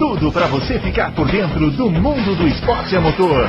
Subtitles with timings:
[0.00, 3.46] tudo para você ficar por dentro do mundo do esporte a motor.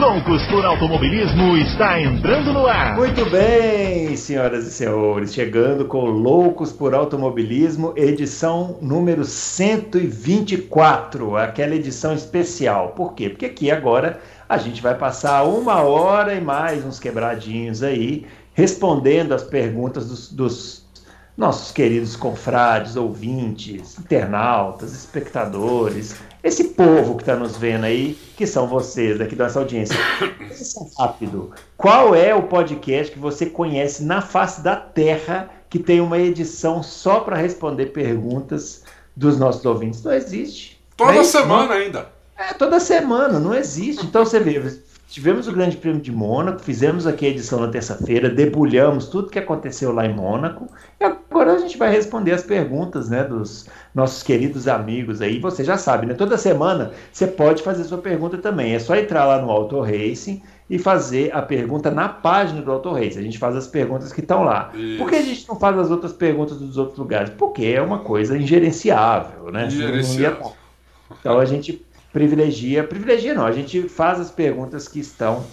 [0.00, 2.96] Loucos por Automobilismo está entrando no ar.
[2.96, 12.12] Muito bem, senhoras e senhores, chegando com Loucos por Automobilismo, edição número 124, aquela edição
[12.12, 12.94] especial.
[12.96, 13.28] Por quê?
[13.28, 19.34] Porque aqui agora a gente vai passar uma hora e mais uns quebradinhos aí, respondendo
[19.34, 20.83] as perguntas dos, dos
[21.36, 28.68] nossos queridos confrades, ouvintes, internautas, espectadores, esse povo que está nos vendo aí, que são
[28.68, 29.96] vocês daqui da nossa audiência.
[30.98, 31.52] Rápido.
[31.76, 36.82] Qual é o podcast que você conhece na face da Terra que tem uma edição
[36.82, 38.84] só para responder perguntas
[39.16, 40.02] dos nossos ouvintes?
[40.02, 40.80] Não existe.
[40.96, 42.08] Toda é semana ainda.
[42.36, 44.06] É, toda semana, não existe.
[44.06, 44.60] Então você vê,
[45.14, 49.38] tivemos o Grande Prêmio de Mônaco, fizemos aqui a edição na terça-feira, debulhamos tudo que
[49.38, 50.66] aconteceu lá em Mônaco,
[50.98, 55.38] e agora a gente vai responder as perguntas né, dos nossos queridos amigos aí.
[55.38, 56.14] Você já sabe, né?
[56.14, 58.74] Toda semana você pode fazer sua pergunta também.
[58.74, 62.90] É só entrar lá no Auto Racing e fazer a pergunta na página do Auto
[62.90, 63.20] Racing.
[63.20, 64.72] A gente faz as perguntas que estão lá.
[64.74, 64.98] Isso.
[64.98, 67.30] Por que a gente não faz as outras perguntas dos outros lugares?
[67.30, 69.68] Porque é uma coisa ingerenciável, né?
[69.68, 70.54] Ingerenciável.
[71.20, 75.44] Então a gente privilegia, privilegia não, a gente faz as perguntas que estão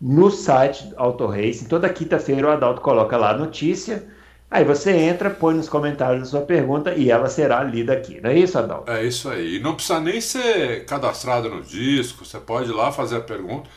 [0.00, 1.66] no site Auto Racing.
[1.66, 4.08] Toda quinta-feira o Adalto coloca lá a notícia.
[4.50, 8.18] Aí você entra, põe nos comentários a sua pergunta e ela será lida aqui.
[8.22, 8.90] Não é isso, Adalto?
[8.90, 9.56] É isso aí.
[9.56, 13.68] E não precisa nem ser cadastrado no disco, você pode ir lá fazer a pergunta,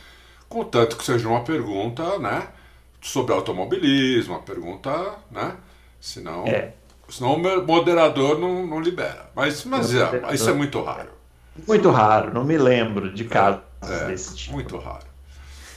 [0.48, 2.48] contanto que seja uma pergunta, né?
[3.02, 4.90] Sobre automobilismo, uma pergunta,
[5.30, 5.56] né?
[6.00, 6.72] Senão, É.
[7.10, 9.30] senão o moderador não, não libera.
[9.36, 11.21] Mas, mas é, isso é muito raro.
[11.66, 14.52] Muito raro, não me lembro de casos É, desse tipo.
[14.52, 15.04] muito raro.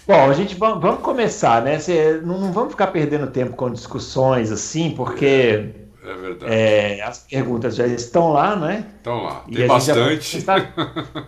[0.08, 1.80] Bom, a gente va- vamos começar, né?
[1.80, 6.54] Cê- não, não vamos ficar perdendo tempo com discussões assim, porque É verdade.
[6.54, 8.86] é, as perguntas já estão lá, né?
[9.02, 10.46] Então lá, tem bastante.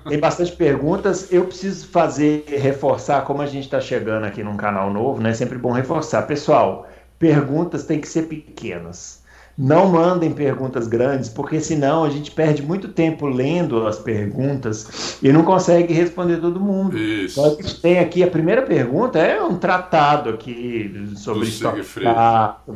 [0.08, 1.32] Tem bastante perguntas.
[1.32, 5.32] Eu preciso fazer, reforçar, como a gente está chegando aqui num canal novo, né?
[5.32, 6.22] É sempre bom reforçar.
[6.28, 6.88] Pessoal,
[7.18, 9.17] perguntas têm que ser pequenas.
[9.58, 15.32] Não mandem perguntas grandes, porque senão a gente perde muito tempo lendo as perguntas e
[15.32, 16.96] não consegue responder todo mundo.
[16.96, 17.40] Isso.
[17.40, 21.84] Então a gente tem aqui a primeira pergunta, é um tratado aqui sobre sobre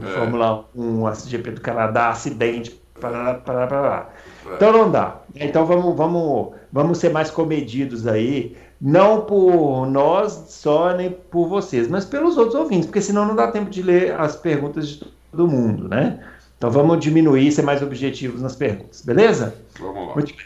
[0.07, 0.17] É.
[0.17, 4.09] Fórmula 1, a GP do Canadá, acidente, parará, parará, parará.
[4.49, 4.55] É.
[4.55, 5.21] Então não dá.
[5.35, 11.87] Então vamos, vamos, vamos ser mais comedidos aí, não por nós só, nem por vocês,
[11.87, 15.47] mas pelos outros ouvintes, porque senão não dá tempo de ler as perguntas de todo
[15.47, 16.19] mundo, né?
[16.61, 19.55] Então vamos diminuir, ser mais objetivos nas perguntas, beleza?
[19.79, 20.13] Vamos lá.
[20.13, 20.45] Muito bem.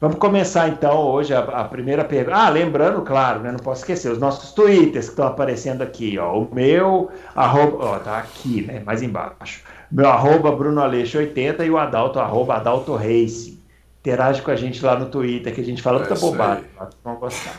[0.00, 2.36] Vamos começar então hoje a, a primeira pergunta.
[2.36, 6.38] Ah, lembrando, claro, né, não posso esquecer, os nossos twitters que estão aparecendo aqui, ó.
[6.38, 9.64] O meu, arroba, ó, tá aqui, né, mais embaixo.
[9.90, 13.60] Meu arroba Bruno Aleixo 80 e o Adalto, arroba Adalto Racing.
[13.98, 16.64] Interage com a gente lá no Twitter, que a gente fala É muita bobagem.
[17.02, 17.56] Vão gostar.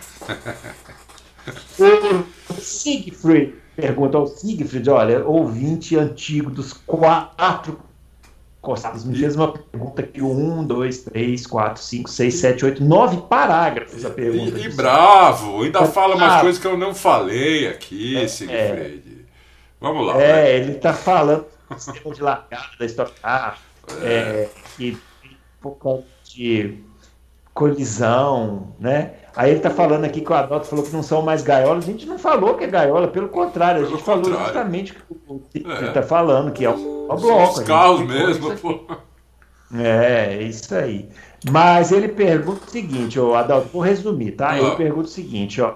[2.52, 7.78] o Siegfried pergunta ao Siegfried, olha, ouvinte antigo dos quatro
[8.62, 13.18] costados, me fez uma pergunta aqui, um, dois, três, quatro, cinco, seis, sete, oito, nove
[13.30, 14.58] parágrafos a pergunta.
[14.60, 16.42] E, e bravo, ainda fala umas bravo.
[16.42, 19.26] coisas que eu não falei aqui, É, Siegfried.
[19.80, 20.14] Vamos lá.
[20.14, 20.24] vai.
[20.24, 23.60] É, ele está falando do sistema de largada da Stock Car,
[24.02, 26.80] é, que tem por causa de
[27.54, 29.14] colisão, né?
[29.38, 31.84] Aí ele está falando aqui que o Adalto falou que não são mais gaiolas.
[31.84, 35.32] A gente não falou que é gaiola, pelo contrário, a gente falou justamente o que
[35.32, 35.88] o Siegfried É.
[35.90, 37.60] está falando, que é o, o bloco.
[37.60, 38.80] os carros mesmo, pô.
[39.76, 41.08] É, isso aí.
[41.52, 44.52] Mas ele pergunta o seguinte, ó, Adalto, vou resumir, tá?
[44.52, 44.60] Ah.
[44.60, 45.76] Ele pergunta o seguinte, ó.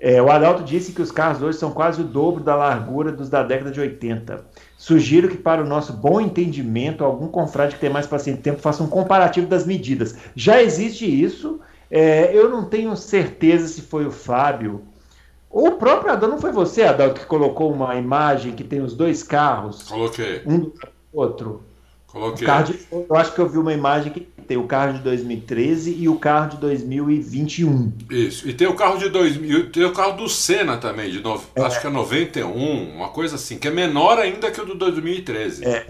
[0.00, 3.28] É, o Adalto disse que os carros hoje são quase o dobro da largura dos
[3.28, 4.44] da década de 80.
[4.76, 8.82] Sugiro que, para o nosso bom entendimento, algum confrade que tem mais paciente tempo faça
[8.82, 10.16] um comparativo das medidas.
[10.36, 11.60] Já existe isso.
[11.90, 14.82] É, eu não tenho certeza se foi o Fábio
[15.50, 16.34] ou o próprio Adalto.
[16.34, 20.58] Não foi você, Adalto, que colocou uma imagem que tem os dois carros, Coloquei, um
[20.60, 20.72] do
[21.12, 21.62] outro.
[22.06, 22.46] Coloquei.
[22.46, 25.94] carro de- eu acho que eu vi uma imagem que tem o carro de 2013
[25.98, 27.92] e o carro de 2021.
[28.10, 28.48] Isso.
[28.48, 31.38] E tem o carro de 2000, tem o carro do Senna também, de no...
[31.54, 31.62] É.
[31.62, 35.66] acho que é 91, uma coisa assim, que é menor ainda que o do 2013.
[35.66, 35.86] É.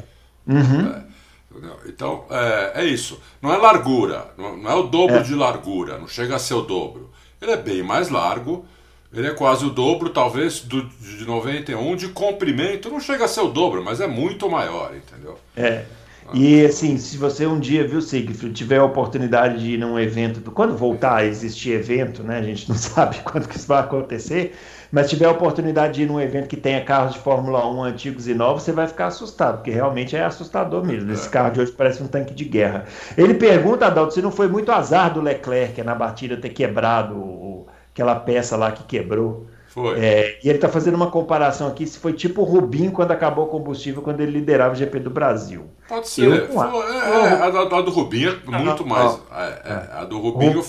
[0.47, 1.03] Uhum.
[1.51, 1.77] Entendeu?
[1.87, 3.21] Então, é, é isso.
[3.41, 5.23] Não é largura, não não é o dobro É.
[5.23, 7.11] de largura, não chega a ser o dobro.
[7.41, 8.67] Ele é bem mais largo,
[9.13, 11.97] ele é quase o dobro, talvez, do, de 91.
[11.97, 15.39] De comprimento, não chega a ser o dobro, mas é muito maior, entendeu?
[15.57, 15.87] É.
[16.35, 20.51] E assim, se você um dia, viu, Siegfried, tiver a oportunidade de ir num evento,
[20.51, 22.39] quando voltar a existir evento, né?
[22.39, 24.55] A gente não sabe quando que isso vai acontecer,
[24.93, 28.29] mas tiver a oportunidade de ir num evento que tenha carros de Fórmula 1 antigos
[28.29, 31.11] e novos, você vai ficar assustado, porque realmente é assustador mesmo.
[31.13, 31.31] Esse é.
[31.31, 32.85] carro de hoje parece um tanque de guerra.
[33.17, 38.15] Ele pergunta, Adalto, se não foi muito azar do Leclerc na batida ter quebrado aquela
[38.17, 39.47] peça lá que quebrou.
[39.79, 40.05] Foi.
[40.05, 43.45] É, e ele está fazendo uma comparação aqui se foi tipo o Rubinho quando acabou
[43.45, 45.71] o combustível, quando ele liderava o GP do Brasil.
[45.89, 46.27] Pode ser.
[46.27, 49.19] Eu, foi, é, é, a, a, do Rubinho é muito mais.
[49.31, 50.65] É, é, a do Rubinho.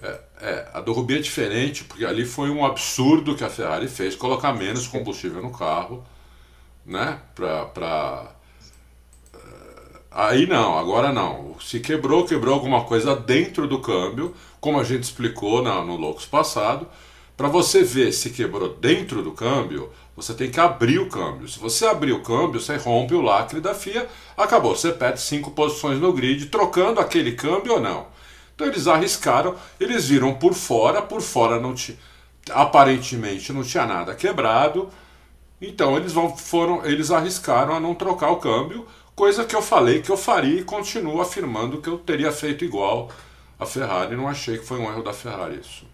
[0.00, 3.88] É, é, a do Rubinho é diferente, porque ali foi um absurdo que a Ferrari
[3.88, 6.04] fez, colocar menos combustível no carro,
[6.86, 7.18] né?
[7.34, 8.30] Pra, pra...
[10.08, 11.56] Aí não, agora não.
[11.60, 16.26] Se quebrou, quebrou alguma coisa dentro do câmbio, como a gente explicou na, no Loucos
[16.26, 16.86] passado
[17.38, 21.46] para você ver se quebrou dentro do câmbio, você tem que abrir o câmbio.
[21.46, 24.74] Se você abrir o câmbio, você rompe o lacre da FIA, acabou.
[24.74, 28.08] Você perde cinco posições no grid, trocando aquele câmbio ou não.
[28.52, 31.96] Então eles arriscaram, eles viram por fora, por fora não tinha,
[32.50, 34.90] aparentemente não tinha nada quebrado.
[35.62, 38.84] Então eles vão, foram, eles arriscaram a não trocar o câmbio,
[39.14, 43.08] coisa que eu falei que eu faria e continuo afirmando que eu teria feito igual
[43.60, 44.16] a Ferrari.
[44.16, 45.86] Não achei que foi um erro da Ferrari isso.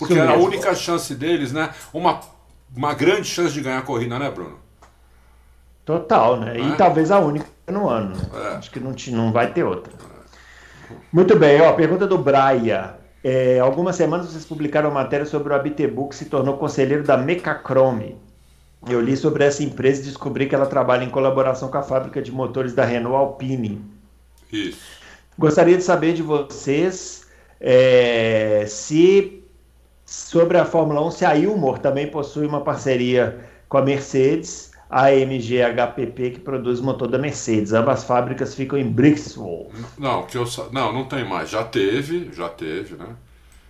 [0.00, 1.70] Porque era a única chance deles, né?
[1.92, 2.20] Uma,
[2.74, 4.58] uma grande chance de ganhar a corrida, né, Bruno?
[5.84, 6.58] Total, né?
[6.58, 6.76] E é?
[6.76, 8.16] talvez a única no ano.
[8.16, 8.22] Né?
[8.32, 8.56] É.
[8.56, 9.92] Acho que não, não vai ter outra.
[11.12, 12.94] Muito bem, ó, pergunta do Braia.
[13.22, 17.18] É, algumas semanas vocês publicaram uma matéria sobre o Abitebu que se tornou conselheiro da
[17.18, 18.16] Mecachrome.
[18.88, 22.22] Eu li sobre essa empresa e descobri que ela trabalha em colaboração com a fábrica
[22.22, 23.84] de motores da Renault Alpine.
[24.50, 24.80] Isso.
[25.38, 27.26] Gostaria de saber de vocês
[27.60, 29.39] é, se
[30.10, 35.04] Sobre a Fórmula 1, se a Ilmor também possui uma parceria com a Mercedes, a
[35.04, 37.72] AMG HPP, que produz motor da Mercedes.
[37.72, 39.70] Ambas fábricas ficam em Brixwell.
[39.96, 41.48] Não, que eu, não, não tem mais.
[41.48, 43.14] Já teve, já teve, né?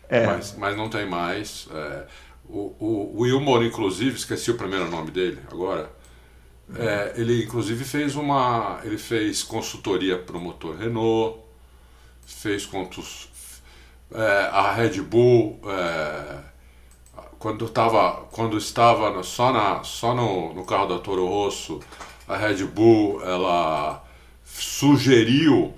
[0.09, 0.27] É.
[0.27, 1.69] Mas, mas não tem mais.
[1.75, 2.05] É,
[2.49, 5.91] o, o, o Ilmor, inclusive, esqueci o primeiro nome dele agora.
[6.75, 8.81] É, ele inclusive fez uma.
[8.83, 11.39] Ele fez consultoria para o motor Renault,
[12.25, 13.29] fez contos,
[14.19, 16.39] a Red Bull, é,
[17.39, 21.81] quando, tava, quando estava no, só, na, só no, no carro da Toro Rosso,
[22.29, 24.03] a Red Bull ela
[24.45, 25.73] sugeriu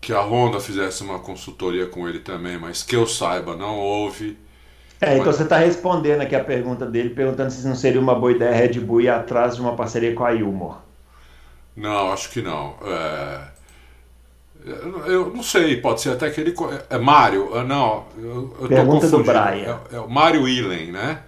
[0.00, 4.38] que a Honda fizesse uma consultoria com ele também, mas que eu saiba, não houve.
[5.00, 8.32] É, então você está respondendo aqui a pergunta dele, perguntando se não seria uma boa
[8.32, 10.78] ideia a Red Bull ir atrás de uma parceria com a Ilmor.
[11.76, 12.74] Não, acho que não.
[12.82, 13.55] É...
[14.66, 16.52] Eu não sei, pode ser até que ele.
[16.90, 18.06] É Mário, ah, não.
[18.18, 19.80] Eu, eu Pergunta do Brian.
[19.92, 21.22] É, é o Mário Illen, né?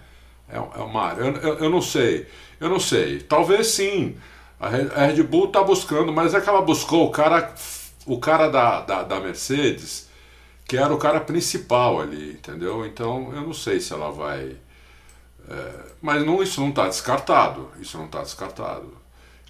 [0.49, 1.25] É, é o Mário.
[1.25, 2.27] Eu, eu, eu, não sei.
[2.59, 3.21] Eu não sei.
[3.21, 4.17] Talvez sim.
[4.59, 7.55] A Red Bull está buscando, mas é que ela buscou o cara,
[8.05, 10.09] o cara da, da, da Mercedes,
[10.67, 12.85] que era o cara principal ali, entendeu?
[12.85, 14.57] Então eu não sei se ela vai.
[15.49, 17.71] É, mas não, isso não está descartado.
[17.81, 18.98] Isso não está descartado.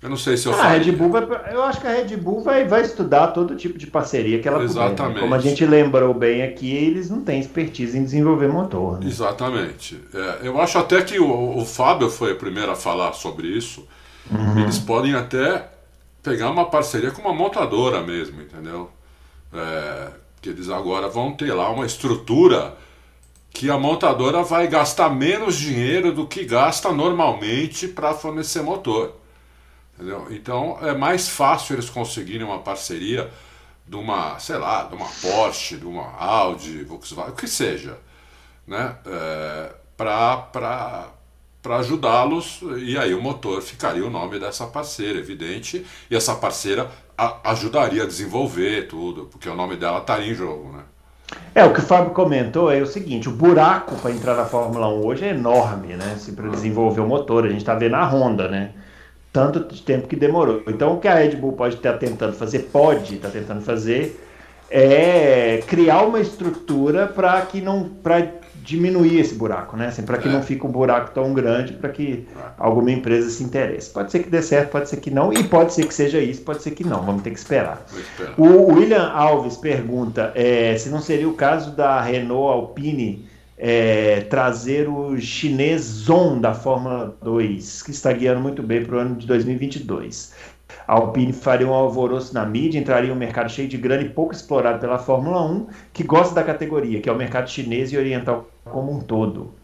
[0.00, 2.17] Eu não sei se eu ah, a Red Bull vai, Eu acho que a Red
[2.17, 4.97] Bull vai, vai estudar todo tipo de parceria que ela Exatamente.
[4.97, 5.21] Puder, né?
[5.21, 9.00] Como a gente lembrou bem aqui, eles não têm expertise em desenvolver motor.
[9.00, 9.09] Né?
[9.09, 10.00] Exatamente.
[10.15, 13.89] É, eu acho até que o, o, Fábio foi o primeiro a falar sobre isso.
[14.31, 14.61] Uhum.
[14.61, 15.69] Eles podem até
[16.23, 18.91] pegar uma parceria com uma montadora mesmo, entendeu?
[19.53, 20.09] É,
[20.41, 22.77] que eles agora vão ter lá uma estrutura
[23.50, 29.18] que a montadora vai gastar menos dinheiro do que gasta normalmente para fornecer motor.
[29.99, 30.28] Entendeu?
[30.31, 33.28] Então é mais fácil eles conseguirem uma parceria
[33.85, 37.99] de uma, sei lá, de uma Porsche, de uma Audi, Volkswagen, o que seja,
[38.64, 38.97] né?
[39.05, 41.09] É, para
[41.78, 47.50] ajudá-los, e aí o motor ficaria o nome dessa parceira, evidente, e essa parceira a,
[47.50, 50.85] ajudaria a desenvolver tudo, porque o nome dela estaria em jogo, né?
[51.55, 54.88] É, o que o Fábio comentou é o seguinte: o buraco para entrar na Fórmula
[54.88, 56.12] 1 hoje é enorme, né?
[56.14, 57.45] Assim, para desenvolver o motor.
[57.45, 58.73] A gente está vendo a Honda, né?
[59.38, 60.64] Tanto de tempo que demorou.
[60.66, 64.21] Então, o que a Red Bull pode estar tentando fazer, pode estar tentando fazer,
[64.68, 69.87] é criar uma estrutura para que não, para diminuir esse buraco, né?
[69.87, 70.33] Assim, para que é.
[70.33, 72.26] não fique um buraco tão grande, para que
[72.59, 73.90] alguma empresa se interesse.
[73.90, 76.42] Pode ser que dê certo, pode ser que não, e pode ser que seja isso,
[76.42, 77.02] pode ser que não.
[77.02, 77.87] Vamos ter que esperar.
[78.37, 83.27] O William Alves pergunta é, se não seria o caso da Renault Alpine
[83.59, 88.99] é, trazer o chinês Zon da Fórmula 2, que está guiando muito bem para o
[89.00, 90.33] ano de 2022.
[90.87, 94.09] A Alpine faria um alvoroço na mídia, entraria em um mercado cheio de grana e
[94.09, 97.99] pouco explorado pela Fórmula 1, que gosta da categoria, que é o mercado chinês e
[97.99, 99.55] oriental como um todo.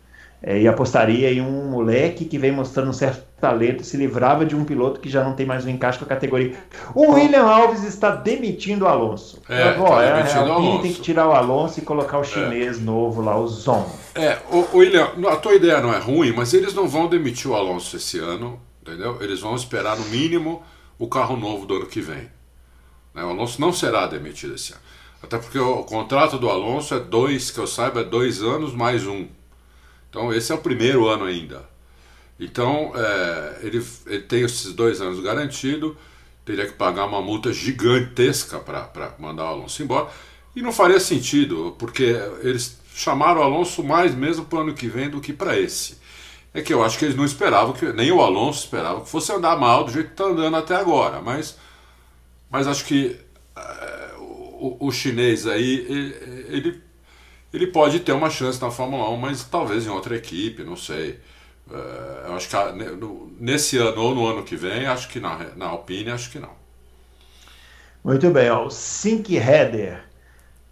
[0.43, 4.57] é, e apostaria em um moleque que vem mostrando um certo talento, se livrava de
[4.57, 6.57] um piloto que já não tem mais um encaixe com a categoria.
[6.95, 9.43] O William Alves está demitindo o Alonso.
[9.47, 10.83] É, tá é, demitindo é, o Alonso.
[10.83, 12.81] tem que tirar o Alonso e colocar o chinês é.
[12.81, 13.87] novo lá, o Zon.
[14.15, 17.51] É, o, o William, a tua ideia não é ruim, mas eles não vão demitir
[17.51, 19.19] o Alonso esse ano, entendeu?
[19.21, 20.63] Eles vão esperar no mínimo
[20.99, 22.31] o carro novo do ano que vem.
[23.13, 23.23] Né?
[23.23, 24.81] O Alonso não será demitido esse ano.
[25.23, 29.07] Até porque o contrato do Alonso é dois, que eu saiba, é dois anos mais
[29.07, 29.27] um.
[30.09, 31.74] Então esse é o primeiro ano ainda.
[32.39, 35.97] Então é, ele, ele tem esses dois anos garantido,
[36.45, 40.09] teria que pagar uma multa gigantesca para mandar o Alonso embora.
[40.55, 44.87] E não faria sentido, porque eles chamaram o Alonso mais mesmo para o ano que
[44.87, 45.99] vem do que para esse.
[46.53, 49.33] É que eu acho que eles não esperavam, que nem o Alonso esperava que fosse
[49.33, 51.21] andar mal do jeito que está andando até agora.
[51.21, 51.59] Mas,
[52.49, 53.17] mas acho que
[53.57, 56.85] é, o, o, chinês aí, ele, ele
[57.55, 61.21] ele pode ter uma chance na Fórmula 1, mas talvez em outra equipe, não sei.
[61.71, 62.57] É, eu acho que
[63.41, 66.51] nesse ano ou no ano que vem, acho que na, na Alpine, acho que não.
[68.03, 70.05] Muito bem, ó, o Sink Header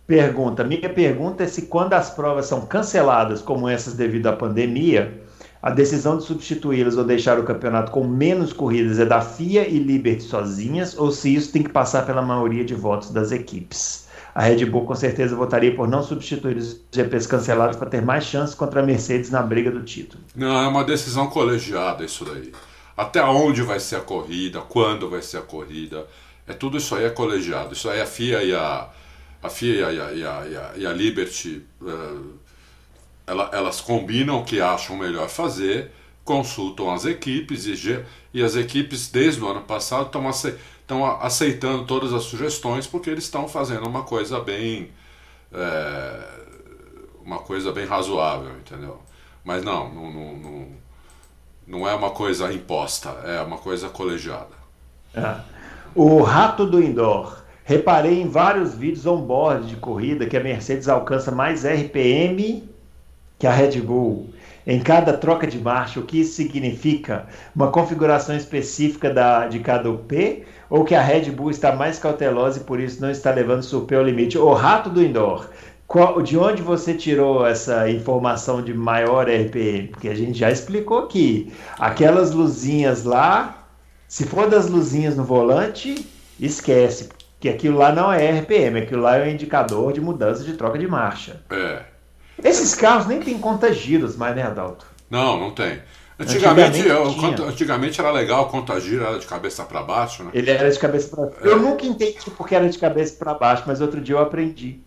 [0.07, 5.23] pergunta: minha pergunta é se quando as provas são canceladas, como essas devido à pandemia,
[5.63, 9.79] a decisão de substituí-las ou deixar o campeonato com menos corridas é da FIA e
[9.79, 14.43] Liberty sozinhas, ou se isso tem que passar pela maioria de votos das equipes a
[14.43, 18.55] Red Bull com certeza votaria por não substituir os GPs cancelados para ter mais chances
[18.55, 20.23] contra a Mercedes na briga do título.
[20.35, 22.53] Não, é uma decisão colegiada isso daí.
[22.97, 26.07] Até onde vai ser a corrida, quando vai ser a corrida,
[26.47, 27.75] é tudo isso aí é colegiado.
[27.75, 28.89] Isso aí a FIA e a,
[29.43, 32.33] a FIA e a, e a, e a, Liberty, uh,
[33.27, 35.91] ela, elas combinam o que acham melhor fazer,
[36.25, 40.23] consultam as equipes e, e as equipes desde o ano passado estão
[40.93, 44.91] estão aceitando todas as sugestões porque eles estão fazendo uma coisa bem
[45.53, 46.21] é,
[47.25, 48.99] uma coisa bem razoável, entendeu?
[49.45, 50.67] Mas não, não, não,
[51.67, 54.55] não, é uma coisa imposta, é uma coisa colegiada.
[55.15, 55.37] É.
[55.95, 57.41] O rato do indoor.
[57.65, 62.69] Reparei em vários vídeos on-board de corrida que a Mercedes alcança mais RPM
[63.39, 64.33] que a Red Bull
[64.67, 67.27] em cada troca de marcha, o que isso significa?
[67.55, 72.59] Uma configuração específica da, de cada UP ou que a Red Bull está mais cautelosa
[72.59, 74.39] e por isso não está levando P ao limite?
[74.39, 75.51] O rato do indoor,
[75.87, 79.89] qual, de onde você tirou essa informação de maior RPM?
[79.89, 83.67] Porque a gente já explicou aqui, aquelas luzinhas lá,
[84.09, 85.95] se for das luzinhas no volante,
[86.41, 90.55] esquece, que aquilo lá não é RPM, aquilo lá é um indicador de mudança de
[90.55, 91.43] troca de marcha.
[91.51, 91.83] É.
[92.43, 94.87] Esses carros nem tem contagiros mais, né, Adalto?
[95.11, 95.81] Não, não tem.
[96.19, 100.31] Antigamente, antigamente, eu, antigamente era legal o contagiro, era de cabeça para baixo, né?
[100.35, 101.39] Ele era de cabeça para baixo.
[101.43, 101.49] É.
[101.49, 104.81] Eu nunca entendi porque era de cabeça para baixo, mas outro dia eu aprendi.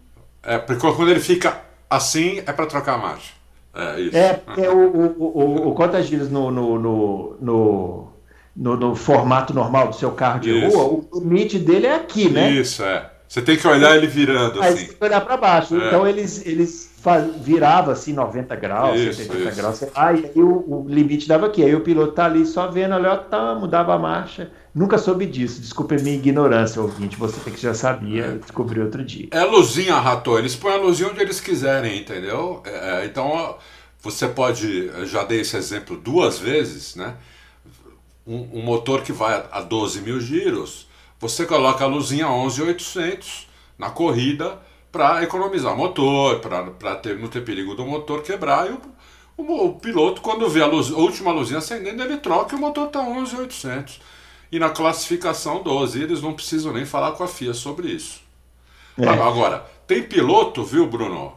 [0.44, 3.34] É, porque quando ele fica assim, é para trocar a marcha.
[3.74, 4.16] É, isso.
[4.16, 8.08] É, porque o, o, o, o contagiros no, no, no, no,
[8.56, 10.78] no, no formato normal do seu carro de isso.
[10.78, 12.52] rua, o limite dele é aqui, né?
[12.52, 13.12] Isso, é.
[13.28, 14.78] Você tem que olhar ele virando Aí assim.
[14.78, 15.76] Você tem que olhar para baixo.
[15.76, 15.88] É.
[15.88, 16.92] Então eles, eles
[17.42, 19.58] virava assim 90 graus, isso, 70 isso.
[19.58, 19.84] graus.
[19.96, 21.64] Aí, aí o, o, limite dava aqui.
[21.64, 24.52] Aí o piloto tá ali só vendo, olha, tá, mudava a marcha.
[24.74, 25.62] Nunca soube disso.
[25.62, 27.16] Desculpe a minha ignorância, ouvinte.
[27.18, 28.32] Você que já sabia, é.
[28.34, 29.28] descobri outro dia.
[29.32, 30.38] É luzinha, Rato.
[30.38, 32.62] Eles põem a luzinha onde eles quiserem, entendeu?
[32.66, 33.56] É, é então
[34.02, 34.92] você pode.
[35.06, 37.16] Já dei esse exemplo duas vezes, né?
[38.28, 40.88] Um, um motor que vai a 12 mil giros
[41.20, 43.46] você coloca a luzinha 11.800
[43.78, 44.60] na corrida
[44.96, 48.70] para economizar motor, para ter, não ter perigo do motor quebrar.
[48.70, 48.82] E o,
[49.44, 52.62] o, o piloto, quando vê a, luz, a, última luzinha acendendo, ele troca e o
[52.62, 54.00] motor está 11.800.
[54.50, 58.22] E na classificação 12, eles não precisam nem falar com a FIA sobre isso.
[58.98, 59.06] É.
[59.06, 61.34] Agora, tem piloto, viu, Bruno,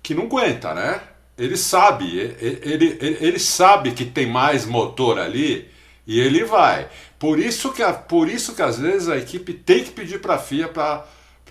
[0.00, 1.00] que não aguenta, né?
[1.36, 5.68] Ele sabe, ele, ele, ele, sabe que tem mais motor ali
[6.06, 6.88] e ele vai.
[7.18, 10.38] Por isso que, por isso que às vezes a equipe tem que pedir para a
[10.38, 11.04] FIA para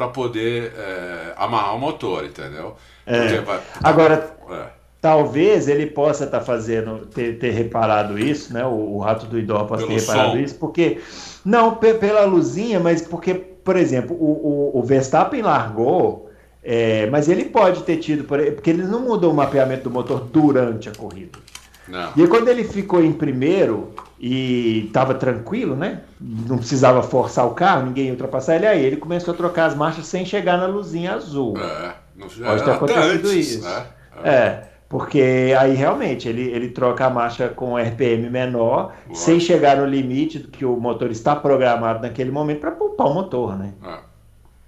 [0.07, 2.75] poder é, amarrar o motor, entendeu?
[3.05, 3.39] É.
[3.41, 4.65] Vai, Agora, é.
[5.01, 8.65] talvez ele possa estar tá fazendo, ter, ter, reparado isso, né?
[8.65, 10.37] O, o Rato do Idó possa Pelo ter reparado som.
[10.37, 11.01] isso, porque.
[11.43, 16.29] Não pela luzinha, mas porque, por exemplo, o, o, o Verstappen largou.
[16.63, 20.87] É, mas ele pode ter tido, porque eles não mudam o mapeamento do motor durante
[20.87, 21.39] a corrida.
[21.87, 22.11] Não.
[22.15, 26.01] E aí, quando ele ficou em primeiro e estava tranquilo, né?
[26.19, 29.75] Não precisava forçar o carro, ninguém ia ultrapassar ele, aí ele começou a trocar as
[29.75, 31.57] marchas sem chegar na luzinha azul.
[31.57, 33.63] É, não, Pode ter acontecido antes, isso.
[33.63, 33.85] Né?
[34.23, 34.29] É.
[34.29, 34.63] é.
[34.87, 40.37] porque aí realmente ele, ele troca a marcha com RPM menor, sem chegar no limite
[40.37, 43.73] do que o motor está programado naquele momento para poupar o motor, né?
[43.83, 43.97] É.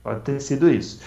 [0.03, 0.99] Pode ter sido isso.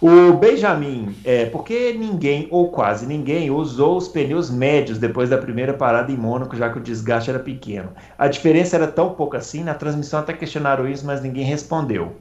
[0.00, 5.72] O Benjamin, é, porque ninguém, ou quase ninguém, usou os pneus médios depois da primeira
[5.72, 7.92] parada em Mônaco, já que o desgaste era pequeno.
[8.18, 12.14] A diferença era tão pouco assim, na transmissão até questionaram isso, mas ninguém respondeu.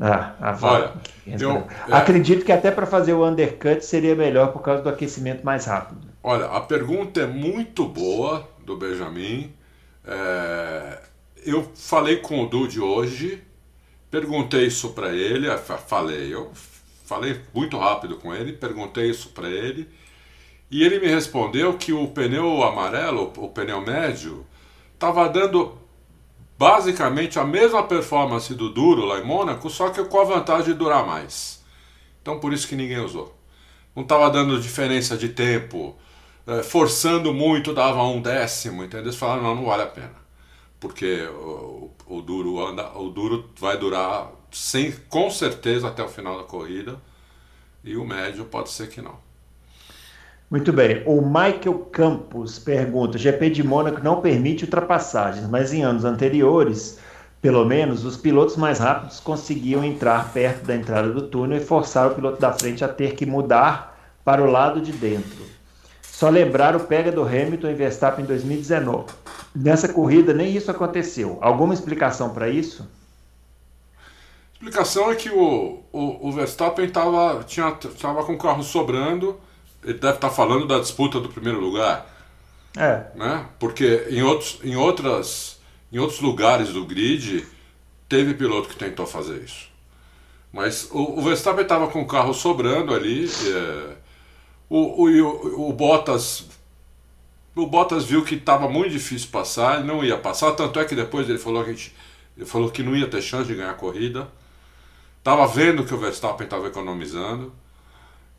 [0.00, 0.92] Ah, a Olha,
[1.26, 1.64] eu, é...
[1.90, 6.00] Acredito que até para fazer o undercut seria melhor por causa do aquecimento mais rápido.
[6.22, 9.52] Olha, a pergunta é muito boa do Benjamin.
[10.06, 10.98] É...
[11.44, 13.42] Eu falei com o Dude hoje,
[14.10, 16.50] perguntei isso para ele, falei, eu
[17.12, 19.86] falei muito rápido com ele, perguntei isso para ele,
[20.70, 24.46] e ele me respondeu que o pneu amarelo, o pneu médio,
[24.94, 25.76] estava dando
[26.58, 30.74] basicamente a mesma performance do duro lá em Mônaco, só que com a vantagem de
[30.74, 31.62] durar mais.
[32.22, 33.36] Então por isso que ninguém usou.
[33.94, 35.94] Não estava dando diferença de tempo,
[36.46, 39.06] é, forçando muito dava um décimo, entendeu?
[39.06, 40.14] Eles falaram, não, não vale a pena.
[40.80, 46.38] Porque o, o, duro anda, o duro vai durar sem, com certeza até o final
[46.38, 46.96] da corrida.
[47.82, 49.16] E o médio pode ser que não.
[50.48, 51.02] Muito bem.
[51.06, 56.98] O Michael Campos pergunta: GP de Mônaco não permite ultrapassagens, mas em anos anteriores,
[57.40, 62.12] pelo menos, os pilotos mais rápidos conseguiam entrar perto da entrada do túnel e forçar
[62.12, 65.42] o piloto da frente a ter que mudar para o lado de dentro.
[66.02, 69.06] Só lembrar o pega do Hamilton e Verstappen em 2019.
[69.56, 71.38] Nessa corrida nem isso aconteceu.
[71.40, 72.88] Alguma explicação para isso?
[74.62, 77.44] A explicação é que o, o, o Verstappen estava
[78.24, 79.38] com o carro sobrando
[79.84, 82.08] ele deve estar falando da disputa do primeiro lugar.
[82.76, 83.06] É.
[83.14, 83.46] Né?
[83.58, 85.60] Porque em outros, em, outras,
[85.92, 87.44] em outros lugares do grid
[88.08, 89.70] teve piloto que tentou fazer isso.
[90.52, 93.26] Mas o, o Verstappen estava com o carro sobrando ali.
[93.26, 93.96] É,
[94.68, 96.46] o, o, o, Bottas.
[97.54, 100.94] O Bottas viu que estava muito difícil passar, ele não ia passar, tanto é que
[100.94, 101.92] depois ele falou que,
[102.36, 104.28] ele falou que não ia ter chance de ganhar a corrida.
[105.22, 107.52] Estava vendo que o Verstappen estava economizando.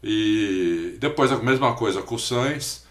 [0.04, 2.84] E depois a mesma coisa com o Sainz.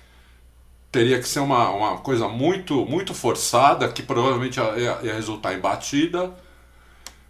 [0.90, 5.58] Teria que ser uma, uma coisa muito, muito forçada, que provavelmente ia, ia resultar em
[5.58, 6.30] batida.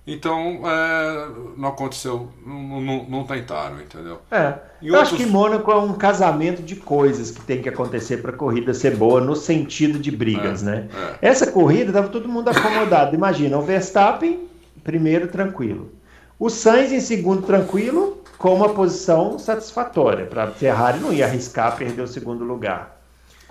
[0.05, 4.21] Então, é, não aconteceu, não, não, não, tentaram, entendeu?
[4.33, 4.55] É.
[4.81, 5.13] Em eu outros...
[5.13, 8.75] acho que Mônaco é um casamento de coisas que tem que acontecer para a corrida
[8.75, 10.89] ser boa, no sentido de brigas, é, né?
[11.23, 11.29] É.
[11.29, 13.15] Essa corrida estava todo mundo acomodado.
[13.15, 14.49] Imagina, o Verstappen,
[14.83, 15.93] primeiro, tranquilo.
[16.39, 20.27] O Sainz em segundo, tranquilo com uma posição satisfatória.
[20.27, 23.01] Para a Ferrari não ia arriscar perder o segundo lugar.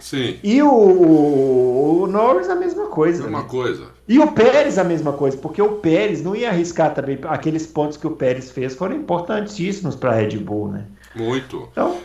[0.01, 0.39] Sim.
[0.43, 3.27] E o, o, Norris a mesma coisa.
[3.27, 3.47] Uma né?
[3.47, 3.85] coisa.
[4.07, 7.19] E o Pérez a mesma coisa, porque o Pérez não ia arriscar também.
[7.23, 10.85] Aqueles pontos que o Pérez fez foram importantíssimos para a Red Bull, né?
[11.15, 11.69] Muito.
[11.71, 11.97] Então,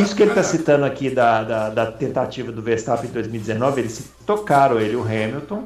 [0.00, 4.10] isso que ele está citando aqui da, da, da, tentativa do Verstappen em 2019, eles
[4.26, 5.64] tocaram ele, o Hamilton,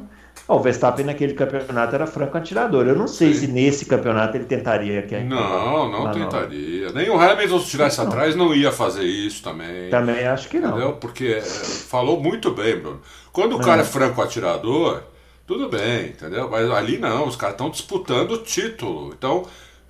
[0.49, 2.87] o Verstappen naquele campeonato era franco atirador.
[2.87, 3.41] Eu não sei Sim.
[3.41, 5.03] se nesse campeonato ele tentaria.
[5.03, 6.93] Que não, não tentaria.
[6.93, 9.91] Nem o Hamilton, se estivesse atrás, não ia fazer isso também.
[9.91, 10.71] Também acho que não.
[10.71, 10.93] Entendeu?
[10.95, 13.01] Porque é, falou muito bem, Bruno.
[13.33, 15.03] Quando o cara é, é franco atirador,
[15.47, 16.49] tudo bem, entendeu?
[16.49, 19.13] Mas ali não, os caras estão disputando o título.
[19.19, 19.45] Então,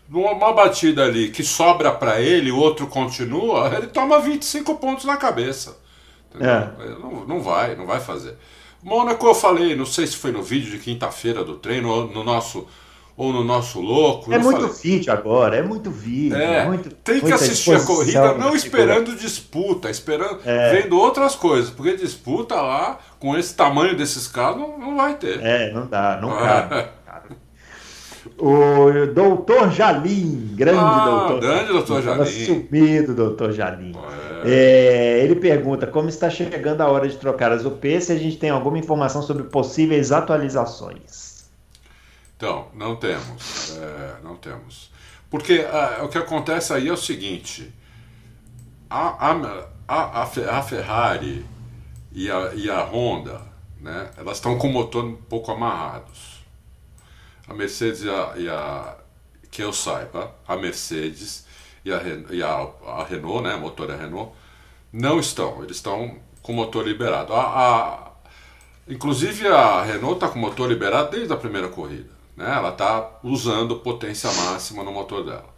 [0.09, 5.19] numa batida ali que sobra para ele, o outro continua, ele toma 25 pontos na
[5.19, 5.77] cabeça.
[6.41, 6.95] É.
[7.01, 8.37] Não, não vai, não vai fazer.
[8.87, 12.23] Mônaco eu falei, não sei se foi no vídeo de quinta-feira do treino ou no
[12.23, 12.69] nosso
[13.17, 14.33] ou no nosso louco.
[14.33, 14.75] É muito falei.
[14.81, 16.37] vídeo agora, é muito vídeo.
[16.37, 20.83] É, muito, tem que assistir a corrida não esperando disputa, esperando, é.
[20.83, 25.41] vendo outras coisas, porque disputa lá, com esse tamanho desses carros, não, não vai ter.
[25.43, 26.89] É, não dá, não cabe.
[28.39, 31.41] O doutor Jalim, grande ah, doutor.
[31.41, 32.25] Grande doutor Jalim.
[32.25, 33.93] Sumido, doutor Jalim.
[34.45, 34.51] É.
[34.51, 38.37] É, ele pergunta como está chegando a hora de trocar as UPs, se a gente
[38.37, 41.47] tem alguma informação sobre possíveis atualizações.
[42.37, 43.77] Então, não temos.
[43.79, 44.91] É, não temos.
[45.31, 47.73] Porque ah, o que acontece aí é o seguinte:
[48.91, 51.45] a, a, a, a Ferrari
[52.13, 53.41] e a, e a Honda,
[53.81, 56.36] né, elas estão com o motor um pouco amarrados
[57.49, 58.97] a Mercedes e a, e a
[59.51, 61.47] que eu saiba, a Mercedes
[61.85, 64.33] e a, e a, a Renault, né, a motor da Renault,
[64.93, 65.63] não estão.
[65.63, 67.33] Eles estão com motor liberado.
[67.33, 68.13] A, a
[68.89, 72.11] inclusive a Renault está com motor liberado desde a primeira corrida.
[72.37, 72.45] Né?
[72.45, 75.55] Ela está usando potência máxima no motor dela,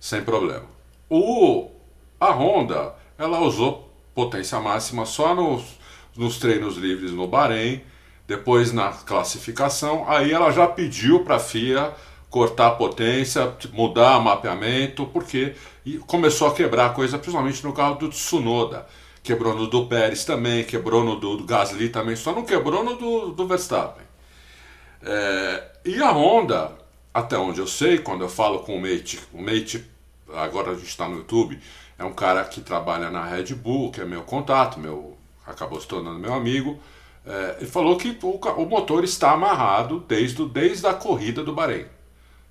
[0.00, 0.66] sem problema.
[1.08, 1.70] O,
[2.18, 5.78] a Honda, ela usou potência máxima só nos,
[6.16, 7.82] nos treinos livres no Bahrein
[8.28, 11.94] depois na classificação, aí ela já pediu para a FIA
[12.28, 15.54] cortar a potência, mudar o mapeamento, porque
[16.06, 18.86] começou a quebrar coisa, principalmente no carro do Tsunoda.
[19.22, 22.96] Quebrou no do Pérez também, quebrou no do, do Gasly também, só não quebrou no
[22.96, 24.06] do, do Verstappen.
[25.02, 26.72] É, e a Honda,
[27.14, 29.82] até onde eu sei, quando eu falo com o mate, o mate
[30.34, 31.58] agora a gente está no YouTube,
[31.98, 35.88] é um cara que trabalha na Red Bull, que é meu contato, meu acabou se
[35.88, 36.78] tornando meu amigo.
[37.28, 41.84] É, ele falou que o, o, motor está amarrado desde, desde a corrida do Bahrein.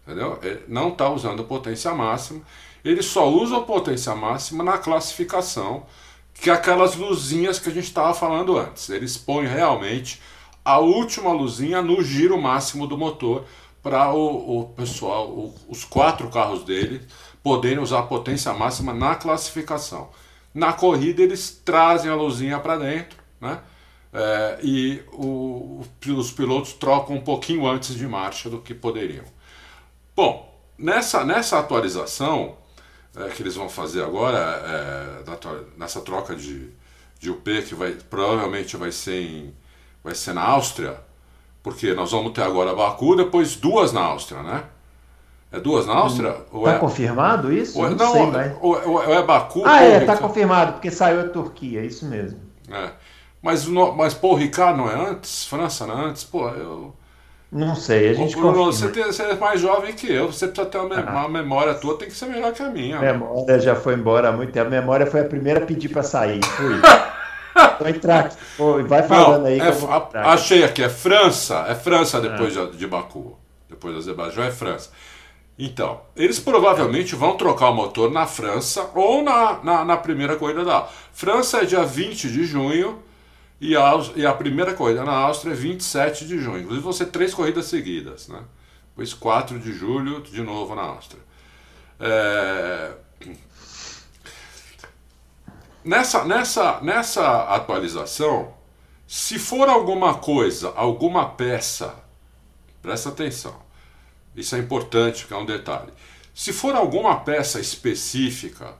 [0.06, 0.38] Entendeu?
[0.44, 2.42] Ele não está usando potência máxima.
[2.86, 5.88] Ele só usa potência máxima na classificação,
[6.36, 8.88] que é aquelas luzinhas que a gente estava falando antes.
[8.90, 10.22] Eles põem realmente
[10.64, 13.46] a última luzinha no giro máximo do motor
[13.82, 17.02] para o, o, pessoal, o, os quatro carros dele
[17.42, 20.10] poderem usar a potência máxima na classificação.
[20.54, 23.60] Na corrida eles trazem a luzinha para dentro, né?
[24.14, 29.26] É, e o, os pilotos trocam um pouquinho antes de marcha do que poderiam.
[30.16, 32.56] Bom, nessa, nessa atualização
[33.16, 35.24] é, que eles vão fazer agora, é,
[35.78, 36.70] nessa troca de,
[37.20, 39.54] de UP, que vai, provavelmente vai ser, em,
[40.04, 41.00] vai ser na Áustria,
[41.64, 44.64] porque nós vamos ter agora Baku, depois duas na Áustria, né?
[45.52, 46.46] É duas na Áustria?
[46.54, 46.78] Está é...
[46.78, 47.80] confirmado isso?
[47.80, 48.58] Ou, não, não sei, mas...
[48.62, 49.64] ou, ou, é Baku.
[49.66, 52.40] Ah, é, está confirmado, porque saiu a Turquia, é isso mesmo.
[52.70, 52.92] É.
[53.48, 55.46] Mas, mas pô, o Ricardo não é antes?
[55.46, 56.26] França não é antes?
[56.26, 56.94] Pô, eu.
[57.50, 60.70] Não sei, a gente Bruno, você, tem, você, é mais jovem que eu, você precisa
[60.70, 61.12] ter uma, ah.
[61.12, 62.98] uma, memória tua, tem que ser melhor que a minha.
[62.98, 64.68] A memória já foi embora há muito tempo.
[64.68, 66.44] A memória foi a primeira a pedir para sair.
[66.44, 66.76] Fui.
[67.80, 68.36] Vou entrar aqui.
[68.86, 69.62] vai falando não, aí.
[69.62, 71.68] É, a, achei aqui, é França.
[71.70, 72.66] É França depois ah.
[72.66, 73.38] de, de Baku.
[73.70, 74.90] Depois de Azerbaijão é França.
[75.58, 80.66] Então, eles provavelmente vão trocar o motor na França ou na, na, na primeira corrida
[80.66, 83.07] da França é dia 20 de junho
[83.60, 86.62] e a, e a primeira corrida na Áustria é 27 de junho.
[86.62, 88.44] Inclusive ser três corridas seguidas, né?
[88.90, 91.22] Depois 4 de julho, de novo na Áustria.
[92.00, 92.94] É...
[95.84, 98.54] Nessa, nessa, nessa atualização,
[99.08, 101.96] se for alguma coisa, alguma peça,
[102.82, 103.68] presta atenção
[104.38, 105.92] isso é importante, porque é um detalhe.
[106.34, 108.76] Se for alguma peça específica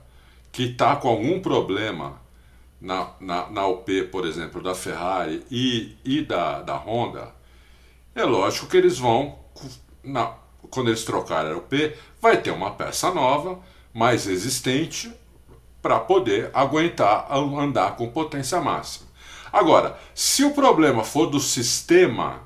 [0.52, 2.20] que está com algum problema
[2.80, 7.34] na, na, na UP, por exemplo, da Ferrari e, e da, da Honda,
[8.14, 9.38] é lógico que eles vão,
[10.02, 10.34] na,
[10.70, 13.58] quando eles trocarem a UP, vai ter uma peça nova,
[13.92, 15.12] mais resistente,
[15.80, 19.08] para poder aguentar andar com potência máxima.
[19.52, 22.42] Agora, se o problema for do sistema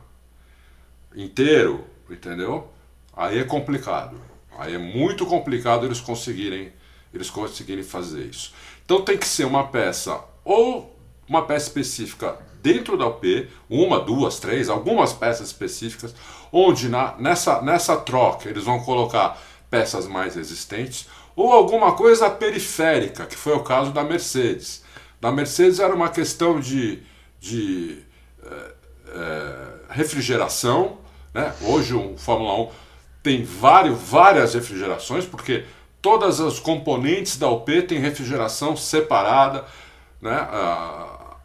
[1.15, 2.71] inteiro, entendeu?
[3.15, 4.21] Aí é complicado.
[4.59, 6.73] Aí é muito complicado eles conseguirem
[7.13, 8.55] eles conseguirem fazer isso.
[8.85, 10.97] Então tem que ser uma peça ou
[11.29, 16.15] uma peça específica dentro da UP, uma, duas, três, algumas peças específicas,
[16.53, 23.27] onde na, nessa, nessa troca eles vão colocar peças mais resistentes, ou alguma coisa periférica,
[23.27, 24.85] que foi o caso da Mercedes.
[25.21, 27.03] Da Mercedes era uma questão de,
[27.41, 27.99] de
[28.45, 28.71] é,
[29.09, 29.55] é,
[29.91, 30.99] refrigeração,
[31.35, 31.55] né?
[31.63, 32.71] hoje o Fórmula 1
[33.23, 35.65] tem vários, várias refrigerações, porque
[36.03, 39.65] todas as componentes da UP têm refrigeração separada,
[40.21, 40.49] né?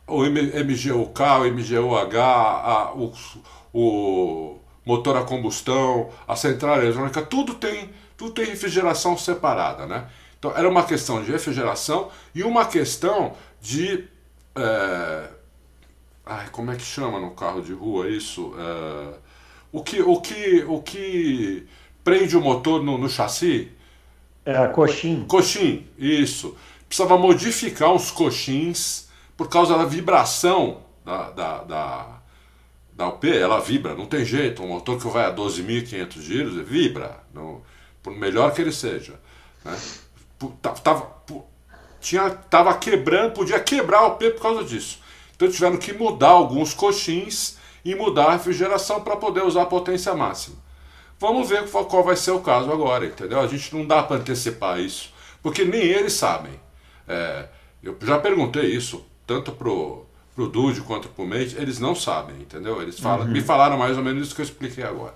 [0.07, 3.13] o MGUK, o MGUH, a, o,
[3.73, 10.07] o motor a combustão, a central eletrônica, tudo tem, tudo tem refrigeração separada, né?
[10.39, 14.07] Então era uma questão de refrigeração e uma questão de
[14.57, 15.29] é...
[16.25, 18.53] Ai, como é que chama no carro de rua isso?
[18.57, 19.13] É...
[19.71, 21.67] O que, o que, o que
[22.03, 23.71] prende o motor no, no chassi?
[24.47, 25.25] É a coxim.
[25.27, 26.55] Coxim, isso.
[26.87, 32.21] Precisava modificar uns coxins por causa da vibração da, da, da,
[32.93, 33.29] da UP.
[33.29, 34.63] Ela vibra, não tem jeito.
[34.63, 37.61] Um motor que vai a 12.500 giros vibra, não,
[38.01, 39.19] por melhor que ele seja.
[39.65, 39.77] Né?
[40.81, 41.11] Tava,
[41.99, 45.01] tinha, tava quebrando, podia quebrar o UP por causa disso.
[45.35, 50.15] Então tiveram que mudar alguns coxins e mudar a refrigeração para poder usar a potência
[50.15, 50.55] máxima.
[51.19, 53.39] Vamos ver qual vai ser o caso agora, entendeu?
[53.39, 56.53] A gente não dá para antecipar isso, porque nem eles sabem.
[57.07, 57.47] É,
[57.81, 62.81] eu já perguntei isso, tanto pro, pro Dude quanto pro Mate, eles não sabem, entendeu?
[62.81, 63.31] Eles falam, uhum.
[63.31, 65.15] me falaram mais ou menos isso que eu expliquei agora.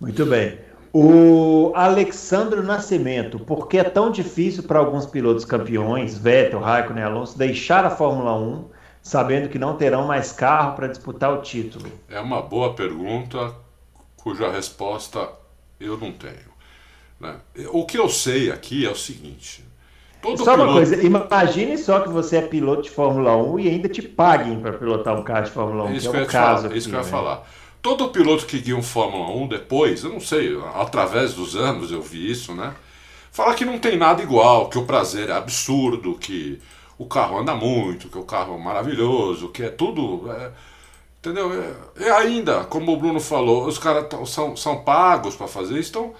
[0.00, 0.58] Muito bem.
[0.92, 7.38] O Alexandre Nascimento, por que é tão difícil para alguns pilotos campeões, Vettel, Raikkonen Alonso,
[7.38, 8.64] deixar a Fórmula 1
[9.02, 11.86] sabendo que não terão mais carro para disputar o título?
[12.08, 13.54] É uma boa pergunta,
[14.22, 15.28] cuja resposta
[15.78, 16.50] eu não tenho.
[17.18, 17.36] Né?
[17.68, 19.64] O que eu sei aqui é o seguinte.
[20.22, 20.62] Só piloto...
[20.62, 24.60] uma coisa, imagine só que você é piloto de Fórmula 1 e ainda te paguem
[24.60, 25.94] para pilotar um carro de Fórmula 1.
[25.94, 27.10] Isso que, é um caso falar, isso que eu ia né?
[27.10, 27.50] falar.
[27.80, 32.02] Todo piloto que guia um Fórmula 1 depois, eu não sei, através dos anos eu
[32.02, 32.74] vi isso, né?
[33.32, 36.60] Fala que não tem nada igual, que o prazer é absurdo, que
[36.98, 40.30] o carro anda muito, que o carro é maravilhoso, que é tudo.
[40.30, 40.50] É,
[41.20, 41.50] entendeu?
[41.52, 45.90] É, e ainda, como o Bruno falou, os caras são, são pagos para fazer isso,
[45.90, 46.14] então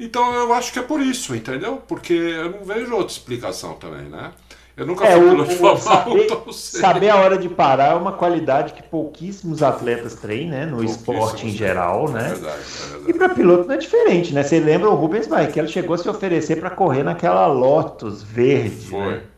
[0.00, 1.78] Então eu acho que é por isso, entendeu?
[1.88, 4.32] Porque eu não vejo outra explicação também, né?
[4.76, 8.12] Eu nunca É, fui piloto 1, saber, então saber a hora de parar é uma
[8.16, 10.66] qualidade que pouquíssimos atletas têm, né?
[10.66, 12.22] No esporte em geral, É né?
[12.22, 13.14] verdade, é E verdade.
[13.14, 14.42] para piloto não é diferente, né?
[14.42, 18.98] Você lembra o Rubens Barrichello chegou a se oferecer para correr naquela Lotus verde, Foi.
[18.98, 19.31] né?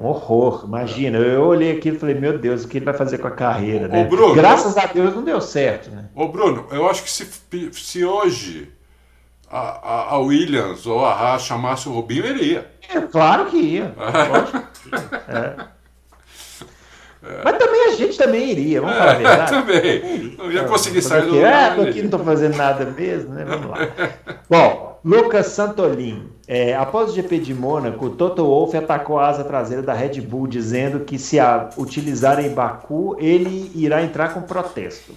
[0.00, 1.18] Um horror, imagina.
[1.18, 3.86] Eu olhei aquilo e falei, meu Deus, o que ele vai fazer com a carreira,
[3.86, 4.04] Ô, né?
[4.04, 6.04] Bruno, Graças a Deus não deu certo, né?
[6.14, 7.28] Ô Bruno, eu acho que se,
[7.72, 8.72] se hoje
[9.50, 12.70] a, a, Williams ou a Haas chamasse o Rubinho, ele ia.
[12.88, 13.94] É, claro que ia.
[13.98, 15.22] Lógico que ia.
[15.28, 15.81] É.
[17.44, 19.50] Mas também a gente também iria, vamos falar a É, verdade.
[19.50, 20.34] também.
[20.36, 21.44] Não ia conseguir Fazer sair do quê?
[21.44, 21.76] Ah, lugar.
[21.76, 23.44] tô aqui, não tô fazendo nada mesmo, né?
[23.44, 23.78] Vamos lá.
[24.50, 26.30] Bom, Lucas Santolin.
[26.48, 30.46] É, após o GP de Mônaco, Toto Wolff atacou a asa traseira da Red Bull,
[30.48, 35.12] dizendo que se a utilizar em Baku, ele irá entrar com protesto.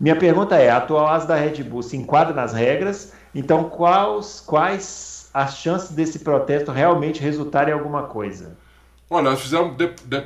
[0.00, 3.12] Minha pergunta é: a atual asa da Red Bull se enquadra nas regras?
[3.34, 8.56] Então, quais, quais as chances desse protesto realmente resultar em alguma coisa?
[9.10, 10.22] Olha, nós fizemos de, de,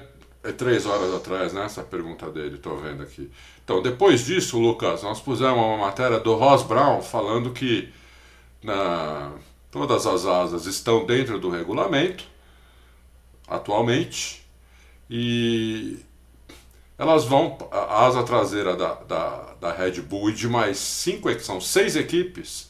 [0.48, 1.64] é três horas atrás, né?
[1.64, 3.30] Essa pergunta dele, estou vendo aqui.
[3.64, 7.92] Então, depois disso, Lucas, nós pusemos uma matéria do Ross Brown falando que
[8.62, 9.32] na,
[9.70, 12.24] todas as asas estão dentro do regulamento
[13.46, 14.46] atualmente
[15.08, 15.98] e
[16.98, 21.40] elas vão, a asa traseira da, da, da Red Bull e de mais cinco, que
[21.40, 22.68] são seis equipes,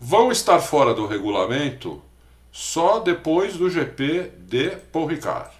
[0.00, 2.02] vão estar fora do regulamento
[2.50, 5.50] só depois do GP de Paul Ricard,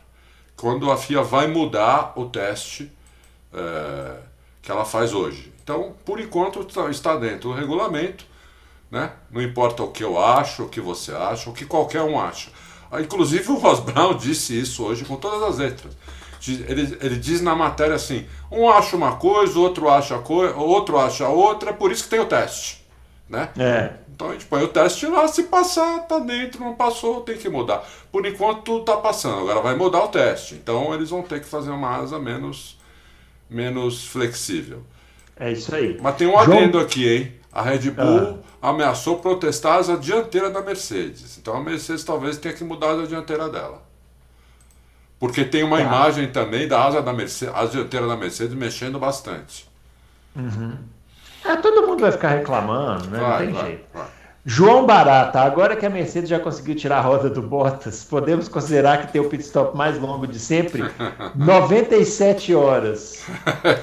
[0.57, 2.91] quando a FIA vai mudar o teste
[3.53, 4.17] é,
[4.63, 5.53] que ela faz hoje.
[5.63, 8.27] Então, por enquanto, está dentro do regulamento,
[8.91, 9.13] né?
[9.31, 12.51] não importa o que eu acho, o que você acha, o que qualquer um acha.
[13.01, 15.97] Inclusive, o Ross Brown disse isso hoje com todas as letras.
[16.47, 21.27] Ele, ele diz na matéria assim: um acha uma coisa, outro acha, co outro acha
[21.27, 22.84] outra, por isso que tem o teste.
[23.29, 23.49] Né?
[23.59, 23.93] É.
[24.15, 27.49] Então a gente põe o teste lá, se passar, tá dentro, não passou, tem que
[27.49, 27.85] mudar.
[28.13, 30.55] Por enquanto tudo tá passando, agora vai mudar o teste.
[30.55, 32.79] Então eles vão ter que fazer uma asa menos,
[33.51, 34.83] menos flexível.
[35.37, 35.99] É isso aí.
[36.01, 37.33] Mas tem um João- adendo aqui, hein?
[37.51, 41.39] A Red Bull ameaçou protestar a asa dianteira da Mercedes.
[41.39, 43.83] Então a Mercedes talvez tenha que mudar a asa dianteira dela.
[45.19, 45.83] Porque tem uma Tá.
[45.85, 49.69] imagem também da asa da Mercedes, asa dianteira da Mercedes mexendo bastante.
[51.45, 53.19] É, todo mundo vai ficar reclamando, né?
[53.19, 53.85] Vai, não tem vai, jeito.
[53.93, 54.07] vai.
[54.47, 58.99] João Barata, agora que a Mercedes já conseguiu tirar a roda do Bottas, podemos considerar
[59.07, 60.85] que tem o pit stop mais longo de sempre?
[61.35, 63.25] 97 horas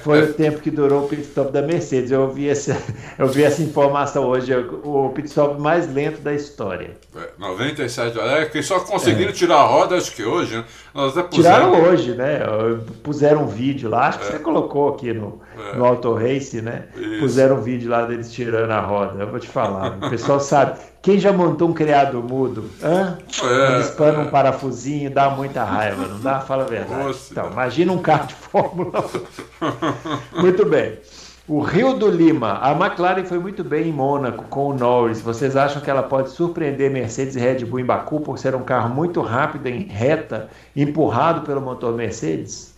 [0.02, 2.12] foi o tempo que durou o pit stop da Mercedes.
[2.12, 2.80] Eu ouvi essa,
[3.18, 6.92] eu vi essa informação hoje, o pit stop mais lento da história.
[7.16, 8.32] É, 97 horas.
[8.32, 10.64] É que só conseguiram tirar a roda, acho que hoje, né?
[10.92, 12.38] Pusemos- Tiraram hoje, né?
[13.02, 15.40] Puseram um vídeo lá, acho que você colocou aqui no,
[15.72, 15.76] É.
[15.76, 16.84] no Auto Race, né?
[16.96, 17.18] Isso.
[17.18, 19.22] Puseram um vídeo lá deles tirando a roda.
[19.22, 20.78] Eu vou te falar, o pessoal sabe.
[21.00, 22.70] Quem já montou um criado mudo?
[22.82, 23.18] Hã?
[23.42, 24.24] É, um é.
[24.26, 26.40] parafusinho, dá muita raiva, não dá?
[26.40, 27.02] Fala a verdade.
[27.02, 29.04] Nossa, então, imagina um carro de Fórmula
[30.36, 30.40] 1.
[30.42, 30.98] Muito bem.
[31.48, 32.58] O Rio do Lima.
[32.60, 35.20] A McLaren foi muito bem em Mônaco com o Norris.
[35.20, 38.62] Vocês acham que ela pode surpreender Mercedes e Red Bull em Baku por ser um
[38.62, 42.74] carro muito rápido em reta, empurrado pelo motor Mercedes?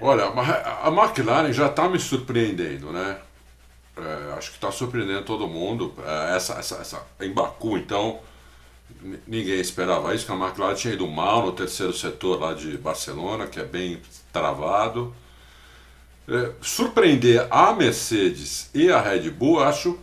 [0.00, 3.16] Olha, a McLaren já está me surpreendendo, né?
[3.98, 5.92] É, acho que está surpreendendo todo mundo.
[6.04, 8.20] É, essa, essa, essa, em Baku, então,
[9.26, 13.46] ninguém esperava isso, que a McLaren tinha ido mal no terceiro setor lá de Barcelona,
[13.46, 14.00] que é bem
[14.32, 15.14] travado.
[16.28, 19.98] É, surpreender a Mercedes e a Red Bull, acho,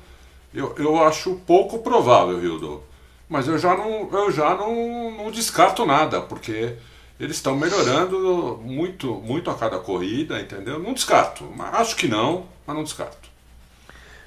[0.53, 2.83] eu, eu acho pouco provável, Hildo.
[3.29, 6.75] Mas eu já não, eu já não, não descarto nada, porque
[7.19, 10.79] eles estão melhorando muito, muito a cada corrida, entendeu?
[10.79, 13.34] Não descarto, acho que não, mas não descarto.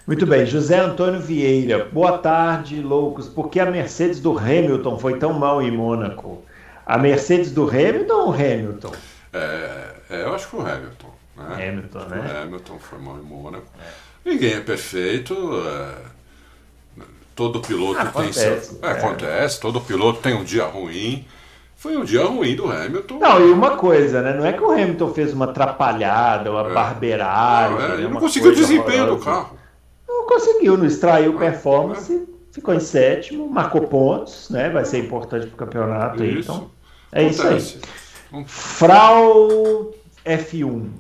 [0.08, 1.86] Muito bem, José Antônio Vieira.
[1.92, 3.28] Boa tarde, loucos.
[3.28, 6.42] Por que a Mercedes do Hamilton foi tão mal em Mônaco?
[6.86, 8.90] A Mercedes do Hamilton ou Hamilton?
[9.34, 11.08] É, é, eu acho que o Hamilton.
[11.36, 11.68] Né?
[11.68, 12.40] Hamilton, O né?
[12.42, 13.66] Hamilton foi mal em Mônaco.
[14.24, 15.34] Ninguém é perfeito.
[15.66, 17.02] é,
[17.36, 18.52] todo piloto tem seu.
[18.54, 18.90] Acontece, É, é.
[18.92, 21.26] Acontece, todo piloto tem um dia ruim.
[21.76, 23.18] Foi um dia ruim do Hamilton.
[23.18, 24.32] Não, e uma coisa, né?
[24.32, 26.72] Não é que o Hamilton fez uma atrapalhada, uma É.
[26.72, 27.76] barbeiragem.
[27.76, 27.94] Não, é, né?
[27.96, 29.24] ele não conseguiu o desempenho do horrorosa.
[29.24, 29.57] carro.
[30.28, 31.38] Conseguiu, não extraiu É.
[31.38, 34.68] performance, ficou em sétimo, marcou pontos, né?
[34.68, 36.52] Vai ser importante pro campeonato aí, Isso.
[36.52, 36.70] então.
[37.10, 37.48] É isso aí.
[37.48, 37.80] Acontece.
[38.30, 39.48] Não- Frau
[40.24, 40.66] F1.
[40.68, 40.90] Não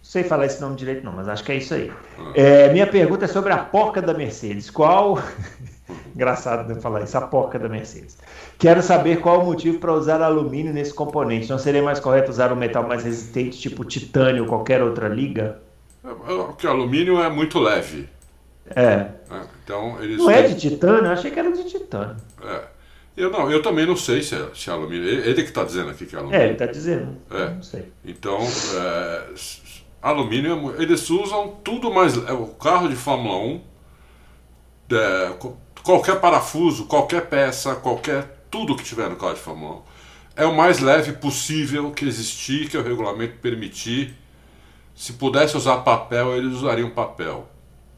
[0.00, 1.90] sei falar esse nome direito, não, mas acho que é isso aí.
[2.18, 2.30] Ah.
[2.34, 4.70] É, minha pergunta é sobre a porca da Mercedes.
[4.70, 5.18] Qual.
[6.14, 8.16] Engraçado de falar isso, a porca da Mercedes.
[8.58, 11.48] Quero saber qual o motivo para usar alumínio nesse componente.
[11.50, 15.60] Não seria mais correto usar um metal mais resistente, tipo titânio ou qualquer outra liga?
[16.04, 16.12] É, é,
[16.44, 18.08] Porque o alumínio é muito leve.
[18.74, 18.96] É.
[19.30, 19.46] né?
[19.64, 21.06] Então, eles não é de titânio?
[21.06, 22.16] Eu achei que era de titânio.
[22.42, 22.76] É.
[23.16, 25.08] Eu não, eu também não sei se é, se é alumínio.
[25.08, 26.40] Ele que está dizendo aqui que é alumínio.
[26.40, 27.16] É, ele está dizendo.
[27.30, 27.50] É.
[27.50, 27.90] Não sei.
[28.04, 28.38] Então,
[28.74, 29.24] é,
[30.02, 32.16] alumínio, é eles usam tudo mais.
[32.26, 33.60] É, o carro de Fórmula 1,
[34.92, 35.32] é,
[35.82, 38.44] qualquer parafuso, qualquer peça, qualquer.
[38.50, 39.82] tudo que tiver no carro de Fórmula 1
[40.36, 44.14] é o mais leve possível que existir, que o regulamento permitir.
[44.94, 47.48] Se pudesse usar papel, eles usariam papel.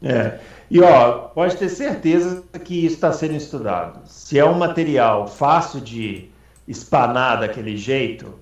[0.01, 0.39] É.
[0.71, 4.01] E ó, pode ter certeza que isso está sendo estudado.
[4.05, 6.29] Se é um material fácil de
[6.67, 8.33] espanar daquele jeito,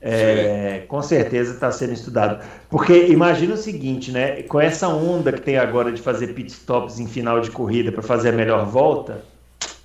[0.00, 2.44] é, com certeza está sendo estudado.
[2.68, 4.42] Porque imagina o seguinte, né?
[4.42, 8.02] Com essa onda que tem agora de fazer pit stops em final de corrida para
[8.02, 9.22] fazer a melhor volta,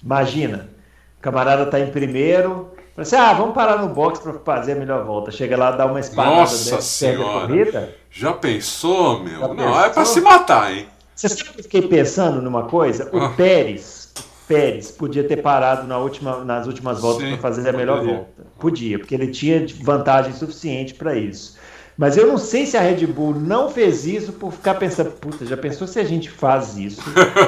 [0.01, 0.69] imagina,
[1.19, 4.75] o camarada está em primeiro, fala assim, ah, vamos parar no box para fazer a
[4.75, 5.31] melhor volta.
[5.31, 7.47] Chega lá, dá uma espanada Nossa senhora!
[7.47, 7.95] Corrida.
[8.09, 9.39] Já pensou, meu?
[9.39, 9.79] Já Não, pensou?
[9.79, 10.87] é para se matar, hein?
[11.15, 13.09] Você sabe que eu fiquei pensando numa coisa?
[13.13, 13.29] O ah.
[13.29, 14.13] Pérez,
[14.47, 18.15] Pérez podia ter parado na última, nas últimas voltas para fazer a melhor poderia.
[18.15, 18.47] volta.
[18.59, 21.57] Podia, porque ele tinha vantagem suficiente para isso.
[21.97, 25.43] Mas eu não sei se a Red Bull não fez isso por ficar pensando, puta,
[25.45, 27.01] já pensou se a gente faz isso,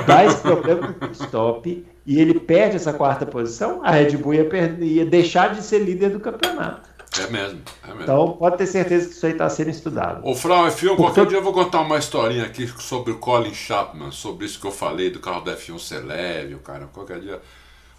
[0.07, 4.45] dá esse problema no stop e ele perde essa quarta posição, a Red Bull ia,
[4.45, 6.89] perder, ia deixar de ser líder do campeonato.
[7.19, 8.02] É mesmo, é mesmo.
[8.02, 10.28] Então pode ter certeza que isso aí está sendo estudado.
[10.28, 14.10] Ô, Frau, F1, qualquer dia eu vou contar uma historinha aqui sobre o Colin Chapman,
[14.10, 16.88] sobre isso que eu falei do carro da F1 ser leve, o cara.
[16.91, 17.39] Qualquer dia.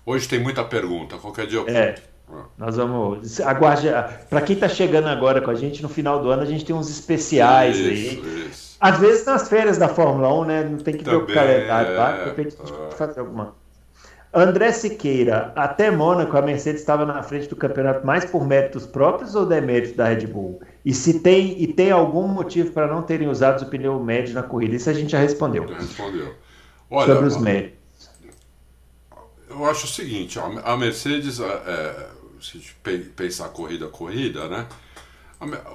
[0.04, 1.94] Hoje tem muita pergunta, qualquer dia eu É.
[2.28, 2.46] Ah.
[2.58, 3.40] Nós vamos.
[3.40, 3.86] Aguarde.
[4.28, 6.74] Para quem está chegando agora com a gente, no final do ano a gente tem
[6.74, 8.48] uns especiais isso, aí.
[8.48, 8.76] Isso.
[8.80, 10.64] Às vezes nas férias da Fórmula 1, né?
[10.64, 12.12] Não tem que Também, ver o calendário, tá?
[12.12, 13.59] De repente a gente pode fazer alguma
[14.32, 19.34] André Siqueira, até Mônaco a Mercedes estava na frente do campeonato mais por méritos próprios
[19.34, 20.60] ou deméritos da Red Bull?
[20.84, 24.42] E se tem e tem algum motivo para não terem usado o pneu médio na
[24.44, 24.76] corrida?
[24.76, 25.66] Isso a gente já respondeu.
[25.66, 26.32] Respondeu.
[26.88, 27.80] Olha, Sobre os méritos.
[29.48, 32.06] Eu acho o seguinte, a Mercedes, é, é
[32.40, 32.76] se a gente
[33.16, 34.66] pensar corrida a corrida, né?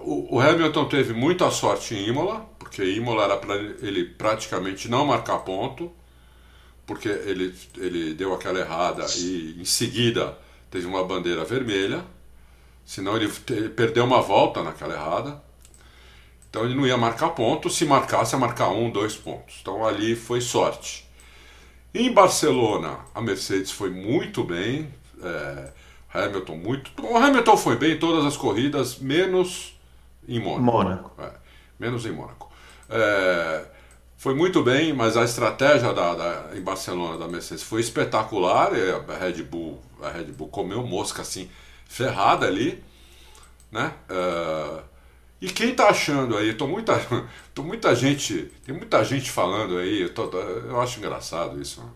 [0.05, 5.39] O Hamilton teve muita sorte em Imola, porque Imola era para ele praticamente não marcar
[5.39, 5.91] ponto
[6.85, 10.37] porque ele, ele deu aquela errada e em seguida
[10.69, 12.03] teve uma bandeira vermelha,
[12.85, 15.43] senão ele, ele perdeu uma volta naquela errada.
[16.49, 19.57] Então ele não ia marcar ponto, se marcasse ia marcar um, dois pontos.
[19.61, 21.05] Então ali foi sorte.
[21.93, 25.71] Em Barcelona, a Mercedes foi muito bem, é,
[26.13, 26.91] Hamilton muito.
[27.01, 29.77] O Hamilton foi bem em todas as corridas, menos
[30.27, 30.63] em Mônaco.
[30.63, 31.21] Mônaco.
[31.21, 31.31] É,
[31.79, 32.51] menos em Mônaco.
[32.89, 33.65] É,
[34.25, 38.71] foi muito bem, mas a estratégia da, da, em Barcelona da Mercedes foi espetacular.
[39.07, 41.47] A Red Bull, a Red Bull comeu mosca assim,
[41.87, 42.83] ferrada ali,
[43.71, 43.93] né?
[44.09, 44.81] Uh,
[45.39, 46.55] e quem tá achando aí?
[46.55, 46.99] Tô muita,
[47.53, 50.01] tô muita gente, tem muita gente falando aí.
[50.01, 51.81] Eu, tô, eu acho engraçado isso.
[51.81, 51.89] Né?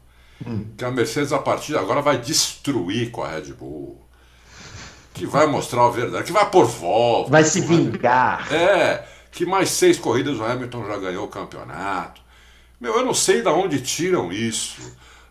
[0.46, 0.68] Hum.
[0.78, 4.00] Que a Mercedes a partir de agora vai destruir com a Red Bull.
[5.16, 7.32] Que vai mostrar a verdade, que vai por volta.
[7.32, 8.48] Vai se vingar.
[8.48, 8.56] Vai...
[8.56, 12.22] É que mais seis corridas o Hamilton já ganhou o campeonato.
[12.80, 14.82] Meu, eu não sei de onde tiram isso.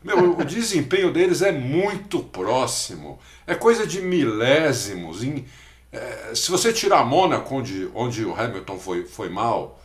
[0.03, 3.19] Meu, o desempenho deles é muito próximo.
[3.47, 5.23] É coisa de milésimos.
[5.23, 5.47] Em,
[5.91, 9.81] é, se você tirar Mônaco, onde, onde o Hamilton foi, foi mal,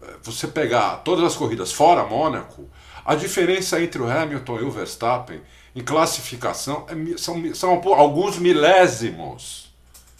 [0.00, 2.68] é, você pegar todas as corridas fora Mônaco,
[3.04, 5.40] a diferença entre o Hamilton e o Verstappen
[5.74, 9.72] em classificação é, são, são alguns milésimos.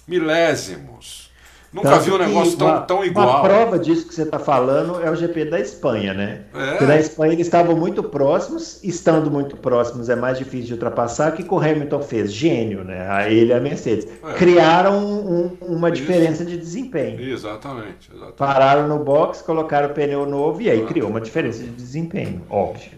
[0.06, 1.30] Milésimos.
[1.72, 3.28] Nunca Tanto vi um negócio tão, uma, tão igual.
[3.28, 6.42] Uma prova disso que você está falando é o GP da Espanha, né?
[6.54, 6.70] É.
[6.72, 11.32] Porque na Espanha eles estavam muito próximos, estando muito próximos é mais difícil de ultrapassar.
[11.32, 12.30] O que o Hamilton fez?
[12.30, 13.08] Gênio, né?
[13.08, 14.06] A ele e a Mercedes.
[14.22, 14.34] É.
[14.34, 16.02] Criaram um, uma Isso.
[16.02, 17.18] diferença de desempenho.
[17.18, 21.70] Exatamente, exatamente, Pararam no box, colocaram o pneu novo e aí criou uma diferença de
[21.70, 22.90] desempenho, óbvio.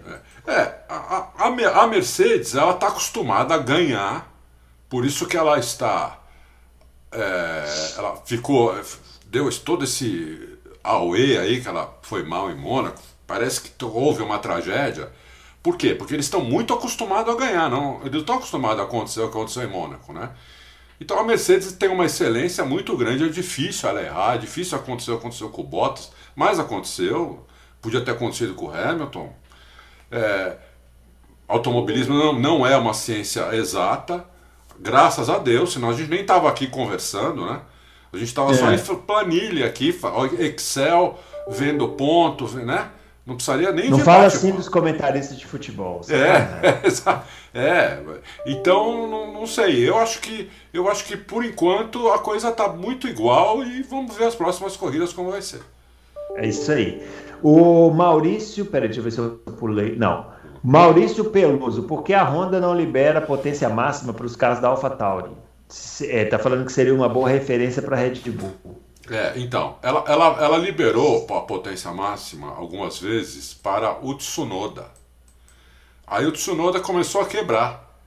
[0.49, 4.33] É, é a, a, a Mercedes ela está acostumada a ganhar,
[4.89, 6.24] por isso que ela está
[7.15, 8.75] é, ela ficou,
[9.27, 13.01] deu todo esse auê aí que ela foi mal em Mônaco.
[13.27, 15.11] Parece que houve uma tragédia.
[15.63, 15.95] Por quê?
[15.95, 18.01] Porque eles estão muito acostumados a ganhar, não?
[18.05, 20.31] Eles estão acostumados a acontecer o que aconteceu em Mônaco, né?
[21.01, 25.13] Então a Mercedes tem uma excelência muito grande, é difícil ela errar, é difícil acontecer
[25.13, 27.47] aconteceu com o Bottas, mas aconteceu,
[27.81, 29.33] podia ter acontecido com o Hamilton.
[30.11, 30.57] É,
[31.49, 34.25] automobilismo não, não é uma ciência exata,
[34.81, 37.61] Graças a Deus, senão a gente nem estava aqui conversando, né?
[38.13, 38.55] A gente estava é.
[38.55, 39.99] só em planilha aqui,
[40.39, 41.19] Excel,
[41.49, 42.89] vendo pontos, né?
[43.27, 46.03] Não precisaria nem Não fala assim dos comentaristas de futebol.
[46.11, 47.99] É, é, é,
[48.45, 49.89] Então, não, não, sei.
[49.89, 54.15] Eu acho que eu acho que por enquanto a coisa está muito igual e vamos
[54.15, 55.63] ver as próximas corridas como vai ser.
[56.37, 57.03] É isso aí.
[57.43, 59.97] O Maurício, peraí, deixa eu ver se eu pulei.
[59.97, 60.34] Não.
[60.67, 65.31] Maurício Peluso, por que a Honda não libera potência máxima para os carros da AlphaTauri?
[65.69, 68.81] Está é, tá falando que seria uma boa referência para a Red Bull.
[69.11, 74.87] É, então, ela, ela, ela liberou a potência máxima algumas vezes para o Tsunoda.
[76.07, 78.01] Aí o Tsunoda começou a quebrar.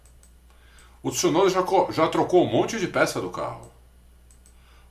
[1.03, 3.71] O Tsunoda já, já trocou um monte de peça do carro.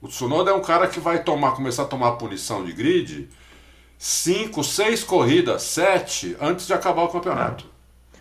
[0.01, 3.29] O Tsunoda é um cara que vai tomar, começar a tomar punição de grid
[3.99, 7.65] cinco, seis corridas, sete, antes de acabar o campeonato.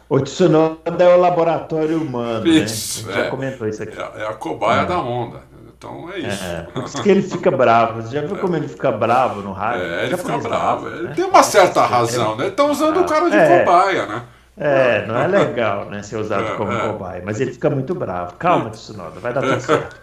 [0.08, 3.14] O Tsunoda é o laboratório humano, isso, né?
[3.14, 3.98] A gente é, já comentou isso aqui.
[4.00, 4.86] É, é a cobaia é.
[4.86, 5.42] da onda.
[5.78, 6.44] Então é isso.
[6.44, 8.02] É, por isso que ele fica bravo.
[8.02, 8.40] Você já viu é.
[8.40, 9.84] como ele fica bravo no rádio?
[9.84, 10.88] É, ele fica bravo.
[10.88, 11.14] Ele né?
[11.16, 12.48] tem uma certa razão, né?
[12.48, 13.60] Estão usando o cara de é.
[13.60, 14.24] cobaia, né?
[14.58, 16.88] É, não é legal, né, ser usado é, como é.
[16.88, 18.36] cobaia, mas ele fica muito bravo.
[18.36, 19.98] Calma, Tsunoda, vai dar tudo certo.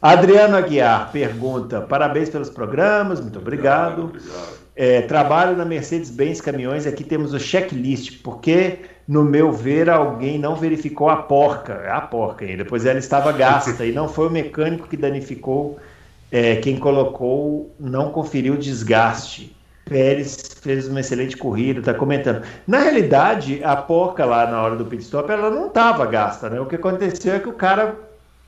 [0.00, 4.04] Adriano Aguiar pergunta: parabéns pelos programas, muito obrigado.
[4.04, 4.65] obrigado.
[4.76, 10.54] É, trabalho na Mercedes-Benz Caminhões, aqui temos o checklist, porque, no meu ver, alguém não
[10.54, 14.86] verificou a porca, a porca ainda, pois ela estava gasta e não foi o mecânico
[14.86, 15.78] que danificou,
[16.30, 19.56] é, quem colocou não conferiu o desgaste.
[19.86, 22.42] Pérez fez uma excelente corrida, está comentando.
[22.66, 26.60] Na realidade, a porca lá na hora do pit stop, ela não estava gasta, né?
[26.60, 27.94] O que aconteceu é que o cara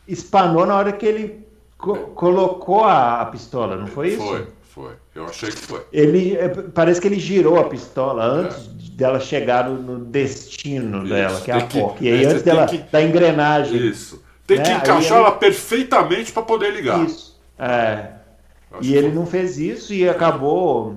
[0.06, 1.46] espanou na hora que ele
[1.78, 4.26] co colocou a, a, pistola, não foi isso?
[4.26, 4.92] Foi, foi.
[5.18, 5.82] Eu achei que foi.
[5.92, 8.96] Ele, é, parece que ele girou a pistola antes é.
[8.96, 11.08] dela chegar no, no destino isso.
[11.08, 12.04] dela, que é a que, porca.
[12.04, 13.84] E aí, é, antes dela, que, da engrenagem.
[13.84, 14.22] Isso.
[14.46, 14.62] Tem né?
[14.62, 17.04] que encaixar ela perfeitamente para poder ligar.
[17.04, 17.36] Isso.
[17.58, 18.10] É.
[18.80, 20.94] E ele não fez isso e acabou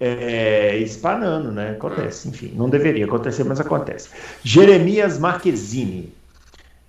[0.00, 1.70] é, espanando, né?
[1.70, 2.30] Acontece, é.
[2.32, 4.08] enfim, não deveria acontecer, mas acontece.
[4.42, 6.12] Jeremias Marquezine.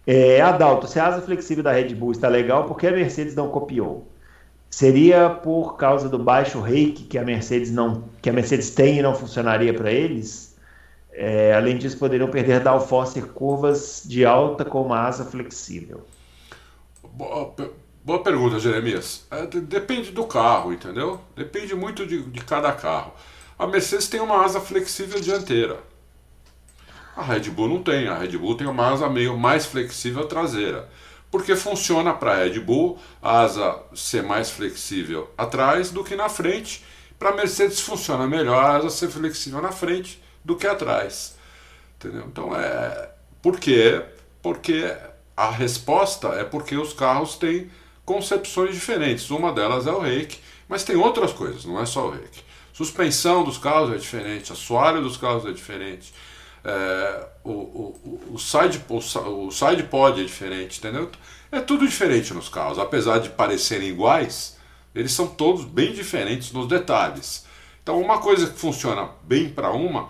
[0.07, 3.35] É, Adalto, se a asa flexível da Red Bull está legal, por que a Mercedes
[3.35, 4.10] não copiou?
[4.71, 9.01] Seria por causa do baixo rake que a Mercedes não que a Mercedes tem e
[9.01, 10.55] não funcionaria para eles?
[11.11, 16.07] É, além disso, poderiam perder downforce curvas de alta com uma asa flexível.
[17.03, 17.53] Boa,
[18.01, 19.27] boa pergunta, Jeremias.
[19.29, 21.19] É, depende do carro, entendeu?
[21.35, 23.11] Depende muito de, de cada carro.
[23.59, 25.79] A Mercedes tem uma asa flexível dianteira.
[27.13, 28.07] A Red Bull não tem.
[28.07, 30.87] A Red Bull tem uma asa meio mais flexível traseira
[31.31, 36.27] porque funciona para a Red Bull a asa ser mais flexível atrás do que na
[36.27, 36.83] frente.
[37.17, 41.37] Para a Mercedes funciona melhor a asa ser flexível na frente do que atrás.
[41.95, 42.25] Entendeu?
[42.27, 43.11] Então é.
[43.41, 44.03] Por quê?
[44.41, 44.93] Porque
[45.35, 47.71] a resposta é porque os carros têm
[48.05, 49.31] concepções diferentes.
[49.31, 52.43] Uma delas é o reiki, mas tem outras coisas, não é só o reiki.
[52.73, 56.13] Suspensão dos carros é diferente, assoalho dos carros é diferente
[56.63, 61.09] é, o, o, o, side, o, side pod é diferente, entendeu?
[61.51, 64.57] É tudo diferente nos carros, apesar de parecerem iguais,
[64.93, 67.45] eles são todos bem diferentes nos detalhes.
[67.81, 70.09] Então, uma coisa que funciona bem para uma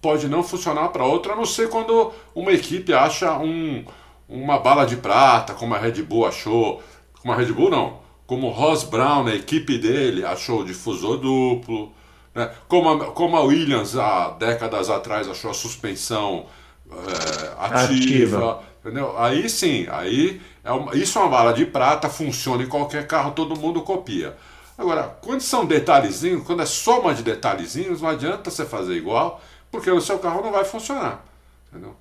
[0.00, 3.84] pode não funcionar para outra, a não ser quando uma equipe acha um,
[4.28, 6.82] uma bala de prata, como a Red Bull achou,
[7.20, 11.18] como a Red Bull não, como o Ross Brown, a equipe dele, achou o difusor
[11.18, 11.92] duplo,
[12.34, 12.50] né?
[12.68, 16.46] Como, a, como a Williams há décadas atrás achou a suspensão
[16.90, 18.62] é, ativa, ativa.
[18.80, 19.16] Entendeu?
[19.18, 23.32] Aí sim, aí é uma, isso é uma bala de prata, funciona em qualquer carro,
[23.32, 24.36] todo mundo copia.
[24.76, 29.90] Agora, quando são detalhezinhos, quando é soma de detalhezinhos, não adianta você fazer igual, porque
[29.90, 31.24] o seu carro não vai funcionar.
[31.70, 31.94] Entendeu?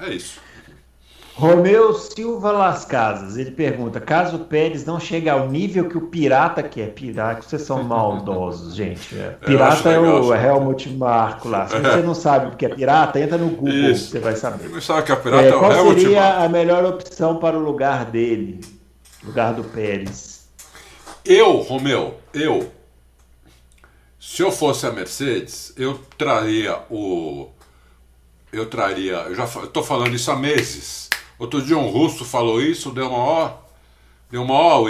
[0.00, 0.40] É, é isso.
[1.38, 6.00] Romeu Silva Las Casas, ele pergunta: caso o Pérez não chegue ao nível que o
[6.08, 9.16] pirata quer, pirata, vocês são maldosos, gente.
[9.16, 11.68] É, pirata é o Helmut Marko lá.
[11.68, 14.10] Se você não sabe o que é pirata, entra no Google, Isso.
[14.10, 14.68] você vai saber.
[14.68, 16.42] Não sabe que é pirata é, é Qual Helmut seria Marko?
[16.42, 18.60] a melhor opção para o lugar dele,
[19.22, 20.48] lugar do Pérez?
[21.24, 22.68] Eu, Romeu, eu,
[24.18, 27.46] se eu fosse a Mercedes, eu traria o.
[28.52, 29.18] Eu traria.
[29.28, 31.07] Eu já estou falando isso há meses
[31.38, 33.52] Outro dia um russo falou isso, deu uma ó,
[34.30, 34.88] deu uma ó,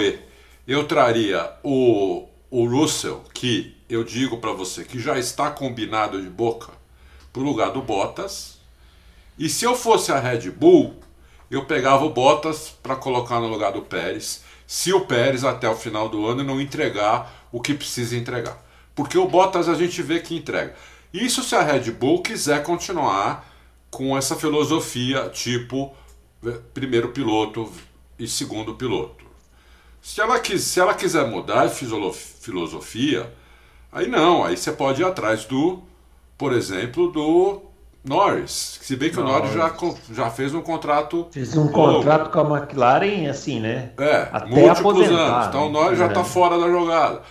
[0.67, 6.29] Eu traria o, o Russell, que eu digo para você que já está combinado de
[6.29, 6.71] boca,
[7.31, 8.57] para o lugar do Bottas.
[9.37, 10.95] E se eu fosse a Red Bull,
[11.51, 15.75] eu pegava o Bottas para colocar no lugar do Pérez, se o Pérez até o
[15.75, 18.63] final do ano não entregar o que precisa entregar.
[18.95, 20.75] Porque o Bottas a gente vê que entrega.
[21.13, 23.47] Isso se a Red Bull quiser continuar
[23.89, 25.95] com essa filosofia tipo
[26.73, 27.71] primeiro piloto
[28.17, 29.25] e segundo piloto.
[30.01, 33.33] Se ela, quis, se ela quiser mudar a filosofia,
[33.91, 35.81] aí não, aí você pode ir atrás do,
[36.37, 37.61] por exemplo, do
[38.03, 38.79] Norris.
[38.81, 39.51] Se bem que Norris.
[39.51, 41.27] o Norris já, já fez um contrato.
[41.31, 43.91] Fez um contrato com a McLaren, assim, né?
[43.97, 45.47] É, Até múltiplos anos.
[45.47, 46.03] Então o Norris é.
[46.03, 47.21] já está fora da jogada.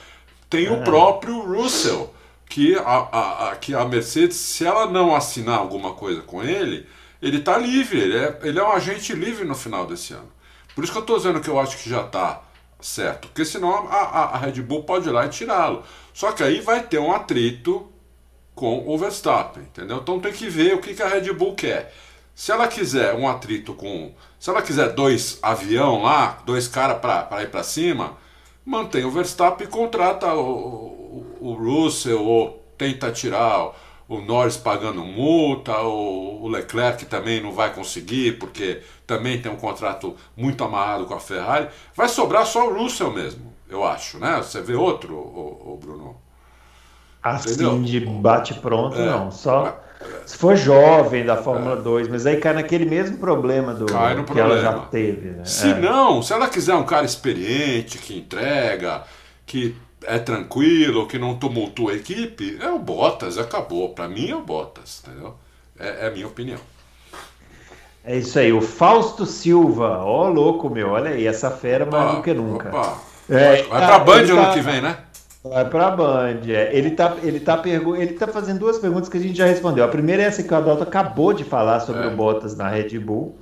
[0.50, 0.70] Tem é.
[0.70, 2.12] o próprio Russell,
[2.48, 6.86] que a, a, a, que a Mercedes, se ela não assinar alguma coisa com ele,
[7.20, 10.30] ele está livre, ele é, ele é um agente livre no final desse ano.
[10.74, 12.42] Por isso que eu estou dizendo que eu acho que já está
[12.80, 15.82] certo, porque senão a, a, a Red Bull pode ir lá e tirá-lo.
[16.14, 17.90] Só que aí vai ter um atrito
[18.54, 19.98] com o Verstappen, entendeu?
[19.98, 21.94] Então tem que ver o que, que a Red Bull quer.
[22.34, 24.12] Se ela quiser um atrito com.
[24.38, 28.16] Se ela quiser dois avião lá, dois caras para ir para cima,
[28.64, 33.72] mantém o Verstappen e contrata o, o, o Russell ou tenta tirar
[34.09, 39.56] o Norris pagando multa, o, o Leclerc também não vai conseguir porque também tem um
[39.56, 41.68] contrato muito amarrado com a Ferrari.
[41.94, 44.38] Vai sobrar só o Russell mesmo, eu acho, né?
[44.38, 46.16] Você vê outro, o, o Bruno?
[47.22, 47.82] Assim, Entendeu?
[47.82, 49.04] de bate-pronto, é.
[49.04, 49.30] não.
[49.30, 49.78] Só
[50.24, 51.82] se for jovem da Fórmula é.
[51.82, 54.52] 2, mas aí cai naquele mesmo problema do que problema.
[54.52, 55.30] ela já teve.
[55.30, 55.44] Né?
[55.44, 55.74] Se é.
[55.74, 59.02] não, se ela quiser um cara experiente, que entrega,
[59.44, 59.74] que
[60.05, 63.90] é tranquilo, que não tumultua a equipe, é o Bottas, acabou.
[63.90, 65.34] Para mim é o Bottas, entendeu?
[65.78, 66.59] É, é, a minha opinião.
[68.05, 72.16] É isso aí, o Fausto Silva, ó oh, louco meu, olha aí, essa fera mais
[72.16, 72.68] do que nunca.
[72.68, 72.99] Opa.
[73.28, 74.55] É, vai pra Band ano tá...
[74.55, 74.96] que vem, né?
[75.44, 76.40] Vai para a Band.
[76.49, 76.70] É.
[76.72, 79.84] Ele está ele tá pergu ele tá fazendo duas perguntas que a gente já respondeu.
[79.84, 82.07] A primeira é essa que o Adalto acabou de falar sobre é.
[82.07, 83.38] o Bottas na Red Bull.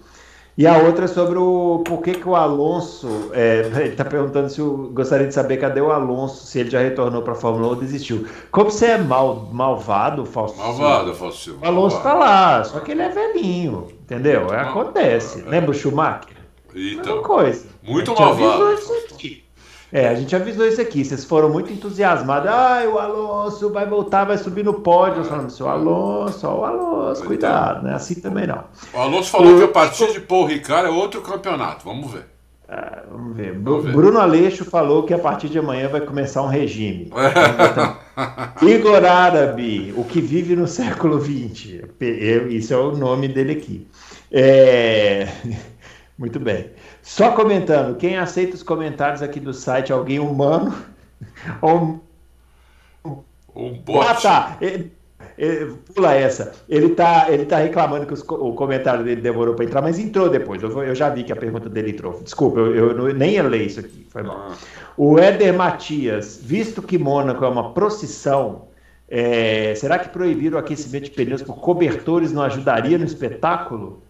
[0.58, 3.30] E a outra é sobre o por que, que o Alonso.
[3.32, 6.80] É, ele está perguntando se eu gostaria de saber cadê o Alonso, se ele já
[6.80, 8.26] retornou para a Fórmula 1 ou desistiu.
[8.50, 13.02] Como você é mal, malvado, Fausto Malvado, Fausto O Alonso está lá, só que ele
[13.02, 14.52] é velhinho, entendeu?
[14.52, 15.42] É, acontece.
[15.42, 15.48] É.
[15.48, 16.36] Lembra o Schumacher?
[16.74, 17.66] Então, Mesma coisa.
[17.82, 18.76] Muito malvado.
[19.92, 21.04] É, a gente avisou isso aqui.
[21.04, 22.50] Vocês foram muito entusiasmados.
[22.50, 25.18] Ai, o Alonso vai voltar, vai subir no pódio.
[25.18, 27.94] Nós falamos, seu Alonso, ó, o Alonso, cuidado, né?
[27.94, 28.64] Assim também não.
[28.92, 29.58] O Alonso falou o...
[29.58, 31.84] que a partir de Paul Ricard é outro campeonato.
[31.84, 32.24] Vamos ver.
[32.68, 33.52] Ah, vamos ver.
[33.52, 33.92] Vamos ver.
[33.92, 37.12] Bruno Aleixo falou que a partir de amanhã vai começar um regime.
[38.62, 41.84] Igor Árabe, o que vive no século XX.
[42.50, 43.86] Isso é o nome dele aqui.
[44.32, 45.28] É...
[46.18, 46.70] Muito bem.
[47.06, 50.74] Só comentando, quem aceita os comentários aqui do site, alguém humano
[51.62, 52.00] ou
[53.54, 54.04] um bot.
[54.08, 54.58] Ah, tá.
[54.60, 54.92] Ele,
[55.38, 56.52] ele, pula essa.
[56.68, 60.28] Ele tá, ele tá reclamando que os, o comentário dele demorou para entrar, mas entrou
[60.28, 60.60] depois.
[60.60, 62.20] Eu, eu, já vi que a pergunta dele entrou.
[62.24, 64.04] Desculpa, eu, eu nem ia ler isso aqui.
[64.10, 64.48] Foi mal.
[64.50, 64.56] Ah.
[64.96, 68.66] O Éder Matias, visto que Mônaco é uma procissão,
[69.08, 74.02] é, será que proibir o aquecimento de pneus por cobertores não ajudaria no espetáculo?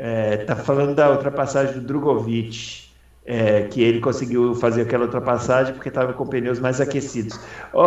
[0.00, 2.88] Está é, falando da ultrapassagem do Drogovic,
[3.26, 7.38] é, que ele conseguiu fazer aquela ultrapassagem porque estava com pneus mais aquecidos.
[7.72, 7.84] Oh,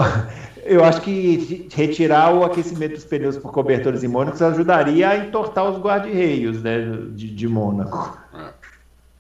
[0.64, 5.70] eu acho que retirar o aquecimento dos pneus por cobertores em Mônaco ajudaria a entortar
[5.70, 8.18] os guarda-reios né, de, de Mônaco.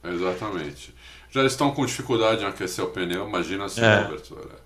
[0.03, 0.93] É, exatamente.
[1.31, 4.03] Já estão com dificuldade em aquecer o pneu, imagina sem é.
[4.03, 4.63] cobertura.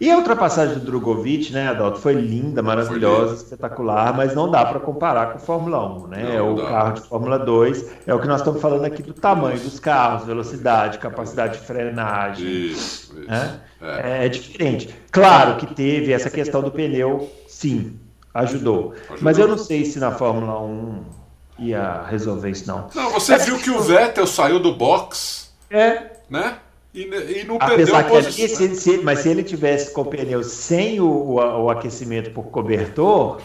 [0.00, 4.64] E a ultrapassagem do Drogovic, né, Adalto, foi linda, maravilhosa, foi espetacular, mas não dá
[4.64, 6.36] para comparar com a Fórmula 1, né?
[6.36, 6.66] é o dá.
[6.66, 10.24] carro de Fórmula 2, é o que nós estamos falando aqui do tamanho dos carros,
[10.24, 12.46] velocidade, capacidade de frenagem.
[12.46, 13.28] Isso, isso.
[13.28, 13.60] Né?
[13.82, 14.26] É.
[14.26, 14.28] é.
[14.28, 14.94] diferente.
[15.10, 17.98] Claro que teve essa questão do pneu, sim,
[18.32, 18.92] ajudou.
[18.92, 19.18] ajudou.
[19.20, 21.04] Mas eu não sei se na Fórmula 1
[21.58, 22.88] ia resolver isso, não.
[22.94, 25.50] Não, você é viu que o Vettel saiu do box?
[25.68, 26.18] É.
[26.30, 26.56] Né?
[26.94, 28.44] E, e não Apesar perdeu posição.
[28.44, 32.30] Ali, se, se, mas se ele tivesse com o pneu sem o, o, o, aquecimento
[32.30, 33.40] por cobertor,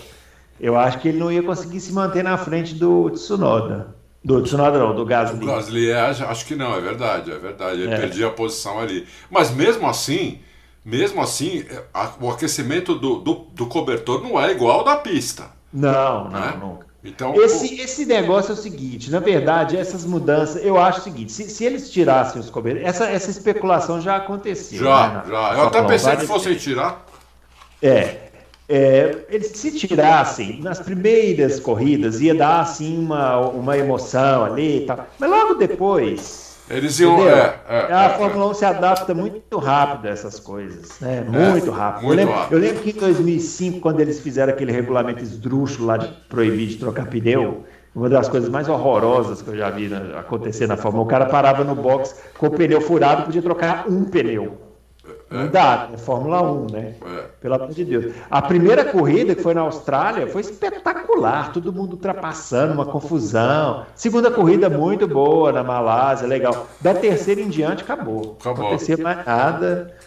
[0.59, 3.95] eu acho que ele não ia conseguir se manter na frente do Tsunoda.
[4.23, 5.39] Do Tsunoda não, do Gasly.
[5.39, 7.81] Do Gasly, é, acho que não, é verdade, é verdade.
[7.81, 7.97] Ele é.
[7.97, 9.05] perdia a posição ali.
[9.29, 10.39] Mas mesmo assim,
[10.83, 15.51] mesmo assim, a, o aquecimento do, do, do, cobertor não é igual ao da pista.
[15.71, 16.55] Não, né?
[16.57, 16.92] não, nunca.
[17.03, 17.81] Então, esse, o...
[17.81, 21.65] esse negócio é o seguinte, na verdade, essas mudanças, eu acho o seguinte, se, se
[21.65, 24.79] eles tirassem os cobertores, essa, essa especulação já aconteceu.
[24.79, 25.53] Já, né, já.
[25.53, 27.05] Eu até pensei que fossem tirar.
[27.81, 28.17] É,
[28.69, 34.85] é, eles se tirassem nas primeiras corridas ia dar assim uma, uma emoção ali e
[34.85, 37.27] tal, mas logo depois eles iam.
[37.27, 41.25] É, é, a é, Fórmula 1 se adapta muito rápido a essas coisas, né?
[41.27, 42.05] Muito rápido.
[42.05, 42.53] Muito eu, lembro, rápido.
[42.53, 46.77] eu lembro que em 2005, quando eles fizeram aquele regulamento esdrúxulo lá de proibir de
[46.77, 47.63] trocar pneu,
[47.95, 51.25] uma das coisas mais horrorosas que eu já vi acontecer na Fórmula 1, o cara
[51.25, 54.72] parava no box com o pneu furado, podia trocar um pneu.
[55.29, 56.95] Não dá, é Fórmula 1, né?
[57.05, 57.25] É.
[57.41, 58.13] Pelo amor de Deus.
[58.29, 61.51] A primeira corrida, que foi na Austrália, foi espetacular.
[61.51, 63.85] Todo mundo ultrapassando, uma confusão.
[63.95, 66.67] Segunda corrida, muito boa na Malásia, legal.
[66.79, 68.37] Da terceira em diante, acabou.
[68.39, 68.59] acabou.
[68.59, 69.97] Não acontecia mais nada.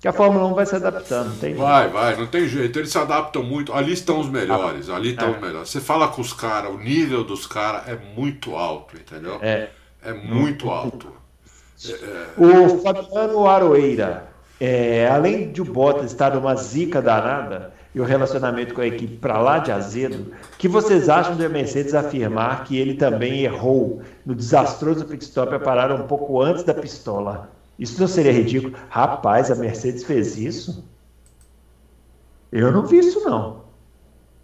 [0.00, 1.38] Que a Fórmula 1 vai se adaptando.
[1.38, 1.92] Tem vai, jeito.
[1.92, 2.78] vai, não tem jeito.
[2.78, 3.74] Eles se adaptam muito.
[3.74, 4.88] Ali estão os melhores.
[4.88, 5.30] Ali estão é.
[5.32, 5.68] os melhores.
[5.68, 9.38] Você fala com os caras, o nível dos caras é muito alto, entendeu?
[9.42, 9.68] É.
[10.02, 11.12] É muito alto.
[12.38, 18.74] O Fabiano Aroeira é, além de o Bottas estar numa zica danada e o relacionamento
[18.74, 22.94] com a equipe para lá de azedo, que vocês acham da Mercedes afirmar que ele
[22.94, 27.50] também errou no desastroso pit stop a parar um pouco antes da pistola?
[27.78, 28.74] Isso não seria ridículo?
[28.88, 30.84] Rapaz, a Mercedes fez isso?
[32.50, 33.64] Eu não vi isso, não.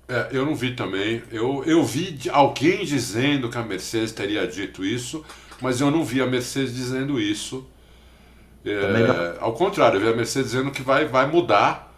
[0.09, 1.23] É, eu não vi também.
[1.31, 5.25] Eu, eu vi alguém dizendo que a Mercedes teria dito isso,
[5.61, 7.67] mas eu não vi a Mercedes dizendo isso.
[8.65, 11.93] É, ao contrário, eu vi a Mercedes dizendo que vai, vai mudar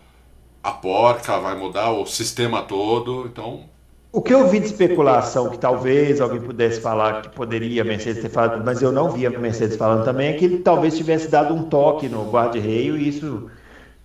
[0.63, 3.27] a porca, vai mudar o sistema todo.
[3.27, 3.65] Então.
[4.11, 8.23] O que eu vi de especulação, que talvez alguém pudesse falar que poderia a Mercedes
[8.23, 11.29] ter falado, mas eu não vi a Mercedes falando também, é que ele talvez tivesse
[11.29, 13.51] dado um toque no guarda-reio e isso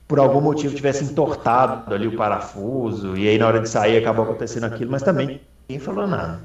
[0.07, 4.25] por algum motivo tivesse entortado ali o parafuso, e aí na hora de sair acabou
[4.25, 5.39] acontecendo aquilo, mas também
[5.69, 6.41] ninguém falou nada.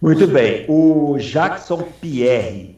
[0.00, 2.75] Muito bem, o Jackson Pierre.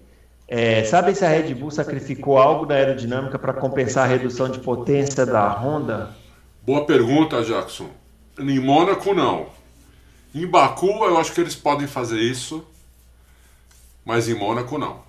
[0.49, 4.59] É, sabe se a Red Bull sacrificou algo da aerodinâmica para compensar a redução de
[4.59, 6.17] potência da Honda?
[6.63, 7.91] Boa pergunta, Jackson.
[8.39, 9.47] Em Mônaco, não.
[10.35, 12.65] Em Baku, eu acho que eles podem fazer isso,
[14.05, 15.03] mas em Mônaco, não.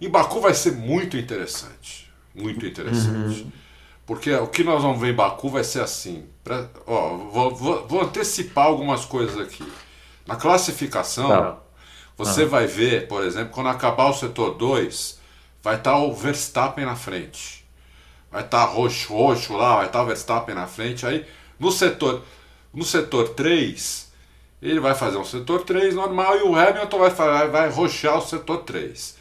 [0.00, 3.42] Em Baku vai ser muito interessante muito interessante.
[3.42, 3.52] Uhum.
[4.06, 6.24] Porque o que nós vamos ver em Baku vai ser assim.
[6.42, 9.64] Pra, ó, vou, vou, vou, antecipar algumas coisas aqui.
[10.26, 11.56] Na classificação, tá.
[12.20, 12.46] Você ah.
[12.48, 15.18] vai ver, por exemplo, quando acabar o setor 2,
[15.62, 17.64] vai estar tá o Verstappen na frente.
[18.30, 21.06] Vai estar tá roxo, roxo lá, vai estar tá o Verstappen na frente.
[21.06, 21.24] Aí
[21.58, 22.22] no setor,
[22.74, 24.12] no setor 3,
[24.60, 28.26] ele vai fazer um setor 3 normal e o Hamilton vai, vai, vai roxear o
[28.26, 29.16] setor 3.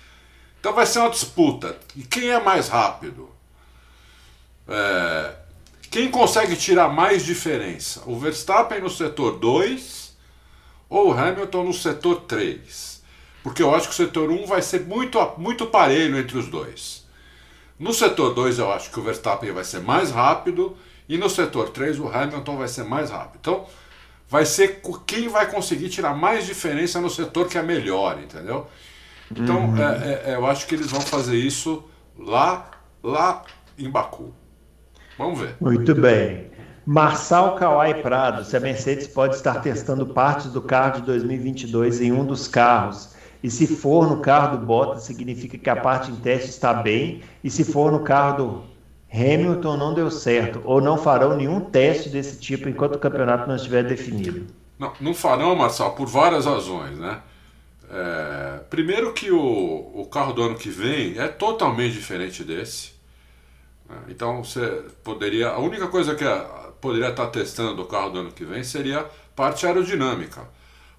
[0.59, 1.77] Então vai ser uma disputa.
[1.95, 3.29] E quem é mais rápido?
[4.67, 5.35] É,
[5.89, 8.03] quem consegue tirar mais diferença?
[8.05, 9.98] O Verstappen no setor 2
[10.89, 13.03] ou Hamilton no setor 3?
[13.43, 16.47] Porque eu acho que o setor 1 um vai ser muito, muito parelho entre os
[16.47, 17.07] dois.
[17.77, 20.75] No setor 2 eu acho que o Verstappen vai ser mais rápido
[21.07, 23.37] e no setor 3 o Hamilton vai ser mais rápido.
[23.39, 23.65] Então
[24.27, 28.67] vai ser quem vai conseguir tirar mais diferença no setor que é melhor, entendeu?
[29.31, 29.77] Então, uhum.
[29.77, 31.83] é, é, eu acho que eles vão fazer isso
[32.17, 32.69] lá,
[33.03, 33.43] lá
[33.77, 34.33] em Baku.
[35.17, 35.55] Vamos ver.
[35.59, 36.49] Muito bem.
[36.91, 42.11] Marçal Kawai Prado, se a Mercedes pode estar testando partes do carro de 2022 em
[42.11, 43.09] um dos carros.
[43.43, 47.21] E se for no carro do Bottas, significa que a parte em teste está bem.
[47.43, 48.63] E se for no carro do
[49.13, 50.63] Hamilton, não deu certo.
[50.65, 54.47] Ou não farão nenhum teste desse tipo enquanto o campeonato não estiver definido.
[54.79, 57.21] Não, não farão, Marçal, por várias razões, né?
[57.87, 62.93] É, primeiro que o, o carro do ano que vem é totalmente diferente desse.
[63.87, 63.95] Né?
[64.09, 65.49] Então você poderia.
[65.49, 66.25] A única coisa que
[66.81, 70.47] poderia estar testando o carro do ano que vem seria parte aerodinâmica.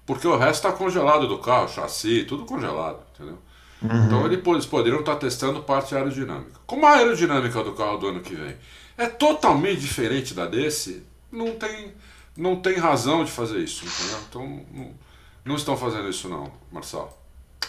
[0.05, 3.37] Porque o resto está congelado do carro, chassi, tudo congelado, entendeu?
[3.81, 4.05] Uhum.
[4.05, 6.59] Então eles poderiam estar testando parte aerodinâmica.
[6.65, 8.55] Como a aerodinâmica do carro do ano que vem
[8.97, 11.93] é totalmente diferente da desse, não tem,
[12.35, 14.19] não tem razão de fazer isso, entendeu?
[14.27, 14.65] Então.
[14.71, 15.11] Não,
[15.43, 17.09] não estão fazendo isso não, Marcelo.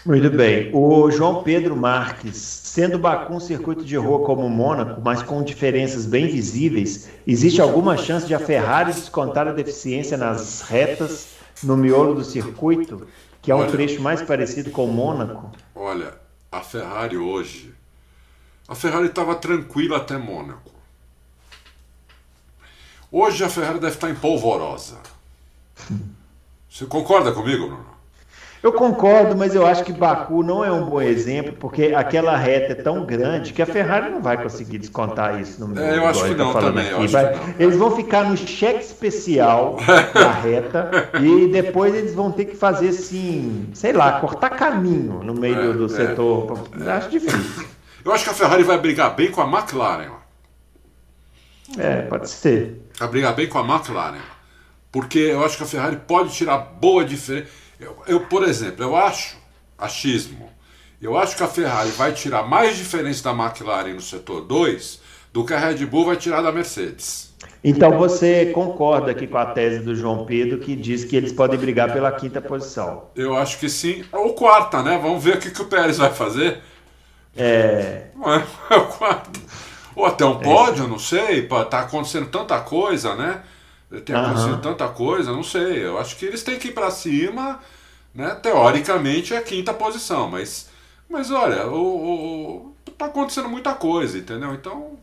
[0.04, 0.70] Muito bem.
[0.74, 5.44] O João Pedro Marques, sendo Baku um circuito de rua como o Mônaco, mas com
[5.44, 11.28] diferenças bem visíveis, existe alguma chance de a Ferrari descontar a deficiência nas retas
[11.62, 13.06] no miolo do circuito,
[13.40, 15.52] que é um olha, trecho mais parecido com o Mônaco?
[15.74, 16.14] Olha,
[16.50, 17.72] a Ferrari hoje,
[18.66, 20.72] a Ferrari estava tranquila até Mônaco.
[23.10, 24.98] Hoje a Ferrari deve estar em polvorosa.
[26.68, 27.91] Você concorda comigo, Bruno?
[28.62, 32.72] Eu concordo, mas eu acho que Baku não é um bom exemplo, porque aquela reta
[32.72, 35.82] é tão grande que a Ferrari não vai conseguir descontar isso no meu.
[35.82, 37.06] É, eu acho que não também.
[37.08, 39.78] Vai, eles vão ficar no cheque especial
[40.14, 45.34] da reta e depois eles vão ter que fazer assim, sei lá, cortar caminho no
[45.34, 46.68] meio é, do, do é, setor.
[46.86, 47.66] É, acho difícil.
[48.04, 50.12] Eu acho que a Ferrari vai brigar bem com a McLaren.
[51.76, 52.80] É, pode ser.
[52.96, 54.20] Vai brigar bem com a McLaren
[54.92, 57.48] porque eu acho que a Ferrari pode tirar boa diferença.
[57.82, 59.36] Eu, eu, por exemplo, eu acho,
[59.76, 60.48] achismo,
[61.00, 65.00] eu acho que a Ferrari vai tirar mais diferença da McLaren no setor 2
[65.32, 67.32] do que a Red Bull vai tirar da Mercedes.
[67.64, 71.58] Então você concorda aqui com a tese do João Pedro que diz que eles podem
[71.58, 73.04] brigar pela quinta posição?
[73.16, 74.04] Eu acho que sim.
[74.12, 74.98] Ou quarta, né?
[75.02, 76.60] Vamos ver o que, que o Pérez vai fazer.
[77.36, 78.06] É.
[78.70, 79.40] É, o quarto.
[79.96, 80.88] Ou até um pódio, é.
[80.88, 81.48] não sei.
[81.48, 83.42] Tá acontecendo tanta coisa, né?
[84.00, 84.60] Tem acontecido uhum.
[84.60, 85.84] tanta coisa, não sei.
[85.84, 87.60] Eu acho que eles têm que ir para cima,
[88.14, 88.34] né?
[88.42, 90.68] Teoricamente é a quinta posição, mas,
[91.08, 94.54] mas olha, o, o, tá acontecendo muita coisa, entendeu?
[94.54, 94.98] Então,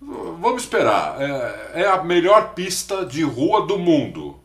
[0.00, 1.20] vamos esperar.
[1.20, 4.38] É, é a melhor pista de rua do mundo,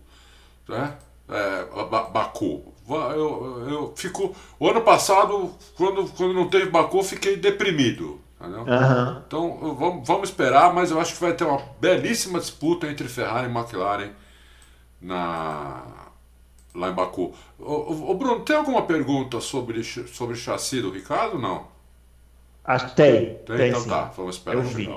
[0.67, 0.95] né?
[1.29, 1.65] É,
[2.11, 2.73] Baku.
[2.89, 4.33] Eu, eu fico.
[4.57, 8.21] O ano passado, quando, quando não teve Baku, eu fiquei deprimido.
[8.39, 9.21] Uhum.
[9.25, 13.47] Então vamos, vamos esperar, mas eu acho que vai ter uma belíssima disputa entre Ferrari
[13.47, 14.11] e McLaren
[15.01, 15.83] na,
[16.75, 17.33] lá em Baku.
[17.59, 21.39] Ô, ô, Bruno, tem alguma pergunta sobre, sobre o chassi do Ricardo?
[21.39, 21.67] Não?
[22.63, 23.35] Acho que tem.
[23.45, 23.89] Tem, tem então sim.
[23.89, 24.89] tá, vamos esperar eu vi.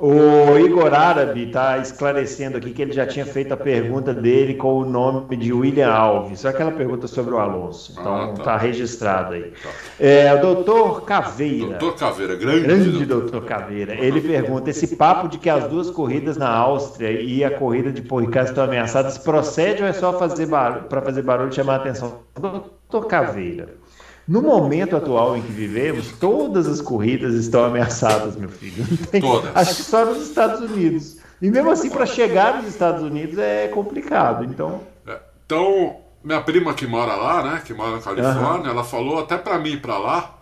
[0.00, 4.78] O Igor Árabe está esclarecendo aqui que ele já tinha feito a pergunta dele com
[4.78, 7.92] o nome de William Alves, aquela pergunta sobre o Alonso.
[7.92, 8.56] Então está ah, tá.
[8.56, 9.52] registrado aí.
[9.62, 9.68] Tá.
[10.00, 11.76] É, o doutor Caveira.
[11.76, 12.60] Doutor Caveira, grande.
[12.62, 13.94] Grande doutor Caveira.
[13.94, 18.00] Ele pergunta: esse papo de que as duas corridas na Áustria e a corrida de
[18.00, 22.20] Porricás estão ameaçadas procede ou é só fazer para fazer barulho e chamar a atenção?
[22.34, 23.79] Doutor Caveira.
[24.28, 28.84] No momento atual em que vivemos, todas as corridas estão ameaçadas, meu filho.
[29.10, 29.50] Tem, todas.
[29.56, 31.18] Acho que só nos Estados Unidos.
[31.42, 34.44] E mesmo assim, para chegar nos Estados Unidos é complicado.
[34.44, 34.82] Então.
[35.06, 38.70] É, então, minha prima que mora lá, né, que mora na Califórnia, uhum.
[38.70, 40.38] ela falou até para mim ir para lá,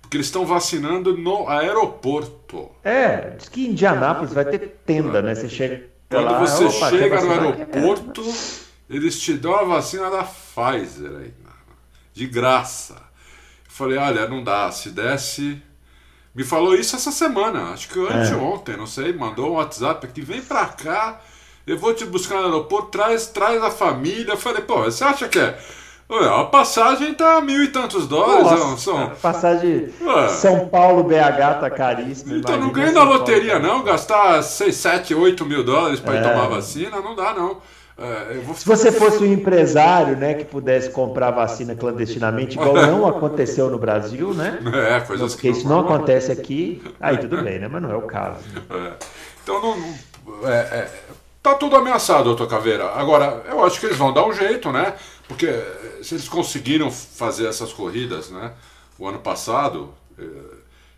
[0.00, 2.70] porque eles estão vacinando no aeroporto.
[2.84, 5.34] É, diz que em Indianápolis vai ter tenda, né?
[5.34, 8.22] Você chega Quando lá, você opa, chega no aeroporto,
[8.88, 11.34] eles te dão a vacina da Pfizer aí,
[12.12, 13.05] de graça.
[13.76, 15.60] Falei, olha, não dá, se desse.
[16.34, 18.78] Me falou isso essa semana, acho que anteontem, é.
[18.78, 21.20] não sei, mandou um WhatsApp aqui, vem pra cá,
[21.66, 24.32] eu vou te buscar no aeroporto, traz, traz a família.
[24.32, 25.58] Eu falei, pô, você acha que é.
[26.08, 28.44] A passagem tá mil e tantos dólares.
[28.44, 29.10] Nossa, são...
[29.20, 30.28] Passagem Ué.
[30.28, 32.38] São Paulo BH tá caríssima.
[32.38, 33.82] Então não ganha na loteria, não.
[33.82, 36.20] Gastar 6, 7, 8 mil dólares para é.
[36.20, 37.60] ir tomar vacina, não dá, não.
[37.98, 43.70] É, Se você fosse um empresário, né, que pudesse comprar vacina clandestinamente, igual não aconteceu
[43.70, 44.58] no Brasil, né?
[44.96, 47.68] É, coisas Porque isso não acontece aqui, aí tudo bem, né?
[47.68, 48.44] Mas não é o caso.
[48.70, 48.92] É.
[49.42, 50.90] Então não, é, é,
[51.42, 52.90] tá tudo ameaçado, doutor Caveira.
[52.90, 54.94] Agora, eu acho que eles vão dar um jeito, né?
[55.26, 55.46] Porque
[56.02, 58.52] se eles conseguiram fazer essas corridas, né,
[58.98, 60.22] o ano passado, é,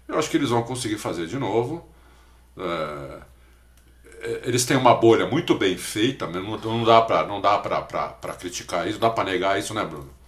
[0.08, 1.86] eu acho que eles vão conseguir fazer de novo.
[2.56, 3.18] É, é,
[4.44, 8.86] eles têm uma bolha muito bem feita, não, não dá para não dá para criticar
[8.86, 10.18] isso, não dá para negar isso, né, Bruno?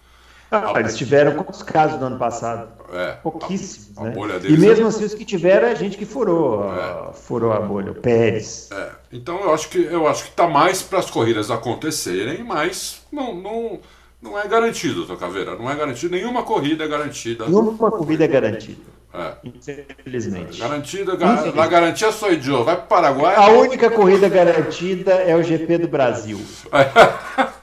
[0.51, 2.73] Ah, eles tiveram quantos casos no ano passado?
[2.91, 3.97] É, Pouquíssimos.
[3.97, 4.39] A, a né?
[4.43, 4.89] e mesmo é...
[4.89, 7.13] assim, os que tiveram é gente que furou, é.
[7.13, 8.69] furou a bolha, o Pérez.
[8.69, 8.89] É.
[9.13, 13.33] Então eu acho que eu acho que está mais para as corridas acontecerem, mas não,
[13.33, 13.79] não,
[14.21, 15.55] não é garantido, Tocaveira.
[15.55, 16.13] Não é garantido.
[16.13, 17.45] Nenhuma corrida é garantida.
[17.45, 18.81] Nenhuma corrida é garantida.
[19.13, 19.33] É.
[19.43, 20.59] Infelizmente.
[20.59, 21.53] Garantida, gar...
[21.53, 22.63] Na garantia sou eu.
[22.63, 23.35] Vai para o Paraguai.
[23.35, 26.39] A única corrida garantida é o GP do Brasil.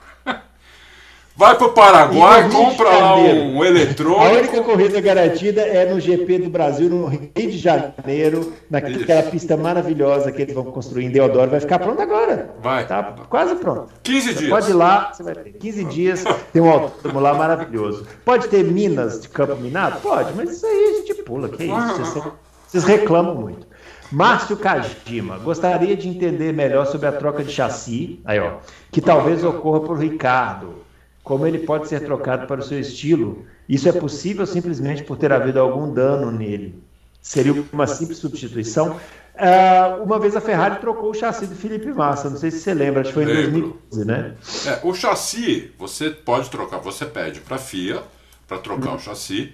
[1.38, 4.20] Vai para o Paraguai, compra lá um eletrônico.
[4.20, 9.56] A única corrida garantida é no GP do Brasil, no Rio de Janeiro, naquela pista
[9.56, 11.48] maravilhosa que eles vão construir em Deodoro.
[11.48, 12.56] Vai ficar pronto agora.
[12.60, 12.84] Vai.
[12.88, 13.86] Tá quase pronto.
[14.02, 14.50] 15 dias.
[14.50, 18.04] Pode ir lá, você vai ter 15 dias, tem um autódromo lá maravilhoso.
[18.24, 20.00] Pode ter minas de campo minado?
[20.00, 21.48] Pode, mas isso aí a gente pula.
[21.48, 21.98] Que isso?
[21.98, 22.24] Vocês,
[22.66, 23.64] vocês reclamam muito.
[24.10, 28.54] Márcio Kajima, gostaria de entender melhor sobre a troca de chassi, aí ó,
[28.90, 30.87] que talvez ocorra por Ricardo
[31.28, 33.44] como ele pode ser trocado para o seu estilo.
[33.68, 36.82] Isso é possível simplesmente por ter havido algum dano nele.
[37.20, 38.98] Seria uma simples substituição.
[39.34, 42.74] Uh, uma vez a Ferrari trocou o chassi do Felipe Massa, não sei se você
[42.74, 44.34] lembra, acho que foi em 2015, né?
[44.66, 48.02] É, o chassi você pode trocar, você pede para a FIA
[48.48, 49.52] para trocar o chassi,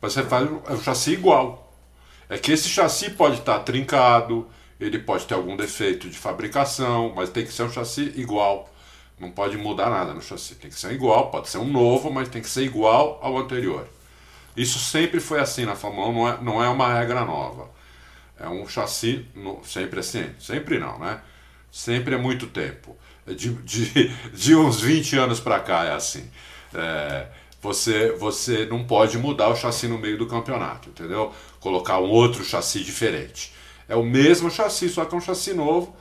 [0.00, 1.72] você faz o chassi igual.
[2.28, 4.46] É que esse chassi pode estar trincado,
[4.78, 8.68] ele pode ter algum defeito de fabricação, mas tem que ser um chassi igual.
[9.18, 10.56] Não pode mudar nada no chassi.
[10.56, 13.86] Tem que ser igual, pode ser um novo, mas tem que ser igual ao anterior.
[14.56, 17.70] Isso sempre foi assim na Fórmula 1, não é, não é uma regra nova.
[18.38, 20.28] É um chassi no, sempre assim.
[20.38, 21.20] Sempre não, né?
[21.70, 22.96] Sempre é muito tempo.
[23.26, 26.28] De, de, de uns 20 anos para cá é assim.
[26.74, 27.26] É,
[27.62, 31.32] você, você não pode mudar o chassi no meio do campeonato, entendeu?
[31.60, 33.52] Colocar um outro chassi diferente.
[33.88, 35.96] É o mesmo chassi, só que é um chassi novo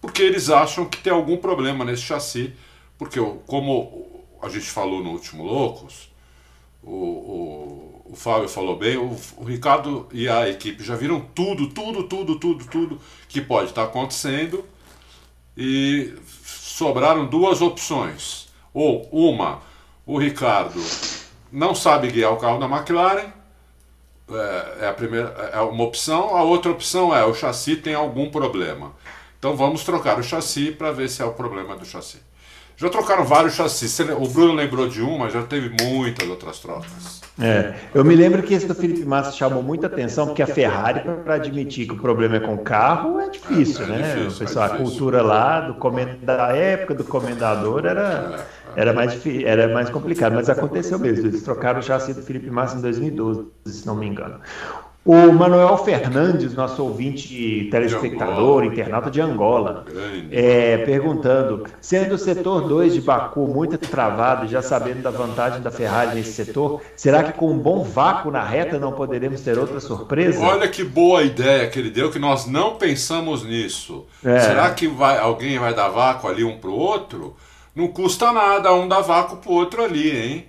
[0.00, 2.54] porque eles acham que tem algum problema nesse chassi,
[2.96, 6.10] porque como a gente falou no último Loucos,
[6.82, 11.68] o, o, o Fábio falou bem, o, o, Ricardo e a equipe já viram tudo,
[11.68, 14.64] tudo, tudo, tudo, tudo que pode estar acontecendo
[15.56, 18.48] e sobraram duas opções.
[18.72, 19.60] Ou uma,
[20.06, 20.80] o Ricardo
[21.50, 23.32] não sabe guiar o carro da McLaren,
[24.30, 26.36] é, é, a primeira, é uma opção.
[26.36, 28.92] A outra opção é o chassi tem algum problema.
[29.38, 32.18] Então vamos trocar o chassi para ver se é o problema do chassi.
[32.76, 33.98] Já trocaram vários chassis.
[34.00, 37.20] O Bruno lembrou de um, mas já teve muitas outras trocas.
[37.40, 41.02] É, eu me lembro que esse do Felipe Massa chamou muita atenção, porque a Ferrari,
[41.24, 44.14] para admitir que o problema é com o carro, é difícil, é, é né?
[44.14, 45.76] Difícil, pessoal, é a cultura lá do
[46.22, 48.44] da época do comendador era,
[48.76, 48.80] é, é.
[48.80, 51.26] era, mais, era mais complicado, mas aconteceu mesmo.
[51.26, 54.40] Eles trocaram o chassi do Felipe Massa em 2012, se não me engano.
[55.08, 59.86] O Manuel Fernandes, nosso ouvinte telespectador, internauta de Angola,
[60.30, 65.70] é, perguntando: sendo o setor 2 de Baku muito travado, já sabendo da vantagem da
[65.70, 69.80] Ferrari nesse setor, será que com um bom vácuo na reta não poderemos ter outra
[69.80, 70.44] surpresa?
[70.44, 74.04] Olha que boa ideia que ele deu, que nós não pensamos nisso.
[74.22, 74.38] É.
[74.40, 77.34] Será que vai, alguém vai dar vácuo ali um para o outro?
[77.74, 80.46] Não custa nada um dar vácuo para o outro ali, hein?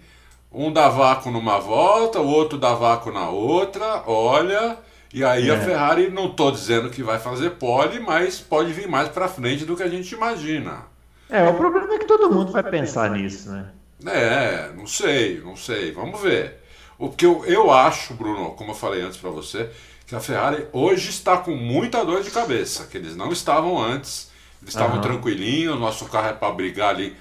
[0.51, 4.77] Um dá vácuo numa volta, o outro dá vácuo na outra, olha.
[5.13, 5.55] E aí é.
[5.55, 9.65] a Ferrari, não estou dizendo que vai fazer pole, mas pode vir mais para frente
[9.65, 10.85] do que a gente imagina.
[11.29, 13.69] É, o problema é que todo mundo vai pensar nisso, né?
[14.05, 16.59] É, não sei, não sei, vamos ver.
[16.97, 19.69] O que eu, eu acho, Bruno, como eu falei antes para você,
[20.07, 24.31] que a Ferrari hoje está com muita dor de cabeça, que eles não estavam antes,
[24.61, 25.01] eles estavam uhum.
[25.01, 27.15] tranquilinhos, nosso carro é para brigar ali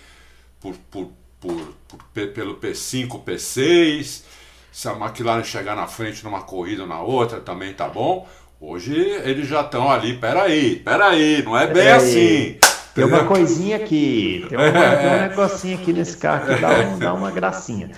[0.60, 1.10] por, por
[1.40, 4.22] por, por, pelo P5, P6.
[4.70, 8.28] Se a McLaren chegar na frente numa corrida ou na outra, também tá bom.
[8.60, 12.58] Hoje eles já estão ali, peraí, peraí, não é bem assim.
[12.92, 15.26] Tem uma coisinha aqui, tem, uma, é.
[15.26, 17.90] um negocinho aqui nesse carro que dá, um, dá uma gracinha.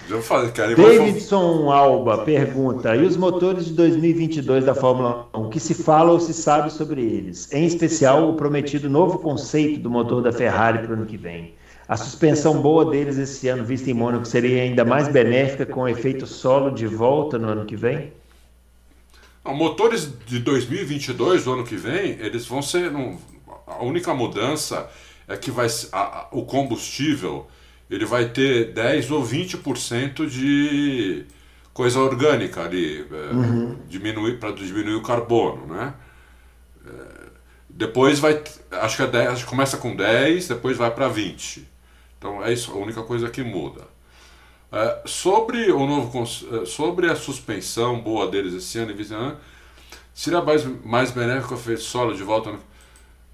[0.77, 5.41] Davidson Alba pergunta: e os motores de 2022 da Fórmula 1?
[5.41, 7.51] O que se fala ou se sabe sobre eles?
[7.53, 11.55] Em especial o prometido novo conceito do motor da Ferrari para o ano que vem.
[11.91, 15.89] A suspensão boa deles esse ano, vista em Mônaco, seria ainda mais benéfica com o
[15.89, 18.13] efeito solo de volta no ano que vem?
[19.45, 22.93] Não, motores de 2022, do ano que vem, eles vão ser.
[22.93, 23.19] Não,
[23.67, 24.89] a única mudança
[25.27, 27.49] é que vai, a, o combustível
[27.91, 31.25] ele vai ter 10 ou 20% de
[31.75, 33.77] coisa orgânica ali, é, uhum.
[33.89, 35.93] diminuir, para diminuir o carbono, né?
[36.87, 36.91] É,
[37.69, 41.70] depois vai, acho que, é 10, acho que começa com 10, depois vai para 20.
[42.21, 43.89] Então é isso, a única coisa que muda.
[44.71, 49.37] É, sobre o novo é, sobre a suspensão boa deles esse ano e
[50.15, 52.53] seria mais, mais benéfico feito solo de volta?
[52.53, 52.59] No...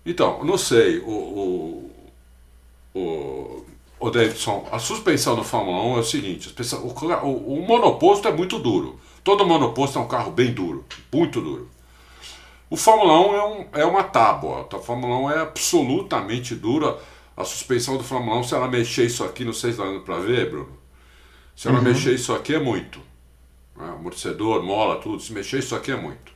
[0.04, 1.00] Então, não sei.
[1.00, 1.90] O, o,
[2.94, 3.66] o,
[3.98, 8.32] o Davidson, a suspensão no Fórmula 1 é o seguinte: o, o, o monoposto é
[8.32, 9.00] muito duro.
[9.24, 11.68] Todo monoposto é um carro bem duro, muito duro.
[12.70, 14.68] O Fórmula 1 é, um, é uma tábua.
[14.72, 16.96] A Fórmula 1 é absolutamente dura
[17.36, 20.18] a suspensão do Fórmula 1, se ela mexer isso aqui, não sei se dando para
[20.18, 20.78] ver, Bruno.
[21.54, 21.84] Se ela uhum.
[21.84, 22.98] mexer isso aqui é muito.
[23.76, 23.88] Né?
[23.88, 25.20] Amortecedor, mola, tudo.
[25.20, 26.32] Se mexer isso aqui é muito.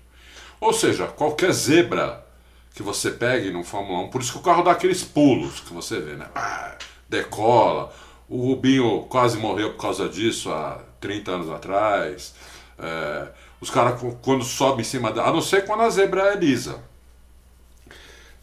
[0.61, 2.27] Ou seja, qualquer zebra
[2.75, 5.73] que você pegue no Fórmula 1, por isso que o carro dá aqueles pulos que
[5.73, 6.29] você vê, né?
[6.35, 6.77] Ah,
[7.09, 7.93] decola.
[8.29, 12.35] O Rubinho quase morreu por causa disso há 30 anos atrás.
[12.79, 13.29] É,
[13.61, 15.25] os caras, quando sobem em cima da.
[15.25, 16.83] A não ser quando a zebra é lisa.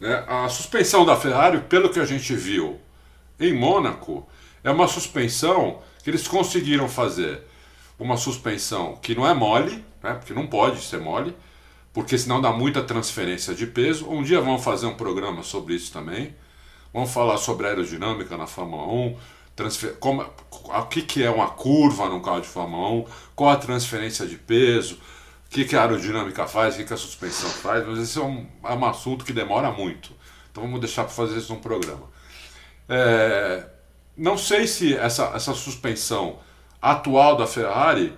[0.00, 0.24] Né?
[0.26, 2.78] A suspensão da Ferrari, pelo que a gente viu
[3.38, 4.26] em Mônaco,
[4.62, 7.42] é uma suspensão que eles conseguiram fazer.
[7.98, 10.14] Uma suspensão que não é mole, né?
[10.14, 11.34] porque não pode ser mole,
[11.92, 14.08] porque senão dá muita transferência de peso.
[14.08, 16.34] Um dia vamos fazer um programa sobre isso também.
[16.92, 19.16] Vamos falar sobre aerodinâmica na Fórmula 1,
[19.54, 19.96] transfer...
[19.98, 20.24] como...
[20.50, 24.98] o que, é uma curva no carro de Fórmula 1, qual a transferência de peso,
[25.48, 28.22] o que, que a aerodinâmica faz, o que, que a suspensão faz, mas esse é
[28.22, 30.12] um, é um assunto que demora muito.
[30.50, 32.06] Então vamos deixar para fazer isso num programa.
[32.88, 33.64] É,
[34.16, 36.38] não sei se essa, essa suspensão
[36.82, 38.16] atual da Ferrari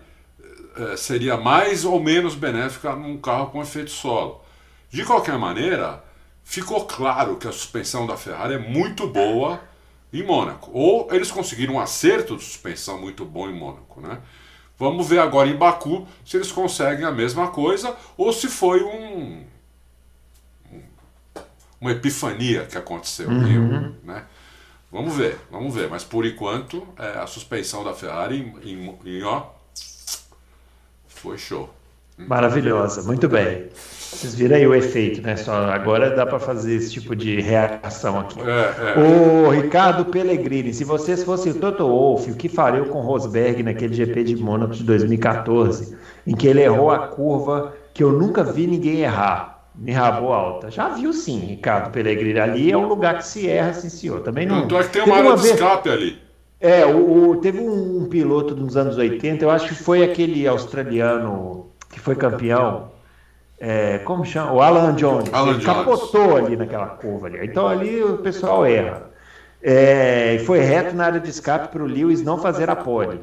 [0.76, 4.42] é, seria mais ou menos benéfica num carro com efeito solo.
[4.90, 6.02] De qualquer maneira,
[6.42, 9.60] ficou claro que a suspensão da Ferrari é muito boa
[10.12, 10.70] em Mônaco.
[10.72, 14.20] Ou eles conseguiram um acerto de suspensão muito bom em Mônaco, né?
[14.80, 19.44] Vamos ver agora em Baku se eles conseguem a mesma coisa ou se foi um,
[21.78, 23.28] uma epifania que aconteceu.
[23.28, 23.94] Uhum.
[24.02, 24.24] Né?
[24.90, 25.90] Vamos ver, vamos ver.
[25.90, 29.48] Mas por enquanto, é, a suspensão da Ferrari em, em, em ó,
[31.08, 31.68] foi show.
[32.26, 33.68] Maravilhosa, muito bem.
[34.12, 35.36] Vocês viram aí o efeito, né?
[35.36, 38.40] Só agora dá para fazer esse tipo de reação aqui.
[38.40, 39.00] É, é.
[39.00, 43.94] O Ricardo Pellegrini, se vocês fossem o Toto Wolff, o que fariam com Rosberg naquele
[43.94, 45.96] GP de Mônaco de 2014,
[46.26, 50.72] em que ele errou a curva que eu nunca vi ninguém errar, me rabou alta?
[50.72, 52.40] Já viu sim, Ricardo Pellegrini.
[52.40, 54.20] Ali é um lugar que se erra, sim, senhor.
[54.22, 54.62] Também não.
[54.62, 56.18] Tanto é que tem uma área de escape ali.
[56.60, 60.46] É, o, o, teve um, um piloto nos anos 80, eu acho que foi aquele
[60.46, 62.90] australiano que foi campeão
[63.60, 64.52] é, como chama?
[64.54, 65.30] O Alan Jones.
[65.34, 65.66] Alan Jones.
[65.66, 67.44] capotou ali naquela curva ali.
[67.44, 69.10] Então ali o pessoal erra.
[69.62, 73.20] É, foi reto na área de escape para o Lewis não fazer a pole.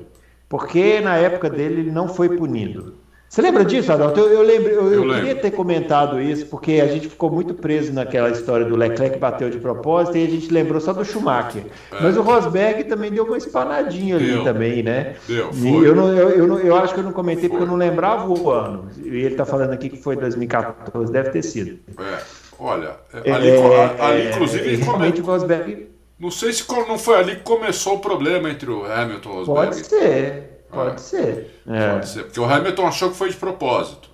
[0.48, 2.94] Porque na época dele ele não foi punido.
[3.30, 4.20] Você lembra disso, Adalto?
[4.20, 7.54] Eu, eu, lembro, eu, eu, eu queria ter comentado isso, porque a gente ficou muito
[7.54, 11.64] preso naquela história do Leclerc bateu de propósito e a gente lembrou só do Schumacher.
[11.92, 12.02] É.
[12.02, 15.16] Mas o Rosberg também deu uma espanadinha ali também, né?
[15.28, 15.70] Deu, foi.
[15.70, 17.76] E eu, não, eu, eu, não, eu acho que eu não comentei porque eu não
[17.76, 18.90] lembrava o ano.
[18.98, 21.80] E ele está falando aqui que foi 2014, deve ter sido.
[22.00, 22.48] É.
[22.60, 24.74] Olha, é, ali, é, ali inclusive.
[24.74, 25.88] É, realmente o Rosberg.
[26.20, 29.38] Não sei se não foi ali que começou o problema entre o Hamilton e o
[29.44, 29.76] Rosberg.
[29.76, 30.57] Pode ser.
[30.70, 30.98] Pode é.
[30.98, 31.62] ser.
[31.68, 31.92] É.
[31.94, 32.24] Pode ser.
[32.24, 34.10] Porque o Hamilton achou que foi de propósito.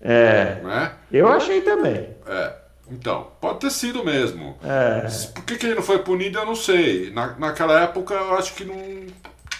[0.00, 0.60] É.
[0.62, 0.92] Né?
[1.12, 2.10] Eu achei também.
[2.26, 2.52] É.
[2.90, 4.56] Então, pode ter sido mesmo.
[4.62, 5.08] É.
[5.34, 7.10] Por que, que ele não foi punido, eu não sei.
[7.10, 8.76] Na, naquela época, eu acho que não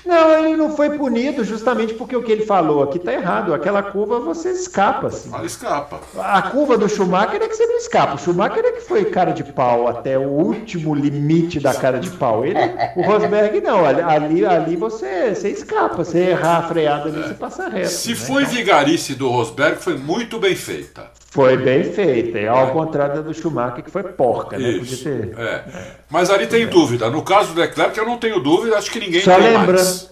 [0.07, 3.52] não, ele não foi punido justamente porque o que ele falou aqui está errado.
[3.52, 5.09] Aquela curva você escapa.
[5.09, 5.30] Assim.
[5.32, 6.00] Ah, escapa.
[6.18, 8.14] A curva do Schumacher é que você não escapa.
[8.14, 12.11] O Schumacher é que foi cara de pau até o último limite da cara de
[12.11, 12.44] pau.
[12.44, 12.59] Ele,
[12.96, 13.84] o Rosberg não.
[13.84, 16.04] Ali, ali você, você escapa.
[16.04, 17.88] Você errar a freada ali, você passa reto.
[17.88, 18.16] Se né?
[18.16, 21.11] foi vigarice do Rosberg, foi muito bem feita.
[21.37, 24.70] Foi bem feita, ao contrário do Schumacher, que foi porca, né?
[24.70, 25.34] Isso, ter...
[25.37, 25.43] é.
[25.43, 25.64] É.
[26.09, 26.66] Mas ali tem é.
[26.66, 27.11] dúvida.
[27.11, 30.11] No caso do Leclerc, eu não tenho dúvida, acho que ninguém só tem lembrando, mais.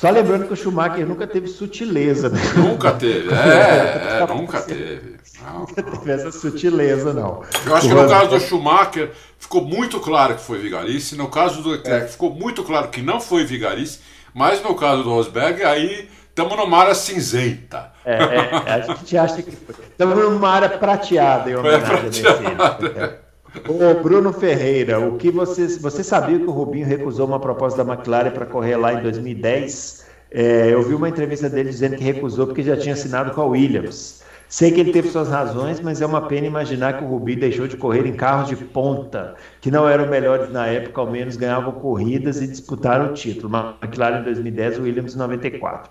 [0.00, 2.30] Só lembrando que o Schumacher nunca teve sutileza.
[2.30, 2.40] Né?
[2.56, 5.16] Nunca teve, é, é nunca teve.
[5.44, 7.42] Não, nunca teve essa sutileza, não.
[7.66, 11.60] Eu acho que no caso do Schumacher ficou muito claro que foi vigarice, no caso
[11.60, 12.08] do Leclerc é.
[12.08, 14.00] ficou muito claro que não foi vigarice,
[14.32, 17.91] mas no caso do Rosberg, aí Estamos numa área cinzenta.
[18.04, 23.32] É, é, a gente acha que Estamos numa área prateada em homenagem é
[23.68, 27.92] Ô, Bruno Ferreira, o que você, você sabia que o Rubinho recusou uma proposta da
[27.92, 30.06] McLaren para correr lá em 2010?
[30.30, 33.44] É, eu vi uma entrevista dele dizendo que recusou porque já tinha assinado com a
[33.44, 34.22] Williams.
[34.48, 37.66] Sei que ele teve suas razões, mas é uma pena imaginar que o Rubi deixou
[37.66, 41.72] de correr em carros de ponta, que não eram melhores na época, ao menos ganhavam
[41.72, 43.50] corridas e disputaram o título.
[43.82, 45.90] McLaren em 2010, Williams em 94.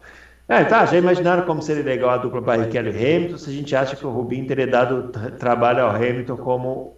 [0.52, 3.74] É, tá, já imaginaram como seria legal a dupla Barrichello e Hamilton se a gente
[3.74, 5.08] acha que o Rubinho teria dado
[5.40, 6.94] trabalho ao Hamilton como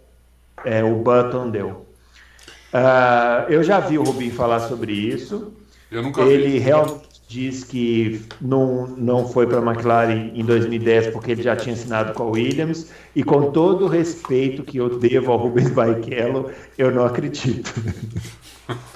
[0.64, 1.86] é, o Button deu.
[2.74, 5.52] Uh, eu já vi o Rubinho falar sobre isso.
[5.88, 6.58] Eu nunca Ele vi.
[6.58, 11.76] realmente diz que não, não foi para a McLaren em 2010 porque ele já tinha
[11.76, 12.90] assinado com a Williams.
[13.14, 17.72] E com todo o respeito que eu devo ao Rubens Barrichello, eu não acredito.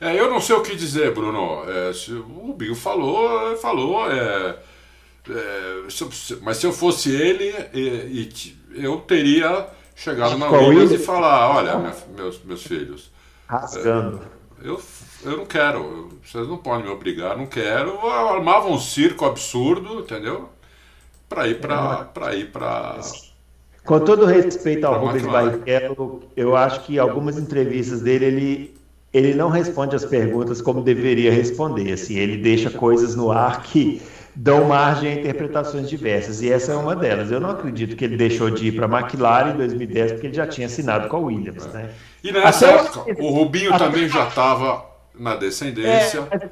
[0.00, 1.64] É, eu não sei o que dizer, Bruno.
[1.68, 4.10] É, se, o Binho falou, falou.
[4.10, 4.56] É,
[5.30, 10.98] é, se, mas se eu fosse ele, e, e, eu teria chegado na Williams e
[10.98, 13.10] falar, olha, minha, meus, meus filhos.
[13.48, 14.20] Rasgando.
[14.62, 14.80] É, eu,
[15.24, 17.98] eu não quero, vocês não podem me obrigar, não quero.
[18.06, 20.50] Armava um circo absurdo, entendeu?
[21.28, 22.04] Para ir para.
[22.04, 23.00] Pra ir para
[23.86, 28.75] com todo respeito ao Rubens Barrichello, eu acho que algumas entrevistas dele ele
[29.16, 31.92] ele não responde as perguntas como deveria responder.
[31.92, 34.02] Assim, ele deixa coisas no ar que
[34.34, 37.30] dão margem a interpretações diversas, e essa é uma delas.
[37.30, 40.34] Eu não acredito que ele deixou de ir para a McLaren em 2010 porque ele
[40.34, 41.66] já tinha assinado com a Williams.
[41.66, 41.90] Né?
[42.22, 43.78] E nessa Até época, o Rubinho a...
[43.78, 44.84] também já estava
[45.18, 46.28] na descendência.
[46.30, 46.50] É,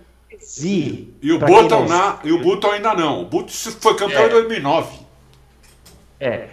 [0.56, 3.22] e o Button na, e o Button ainda não.
[3.22, 4.26] O Button foi campeão é.
[4.26, 4.98] em 2009.
[6.18, 6.48] É.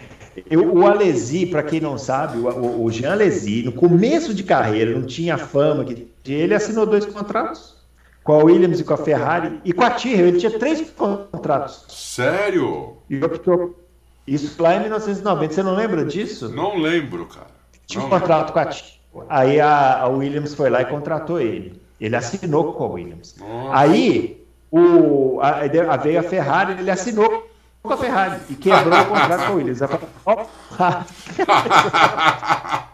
[0.48, 4.98] Eu, o Alesi, para quem não sabe, o, o Jean Alesi, no começo de carreira,
[4.98, 7.82] não tinha fama que ele assinou dois contratos
[8.22, 10.28] com a Williams e com a Ferrari e com a Tyrrell.
[10.28, 11.84] Ele tinha três contratos.
[11.88, 12.96] Sério?
[13.10, 13.78] E optou.
[14.26, 15.52] Isso lá em 1990.
[15.52, 16.48] Você não lembra disso?
[16.48, 17.48] Não lembro, cara.
[17.86, 19.26] Tinha um contrato com a Tyrrell.
[19.28, 21.80] Aí a, a, Williams foi lá e contratou ele.
[22.00, 23.36] Ele assinou com a Williams.
[23.38, 23.78] Nossa.
[23.78, 25.60] Aí o, a,
[25.92, 27.46] a, veio a Ferrari, ele assinou
[27.82, 29.80] com a Ferrari e quebrou o contrato com Williams.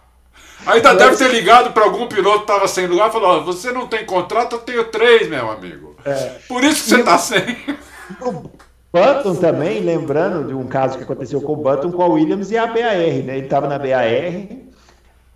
[0.67, 3.87] Ainda deve ter ligado para algum piloto que estava sem lugar e falou: Você não
[3.87, 5.97] tem contrato, eu tenho três, meu amigo.
[6.05, 6.37] É.
[6.47, 7.57] Por isso que você está sem.
[8.21, 8.51] O
[8.93, 12.57] Button também, lembrando de um caso que aconteceu com o Button, com a Williams e
[12.57, 13.37] a BAR, né?
[13.37, 14.05] Ele estava na BAR,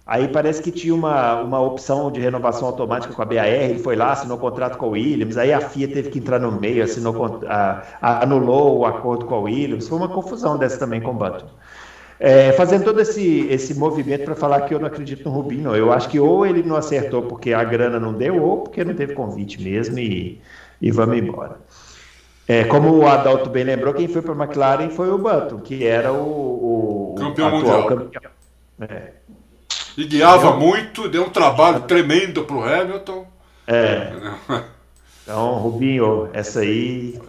[0.06, 3.96] aí parece que tinha uma, uma opção de renovação automática com a BAR, ele foi
[3.96, 7.40] lá, assinou contrato com a Williams, aí a FIA teve que entrar no meio, assinou,
[7.46, 11.14] a, a, anulou o acordo com a Williams, foi uma confusão dessa também com o
[11.14, 11.46] Button.
[12.24, 15.92] É, fazendo todo esse, esse movimento para falar que eu não acredito no Rubinho, Eu
[15.92, 19.12] acho que ou ele não acertou porque a grana não deu, ou porque não teve
[19.12, 20.40] convite mesmo e,
[20.80, 21.56] e vamos embora.
[22.46, 25.84] É, como o Adalto bem lembrou, quem foi para a McLaren foi o Button, que
[25.84, 27.86] era o, o campeão mundial.
[27.86, 28.22] Campeão.
[28.80, 29.12] É.
[29.96, 30.56] E guiava eu...
[30.58, 33.26] muito, deu um trabalho tremendo para o Hamilton.
[33.66, 34.12] É.
[35.22, 37.20] Então, Rubinho, essa aí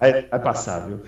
[0.00, 0.22] é, é.
[0.30, 1.00] Vai, passar, viu?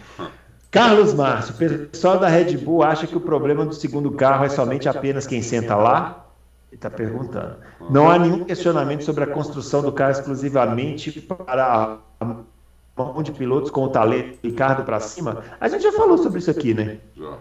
[0.71, 4.49] Carlos Márcio, o pessoal da Red Bull acha que o problema do segundo carro é
[4.49, 6.27] somente apenas quem senta lá?
[6.71, 7.57] Ele está perguntando.
[7.89, 12.25] Não há nenhum questionamento sobre a construção do carro exclusivamente para a
[12.97, 15.45] mão de pilotos com o talento Ricardo para cima.
[15.59, 16.99] A gente já falou sobre isso aqui, né?
[17.17, 17.39] Já.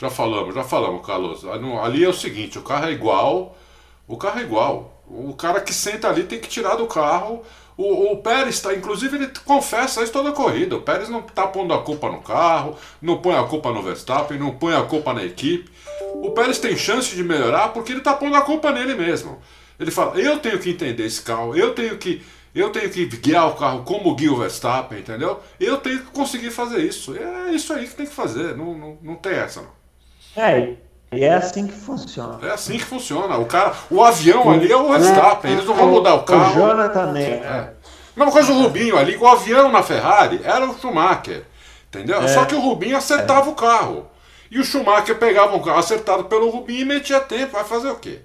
[0.00, 1.44] Já falamos, já falamos, Carlos.
[1.44, 3.54] Ali é o seguinte, o carro é igual,
[4.08, 5.04] o carro é igual.
[5.06, 7.42] O cara que senta ali tem que tirar do carro.
[7.76, 10.76] O, o Pérez está, inclusive, ele confessa isso toda a corrida.
[10.76, 14.38] O Pérez não está pondo a culpa no carro, não põe a culpa no Verstappen,
[14.38, 15.70] não põe a culpa na equipe.
[16.14, 19.38] O Pérez tem chance de melhorar porque ele está pondo a culpa nele mesmo.
[19.78, 22.22] Ele fala: eu tenho que entender esse carro, eu tenho que
[22.54, 25.40] eu tenho que guiar o carro como guia o Verstappen, entendeu?
[25.58, 27.16] Eu tenho que conseguir fazer isso.
[27.16, 29.79] É isso aí que tem que fazer, não, não, não tem essa não.
[30.36, 30.74] É,
[31.12, 32.38] e é assim que funciona.
[32.46, 33.36] É assim que funciona.
[33.38, 36.52] O cara, o avião o, ali é o Verstappen, eles não vão mudar o carro.
[36.52, 37.22] O Jonathan né?
[37.22, 37.70] É.
[38.14, 41.44] Mesma coisa o Rubinho ali, o avião na Ferrari era o Schumacher,
[41.88, 42.22] entendeu?
[42.22, 42.28] É.
[42.28, 43.52] Só que o Rubinho acertava é.
[43.52, 44.06] o carro.
[44.50, 47.52] E o Schumacher pegava um carro acertado pelo Rubinho e metia tempo.
[47.52, 48.20] Vai fazer o quê?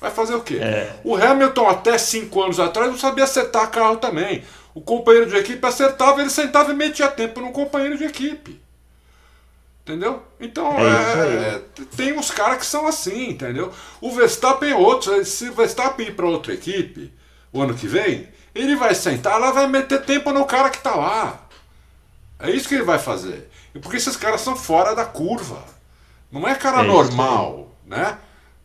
[0.00, 0.58] Vai fazer o quê?
[0.60, 0.92] É.
[1.02, 4.44] O Hamilton, até cinco anos atrás, não sabia acertar carro também.
[4.74, 8.63] O companheiro de equipe acertava, ele sentava e metia tempo no companheiro de equipe.
[9.84, 10.22] Entendeu?
[10.40, 11.62] Então, é, é,
[11.94, 13.70] tem uns caras que são assim, entendeu?
[14.00, 15.22] O Verstappen é outro.
[15.26, 17.12] Se o Verstappen ir para outra equipe
[17.52, 20.94] o ano que vem, ele vai sentar lá vai meter tempo no cara que está
[20.94, 21.46] lá.
[22.38, 23.50] É isso que ele vai fazer.
[23.82, 25.62] Porque esses caras são fora da curva.
[26.32, 28.16] Não é cara é normal, né?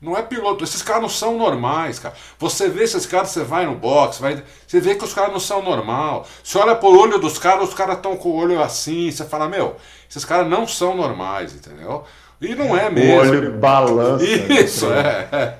[0.01, 0.63] Não é piloto.
[0.63, 2.15] Esses caras não são normais, cara.
[2.37, 5.39] Você vê esses caras, você vai no box, vai, você vê que os caras não
[5.39, 6.25] são normal.
[6.43, 9.49] Você olha pro olho dos caras, os caras estão com o olho assim, você fala,
[9.49, 9.75] meu,
[10.09, 12.05] esses caras não são normais, entendeu?
[12.41, 13.15] E não é mesmo.
[13.15, 14.23] O olho balança.
[14.23, 15.27] Isso, é.
[15.31, 15.57] é.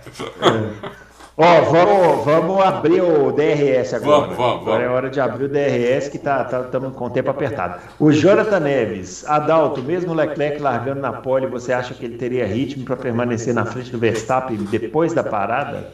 [1.42, 4.22] Ó, oh, vamos, vamos abrir o DRS agora.
[4.24, 7.10] Vamos, vamos, agora é hora de abrir o DRS, que tá, tá, estamos com o
[7.10, 7.80] tempo apertado.
[7.98, 12.46] O Jonathan Neves, Adalto, mesmo o Leclerc largando na pole, você acha que ele teria
[12.46, 15.94] ritmo para permanecer na frente do Verstappen depois da parada?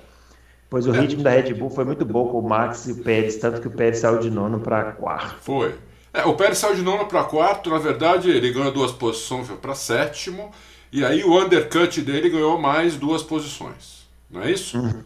[0.68, 3.36] Pois o ritmo da Red Bull foi muito bom com o Max e o Pérez,
[3.36, 5.36] tanto que o Pérez saiu de nono para quarto.
[5.42, 5.76] Foi.
[6.12, 9.76] É, o Pérez saiu de nono para quarto, na verdade ele ganhou duas posições para
[9.76, 10.50] sétimo,
[10.92, 14.08] e aí o undercut dele ganhou mais duas posições.
[14.28, 14.80] Não é isso?
[14.80, 15.04] Uhum.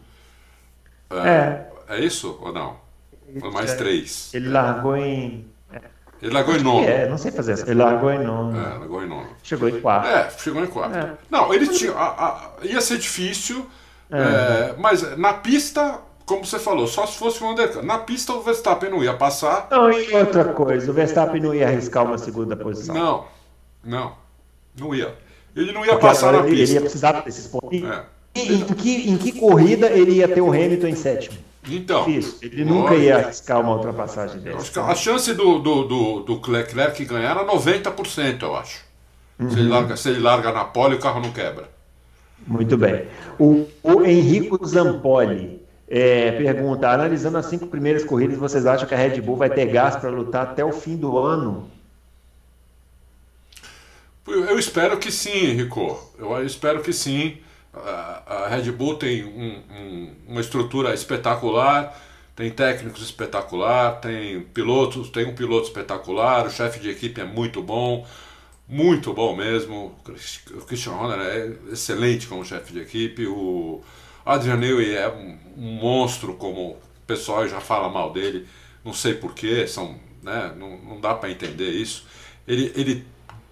[1.10, 1.28] É,
[1.88, 1.96] é.
[1.96, 2.76] é isso ou não?
[3.42, 4.32] Ou mais é, três?
[4.34, 5.46] Ele largou em.
[6.22, 6.86] Ele largou em nono.
[6.86, 7.64] É, não sei fazer isso.
[7.64, 8.58] Ele largou em nono.
[8.58, 9.28] É, largou em nono.
[9.42, 10.06] Chegou em quarto.
[10.06, 10.96] É, chegou em quarto.
[10.96, 11.12] É.
[11.30, 11.92] Não, ele tinha.
[11.92, 13.66] A, a, ia ser difícil,
[14.10, 14.18] é.
[14.18, 14.74] é.
[14.78, 17.84] mas na pista, como você falou, só se fosse um undercut.
[17.84, 19.68] Na pista o Verstappen não ia passar.
[19.70, 22.94] Não, e outra coisa, o Verstappen não ia arriscar uma segunda posição.
[22.94, 23.24] Não,
[23.82, 24.14] não.
[24.78, 25.14] Não ia.
[25.56, 26.64] Ele não ia Porque passar na ele, pista.
[26.64, 27.90] Ele ia precisar desses pontinhos.
[27.90, 28.04] É.
[28.34, 31.36] Em que, em que corrida ele ia ter o Hamilton em sétimo?
[31.68, 32.08] Então.
[32.08, 32.38] Isso.
[32.42, 34.82] Ele nunca ia arriscar uma ultrapassagem dessa.
[34.82, 38.84] A chance do, do, do, do Leclerc ganhar era 90%, eu acho.
[39.38, 39.50] Uhum.
[39.50, 39.74] Se, ele uhum.
[39.74, 41.68] larga, se ele larga na pole, o carro não quebra.
[42.46, 43.06] Muito bem.
[43.38, 48.96] O, o Henrico Zampoli é, pergunta: analisando as cinco primeiras corridas, vocês acham que a
[48.96, 51.68] Red Bull vai ter gás para lutar até o fim do ano?
[54.26, 56.12] Eu espero que sim, Henrico.
[56.18, 57.38] Eu espero que sim
[57.72, 61.98] a, Red Bull tem um, um, uma estrutura espetacular,
[62.34, 67.62] tem técnicos espetacular, tem pilotos, tem um piloto espetacular, o chefe de equipe é muito
[67.62, 68.06] bom,
[68.68, 69.94] muito bom mesmo.
[70.52, 73.26] O Christian Horner é excelente como chefe de equipe.
[73.26, 73.82] O
[74.24, 78.46] Adrian Newey é um, um, monstro, como o pessoal já fala mal dele.
[78.84, 82.06] Não sei porquê, são, né, não, não dá para entender isso.
[82.46, 83.04] Ele, ele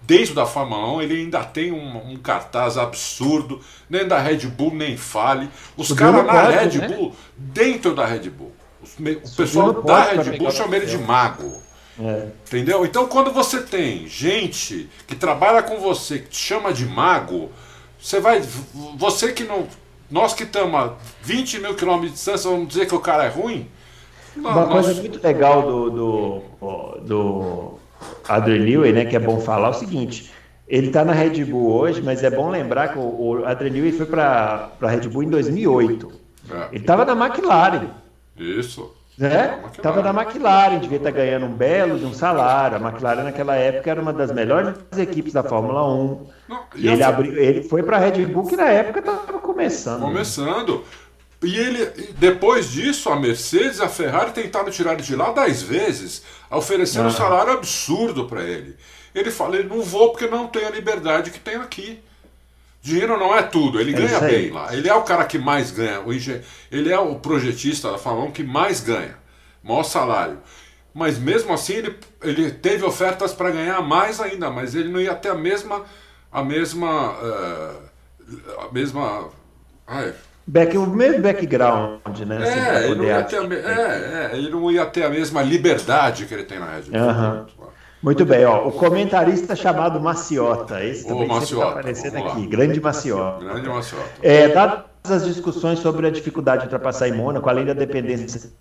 [0.09, 4.73] dentro da Fórmula 1 ele ainda tem um, um cartaz absurdo, nem da Red Bull
[4.73, 5.47] nem fale.
[5.77, 6.87] Os caras na Red né?
[6.87, 8.51] Bull, dentro da Red Bull.
[8.83, 11.61] o pessoal da Red Bull chama ele de mago.
[12.01, 12.29] É.
[12.47, 12.83] Entendeu?
[12.83, 17.51] Então quando você tem gente que trabalha com você, que te chama de mago,
[18.01, 18.41] você vai.
[18.97, 19.67] Você que não.
[20.09, 23.29] Nós que estamos a 20 mil quilômetros de distância, vamos dizer que o cara é
[23.29, 23.69] ruim?
[24.35, 24.85] Uma nós...
[24.85, 26.41] coisa muito legal do, do,
[27.01, 27.79] do
[28.27, 30.31] Adrian Newey, né, que é bom falar, é o seguinte.
[30.67, 33.91] Ele está na Red Bull hoje, mas é bom lembrar que o, o Adrian Newey
[33.91, 36.11] foi para a Red Bull em 2008.
[36.51, 36.67] É.
[36.71, 37.87] Ele estava na McLaren.
[38.37, 38.95] Isso.
[39.17, 39.59] Né?
[39.75, 42.77] Estava na McLaren, devia estar tá ganhando um belo de um salário.
[42.77, 46.27] A McLaren naquela época era uma das melhores equipes da Fórmula 1.
[46.47, 50.01] Não, e ele, abriu, ele foi para a Red Bull, que na época estava começando.
[50.01, 50.85] Começando.
[51.41, 51.85] E ele,
[52.17, 56.21] depois disso, a Mercedes e a Ferrari tentaram tirar ele de lá dez vezes,
[56.51, 58.75] oferecendo um salário absurdo para ele.
[59.15, 62.01] Ele fala: ele não vou porque não tem a liberdade que tem aqui.
[62.81, 64.73] Dinheiro não é tudo, ele é ganha bem lá.
[64.73, 68.31] Ele é o cara que mais ganha, o ele é o projetista da Fórmula 1
[68.31, 69.17] que mais ganha,
[69.61, 70.39] maior salário.
[70.93, 75.13] Mas mesmo assim ele, ele teve ofertas para ganhar mais ainda, mas ele não ia
[75.13, 75.85] ter a mesma
[76.31, 79.29] a mesma uh, a mesma
[79.85, 80.13] ai,
[80.49, 82.37] Back, o mesmo background, né?
[82.37, 85.43] Assim, é, ele não ia ter a, é, é, ele não ia ter a mesma
[85.43, 86.99] liberdade que ele tem na Red Bull.
[86.99, 87.45] Uhum.
[88.01, 88.67] Muito bem, ó.
[88.67, 92.47] O comentarista chamado Maciota, esse também tá está aparecendo aqui.
[92.47, 93.45] Grande Maciota.
[93.45, 94.09] Grande Maciota.
[94.23, 98.51] É, dadas as discussões sobre a dificuldade de ultrapassar em Mônaco, além da dependência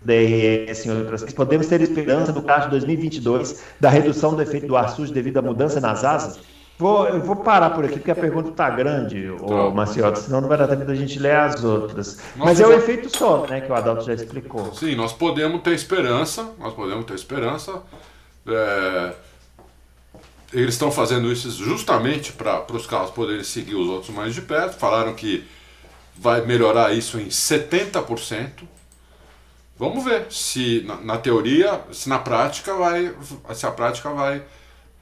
[0.00, 4.76] DRS em outras podemos ter esperança no caso de 2022 da redução do efeito do
[4.76, 6.38] ar sujo devido à mudança nas asas?
[6.76, 9.70] Vou, eu vou parar por aqui porque a pergunta está grande, o tá.
[9.70, 12.20] Maciota, senão não vai dar tempo da gente ler as outras.
[12.34, 14.74] Mas é o efeito só, né, que o Adalto já explicou.
[14.74, 17.80] Sim, nós podemos ter esperança, nós podemos ter esperança
[18.46, 19.14] é,
[20.52, 24.78] eles estão fazendo isso justamente para os carros poderem seguir os outros mais de perto.
[24.78, 25.44] Falaram que
[26.16, 28.62] vai melhorar isso em 70%.
[29.76, 33.12] Vamos ver se na, na, teoria, se na prática vai,
[33.52, 34.44] se a prática vai,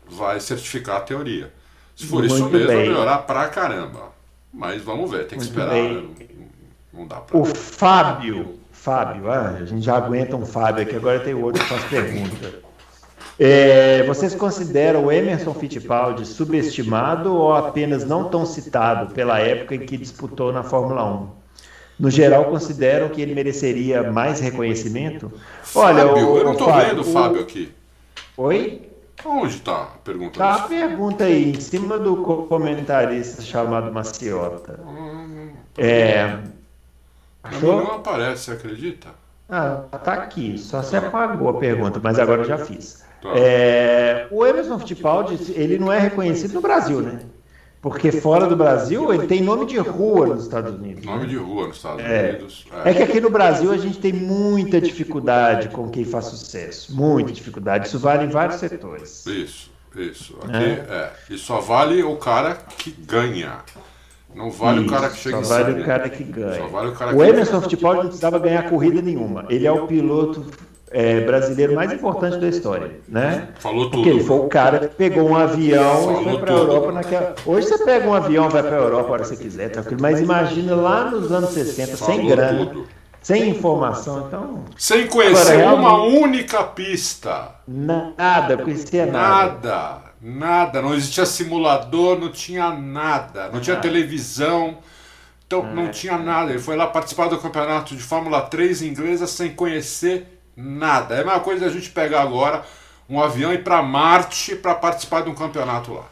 [0.06, 1.52] vai certificar a teoria.
[1.96, 2.76] Se for Muito isso mesmo, bem.
[2.76, 4.12] vai melhorar pra caramba.
[4.52, 5.74] Mas vamos ver, tem que Muito esperar.
[5.74, 6.10] Não,
[6.92, 7.38] não, dá pra...
[7.38, 11.68] O Fábio, Fábio, ah, a gente já aguenta um Fábio aqui, agora tem outro que
[11.68, 12.62] faz pergunta.
[13.38, 19.80] É, vocês consideram o Emerson Fittipaldi subestimado ou apenas não tão citado pela época em
[19.80, 21.28] que disputou na Fórmula 1?
[21.98, 25.32] No geral, consideram que ele mereceria mais reconhecimento?
[25.74, 27.72] Olha, Fábio, o, eu não estou vendo o Fábio aqui.
[28.36, 28.91] Oi?
[29.24, 30.38] Onde está a pergunta?
[30.38, 32.16] Tá a pergunta aí, em cima do
[32.48, 34.80] comentarista chamado Maciota.
[34.84, 36.38] Hum, é.
[37.42, 37.84] Achou?
[37.84, 39.08] Não aparece, acredita?
[39.48, 40.56] Ah, tá aqui.
[40.58, 43.04] Só se apagou a pergunta, mas agora eu já fiz.
[43.20, 43.28] Tá.
[43.36, 47.20] É, o Emerson Fittipaldi, ele não é reconhecido no Brasil, né?
[47.82, 51.04] Porque fora do Brasil ele tem nome de rua nos Estados Unidos.
[51.04, 51.26] Nome né?
[51.26, 52.30] de rua nos Estados é.
[52.30, 52.64] Unidos.
[52.84, 52.90] É.
[52.90, 52.94] é.
[52.94, 56.94] que aqui no Brasil a gente tem muita dificuldade com quem faz sucesso.
[56.94, 57.88] Muita dificuldade.
[57.88, 59.26] Isso vale em vários setores.
[59.26, 60.38] Isso, isso.
[60.44, 60.86] Aqui é.
[60.88, 61.12] é.
[61.28, 63.58] E só vale o cara que ganha.
[64.32, 66.58] Não vale isso, o cara que chega só em vale o cara que ganha.
[66.58, 69.44] Só vale o cara o que Emerson Fittipaldi não precisava ganhar corrida nenhuma.
[69.50, 70.46] Ele é o piloto
[70.92, 73.48] é, brasileiro mais importante da história, né?
[73.58, 73.96] Falou tudo.
[73.96, 76.92] Porque ele foi o cara que pegou um avião Falou e foi para a Europa
[76.92, 77.34] naquela.
[77.46, 80.02] Hoje você pega um avião, vai para a Europa a hora que você quiser, tranquilo.
[80.02, 82.86] Mas imagina lá nos anos 60, Falou sem grana, tudo.
[83.22, 84.64] sem informação, então.
[84.76, 87.50] Sem conhecer Agora, uma única pista.
[87.66, 89.68] Nada, conhecia nada.
[89.68, 90.82] Nada, nada.
[90.82, 94.78] Não existia simulador, não tinha nada, não tinha televisão.
[95.46, 95.88] Então, não é.
[95.88, 96.50] tinha nada.
[96.50, 101.14] Ele foi lá participar do campeonato de Fórmula 3 inglesa sem conhecer Nada.
[101.14, 102.64] É a mesma coisa a gente pegar agora
[103.08, 106.08] um avião e ir para Marte para participar de um campeonato lá.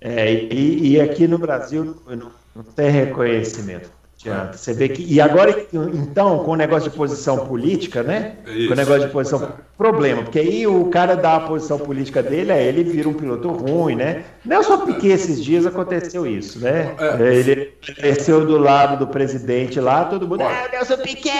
[0.00, 4.58] É, e, e aqui no Brasil não, não tem reconhecimento adianta.
[4.58, 5.02] Você vê que.
[5.02, 8.36] E agora, então, com o negócio de posição política, né?
[8.46, 9.42] Isso, com o negócio de posição.
[9.44, 9.68] É.
[9.78, 13.48] Problema, porque aí o cara dá a posição política dele, aí ele vira um piloto
[13.48, 14.24] ruim, né?
[14.44, 16.96] Nelson Piquet esses dias aconteceu isso, né?
[16.98, 17.32] É.
[17.32, 20.42] Ele apareceu do lado do presidente lá, todo mundo.
[20.42, 21.32] Ah, Nelson Piquet!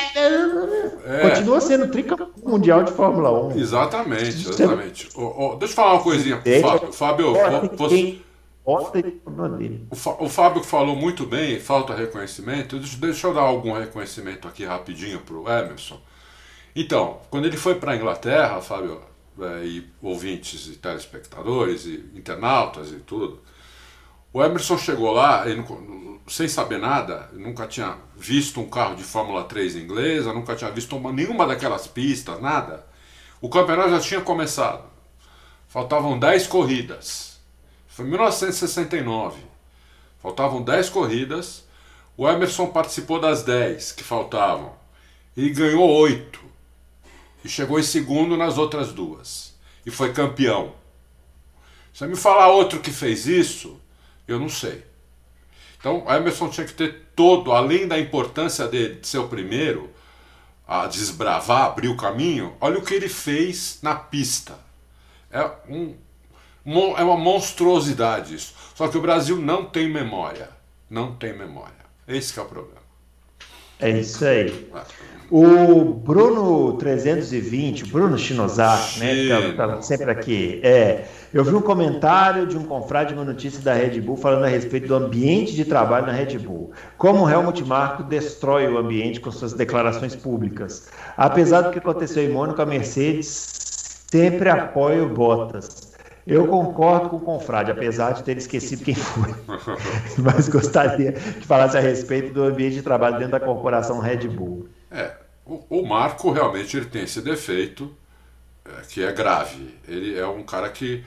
[1.05, 1.29] É.
[1.29, 3.59] Continua sendo tricampeão mundial de Fórmula 1.
[3.59, 5.09] Exatamente, exatamente.
[5.17, 7.35] Oh, oh, deixa eu falar uma coisinha pro Fábio.
[7.35, 8.19] Fábio, você.
[9.91, 12.79] O, o Fábio falou muito bem, falta reconhecimento.
[12.79, 15.99] Deixa eu dar algum reconhecimento aqui rapidinho para o Emerson.
[16.77, 19.01] Então, quando ele foi para a Inglaterra, Fábio,
[19.41, 23.41] é, e ouvintes e telespectadores e internautas e tudo,
[24.35, 25.65] o Emerson chegou lá, ele,
[26.27, 30.95] sem saber nada, nunca tinha visto um carro de Fórmula 3 inglesa, nunca tinha visto
[30.95, 32.85] uma, nenhuma daquelas pistas, nada.
[33.41, 34.85] O campeonato já tinha começado.
[35.69, 37.38] Faltavam 10 corridas.
[37.99, 39.41] Foi 1969.
[40.23, 41.65] Faltavam 10 corridas.
[42.17, 44.73] O Emerson participou das 10 que faltavam.
[45.37, 46.39] E ganhou 8.
[47.45, 49.53] E chegou em segundo nas outras duas.
[49.85, 50.75] E foi campeão.
[51.93, 53.81] Se me falar outro que fez isso,
[54.29, 54.85] eu não sei.
[55.77, 59.91] Então, o Emerson tinha que ter todo, além da importância dele de ser o primeiro
[60.69, 64.57] a desbravar, abrir o caminho, olha o que ele fez na pista.
[65.33, 65.97] É um
[66.97, 68.55] é uma monstruosidade isso.
[68.75, 70.51] Só que o Brasil não tem memória.
[70.89, 71.73] Não tem memória.
[72.07, 72.79] Esse é o problema.
[73.81, 74.69] É isso aí.
[75.31, 81.61] O Bruno 320, Bruno Chinosar, né, que tá, tá sempre aqui, é, eu vi um
[81.61, 85.55] comentário de um confrade de uma notícia da Red Bull falando a respeito do ambiente
[85.55, 86.73] de trabalho na Red Bull.
[86.97, 90.89] Como o Helmut Marko destrói o ambiente com suas declarações públicas.
[91.17, 95.88] Apesar do que aconteceu em Mônaco, a Mercedes sempre apoia o Bottas.
[96.29, 99.35] Eu concordo com o confrade, apesar de ter esquecido quem foi.
[100.19, 104.69] Mas gostaria que falasse a respeito do ambiente de trabalho dentro da corporação Red Bull.
[104.91, 107.97] É, o, o Marco realmente ele tem esse defeito
[108.65, 109.79] é, que é grave.
[109.87, 111.05] Ele é um cara que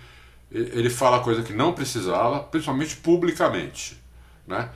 [0.52, 4.02] ele fala coisa que não precisava, principalmente publicamente,
[4.48, 4.70] né?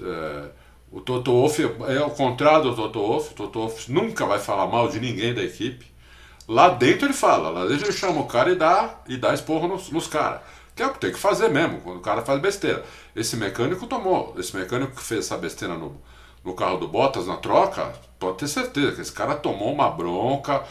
[0.00, 0.50] É,
[0.90, 3.32] O Toto Wolff é ao contrário do Toto Wolff.
[3.32, 5.89] O Toto Wolff nunca vai falar mal de ninguém da equipe.
[6.50, 9.68] Lá dentro ele fala, lá dentro ele chama o cara e dá, e dá esporro
[9.68, 10.40] nos, nos caras.
[10.74, 12.84] Que é o que tem que fazer mesmo, quando o cara faz besteira.
[13.14, 16.02] Esse mecânico tomou, esse mecânico que fez essa besteira no,
[16.44, 20.64] no carro do Bottas na troca, pode ter certeza que esse cara tomou uma bronca,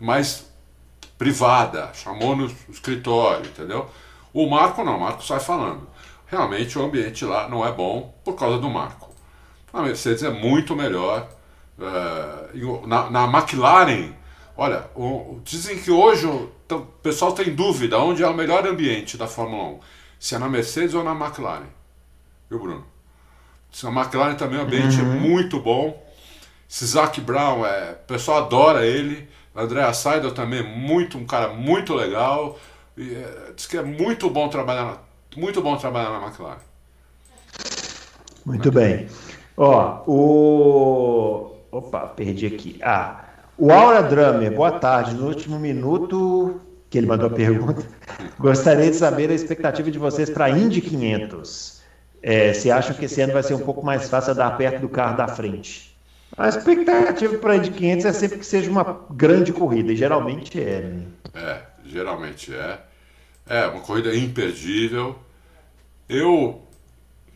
[0.00, 0.46] mas
[1.18, 3.90] privada, chamou no escritório, entendeu?
[4.32, 5.86] O Marco não, o Marco sai falando.
[6.28, 9.12] Realmente o ambiente lá não é bom por causa do Marco.
[9.70, 11.28] A Mercedes é muito melhor.
[11.78, 14.15] É, na, na McLaren
[14.56, 19.16] Olha, o, dizem que hoje o, o pessoal tem dúvida onde é o melhor ambiente
[19.16, 19.80] da Fórmula 1.
[20.18, 21.66] Se é na Mercedes ou na McLaren.
[22.48, 22.86] Viu, Bruno?
[23.70, 25.20] Se a McLaren também é um ambiente uhum.
[25.20, 26.02] muito bom.
[26.68, 29.28] Esse Zac Brown, é, o pessoal adora ele.
[29.54, 32.58] André Seidel também é muito, um cara muito legal.
[32.96, 34.98] E, é, diz que é muito bom trabalhar na,
[35.36, 36.56] muito bom trabalhar na McLaren.
[38.46, 39.08] Muito bem.
[39.56, 41.56] Ó, o.
[41.70, 42.78] Opa, perdi aqui.
[42.82, 43.25] Ah,
[43.58, 45.14] o Aura Drummer, boa tarde.
[45.14, 46.60] No último minuto
[46.90, 47.86] que ele mandou a pergunta,
[48.38, 51.82] gostaria de saber a expectativa de vocês para a Indy 500.
[52.22, 54.88] É, se acham que esse ano vai ser um pouco mais fácil dar perto do
[54.88, 55.96] carro da frente?
[56.36, 60.60] A expectativa para a Indy 500 é sempre que seja uma grande corrida, e geralmente
[60.60, 60.80] é.
[60.80, 61.02] Né?
[61.34, 62.80] É, geralmente é.
[63.48, 65.16] É, uma corrida imperdível.
[66.08, 66.60] Eu,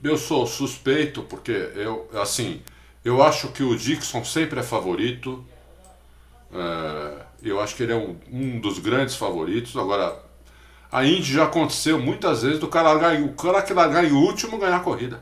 [0.02, 2.60] eu sou suspeito porque eu, assim,
[3.05, 5.44] eu acho que o Dixon sempre é favorito.
[6.52, 7.12] É,
[7.43, 9.77] eu acho que ele é um, um, dos grandes favoritos.
[9.77, 10.16] Agora,
[10.90, 14.59] a Indy já aconteceu muitas vezes do cara largar, o cara que largar em último
[14.59, 15.20] ganhar a corrida.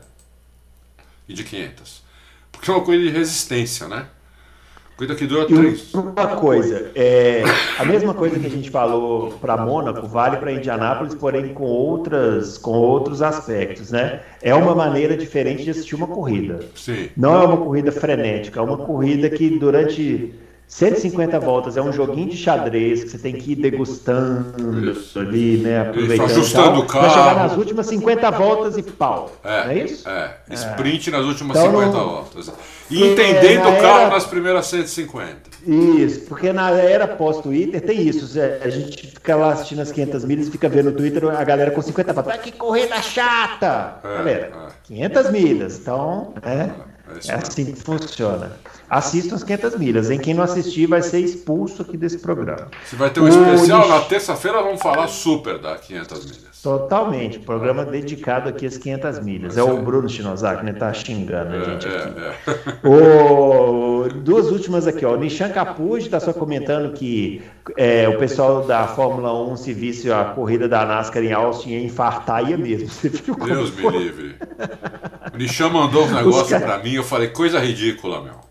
[1.27, 2.03] E de 500.
[2.51, 4.07] Porque é uma corrida de resistência, né?
[4.97, 5.93] Corrida que dura três.
[5.93, 7.41] Uma coisa, é,
[7.77, 12.57] a mesma coisa que a gente falou para Mônaco vale para Indianápolis, porém com outras,
[12.57, 14.19] com outros aspectos, né?
[14.41, 16.59] É uma maneira diferente de assistir uma corrida.
[16.75, 17.09] Sim.
[17.15, 20.33] Não é uma corrida frenética, é uma corrida que durante
[20.69, 25.17] 150 voltas é um joguinho de xadrez que você tem que ir degustando isso.
[25.17, 25.81] ali, né?
[25.81, 26.29] Aproveitando.
[26.29, 27.07] Isso, ajustando o carro.
[27.07, 29.31] Vai chegar nas últimas 50 voltas e pau.
[29.43, 30.07] É, é isso?
[30.07, 30.35] É.
[30.51, 31.11] Sprint é.
[31.11, 32.07] nas últimas então, 50 não...
[32.07, 32.53] voltas.
[32.87, 34.09] E entendendo o carro era...
[34.11, 35.35] nas primeiras 150.
[35.65, 38.39] Isso, porque na era pós-Twitter tem isso.
[38.63, 41.71] A gente fica lá assistindo as 500 milhas e fica vendo no Twitter a galera
[41.71, 42.41] com 50 voltas.
[42.41, 43.95] que corrida chata!
[44.03, 44.71] É, galera, é.
[44.83, 45.79] 500 milhas.
[45.79, 46.71] Então, é, é,
[47.27, 48.51] é assim que funciona
[48.89, 50.09] assistam as 500 milhas.
[50.09, 52.67] Em quem não assistir vai ser expulso aqui desse programa.
[52.85, 56.49] Se vai ter um o especial, na terça-feira vamos falar super da 500 milhas.
[56.61, 59.57] Totalmente, programa dedicado aqui às 500 milhas.
[59.57, 60.73] É o Bruno Shinozaki, né?
[60.73, 62.19] Tá xingando a é, gente aqui.
[62.19, 62.87] É, é.
[62.87, 64.09] O...
[64.09, 65.13] Duas últimas aqui, ó.
[65.13, 67.41] O Nishan Capuji está só comentando que
[67.77, 71.83] é, o pessoal da Fórmula 1, se visse a corrida da NASCAR em Austin, ia
[71.83, 72.89] infartar, ia mesmo.
[72.99, 74.35] Você viu Deus me livre.
[75.33, 76.65] O Nishan mandou um negócio cara...
[76.65, 78.48] para mim, eu falei, coisa ridícula, meu.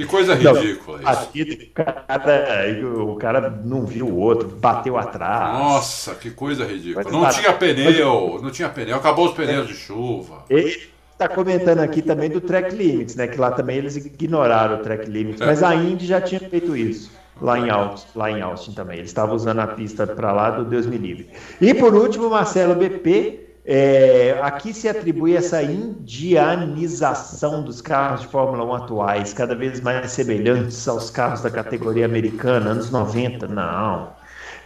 [0.00, 1.52] Que coisa ridícula não, isso.
[1.52, 5.58] O cara, o cara não viu o outro, bateu atrás.
[5.58, 7.04] Nossa, que coisa ridícula.
[7.04, 8.42] Mas, não tinha pneu, mas...
[8.42, 10.44] não tinha pneu, acabou os pneus de chuva.
[10.48, 13.26] Ele está comentando aqui também do track limits, né?
[13.26, 15.44] Que lá também eles ignoraram o track limits, é.
[15.44, 17.10] mas a Indy já tinha feito isso.
[17.38, 18.98] Lá em, Austin, lá em Austin também.
[18.98, 21.28] Eles estavam usando a pista para lá do Deus me livre.
[21.60, 28.64] E por último, Marcelo BP é, aqui se atribui essa indianização dos carros de Fórmula
[28.64, 33.46] 1 atuais, cada vez mais semelhantes aos carros da categoria americana, anos 90.
[33.48, 34.08] Não.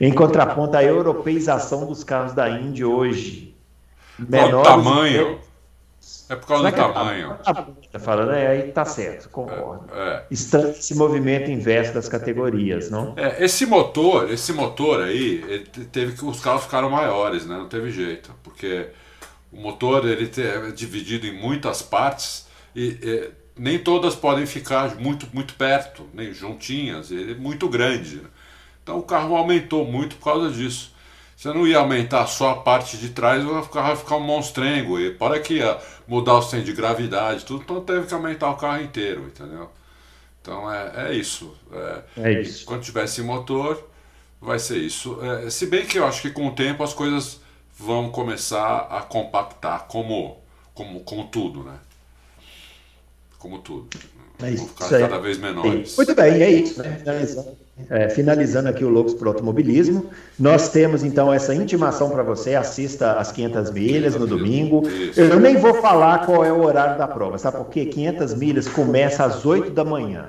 [0.00, 3.54] Em contraponto à europeização dos carros da Indy hoje.
[4.18, 5.38] Menores, o tamanho.
[6.34, 7.36] É por causa do é tamanho.
[7.92, 9.86] Tá falando, é, aí tá certo, concordo.
[9.94, 10.26] É, é.
[10.30, 13.14] Estranho esse movimento inverso das categorias, não?
[13.16, 17.56] É, esse motor, esse motor aí, teve que os carros ficaram maiores, né?
[17.56, 18.88] Não teve jeito, porque
[19.52, 25.28] o motor ele é dividido em muitas partes e, e nem todas podem ficar muito
[25.32, 28.16] muito perto, nem juntinhas, ele é muito grande.
[28.16, 28.28] Né?
[28.82, 30.93] Então o carro aumentou muito por causa disso.
[31.36, 34.98] Você não ia aumentar só a parte de trás, o carro ia ficar um monstrengo.
[34.98, 38.56] E para que ia mudar o centro de gravidade, tudo, então teve que aumentar o
[38.56, 39.68] carro inteiro, entendeu?
[40.40, 41.54] Então é, é isso.
[41.72, 42.64] É, é isso.
[42.64, 43.82] Quando tiver esse motor,
[44.40, 45.18] vai ser isso.
[45.22, 47.40] É, se bem que eu acho que com o tempo as coisas
[47.76, 50.38] vão começar a compactar, como,
[50.72, 51.78] como, como tudo, né?
[53.38, 53.88] Como tudo.
[54.42, 55.96] É isso, vão ficar cada vez menores.
[55.96, 56.82] Muito bem, é isso.
[56.82, 57.02] Né?
[57.06, 57.63] É,
[58.14, 60.06] finalizando aqui o Loucos para o Automobilismo,
[60.38, 64.82] nós temos então essa intimação para você, assista às 500 milhas no domingo.
[65.16, 67.86] Eu nem vou falar qual é o horário da prova, sabe por quê?
[67.86, 70.26] 500 milhas começa às 8 da manhã.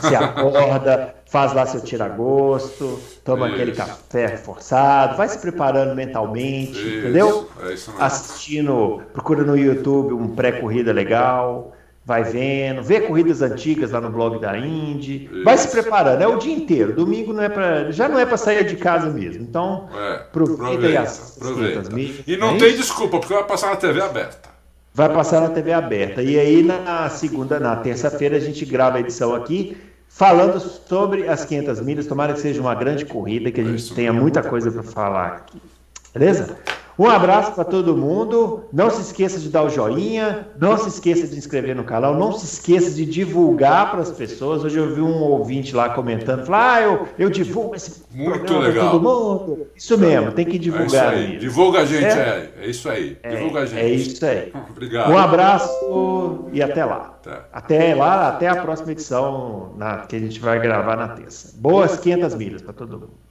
[0.00, 3.54] Você acorda, faz lá seu tira-gosto, toma isso.
[3.54, 6.98] aquele café forçado, vai se preparando mentalmente, isso.
[6.98, 7.48] entendeu?
[7.60, 11.72] É Assistindo, procura no YouTube um pré-corrida legal
[12.08, 16.38] vai vendo, vê corridas antigas lá no blog da Indy, vai se preparando, é o
[16.38, 16.94] dia inteiro.
[16.94, 19.42] Domingo não é para, já não é para sair de casa mesmo.
[19.42, 21.02] Então, é, aproveita,
[21.36, 21.88] aproveita, as
[22.26, 22.78] E não é tem isso?
[22.78, 24.48] desculpa, porque vai passar na TV aberta.
[24.94, 26.22] Vai passar na TV aberta.
[26.22, 29.76] E aí na segunda, na terça-feira a gente grava a edição aqui
[30.08, 32.06] falando sobre as 500 milhas.
[32.06, 35.60] Tomara que seja uma grande corrida, que a gente tenha muita coisa para falar aqui.
[36.14, 36.56] Beleza?
[36.98, 38.64] Um abraço para todo mundo.
[38.72, 42.16] Não se esqueça de dar o joinha, não se esqueça de se inscrever no canal,
[42.16, 44.64] não se esqueça de divulgar para as pessoas.
[44.64, 48.90] Hoje eu vi um ouvinte lá comentando, falar, ah, eu, eu divulgo esse Muito legal.
[48.90, 49.68] todo mundo.
[49.76, 51.14] Isso mesmo, tem que divulgar.
[51.14, 53.16] É isso Divulga a gente, é, é, é isso aí.
[53.22, 53.80] É, Divulga a gente.
[53.80, 54.52] É isso aí.
[54.70, 55.12] Obrigado.
[55.12, 57.18] Um abraço e até lá.
[57.22, 61.54] Até, até lá, até a próxima edição na, que a gente vai gravar na terça.
[61.58, 63.28] Boas 500 milhas para todo mundo.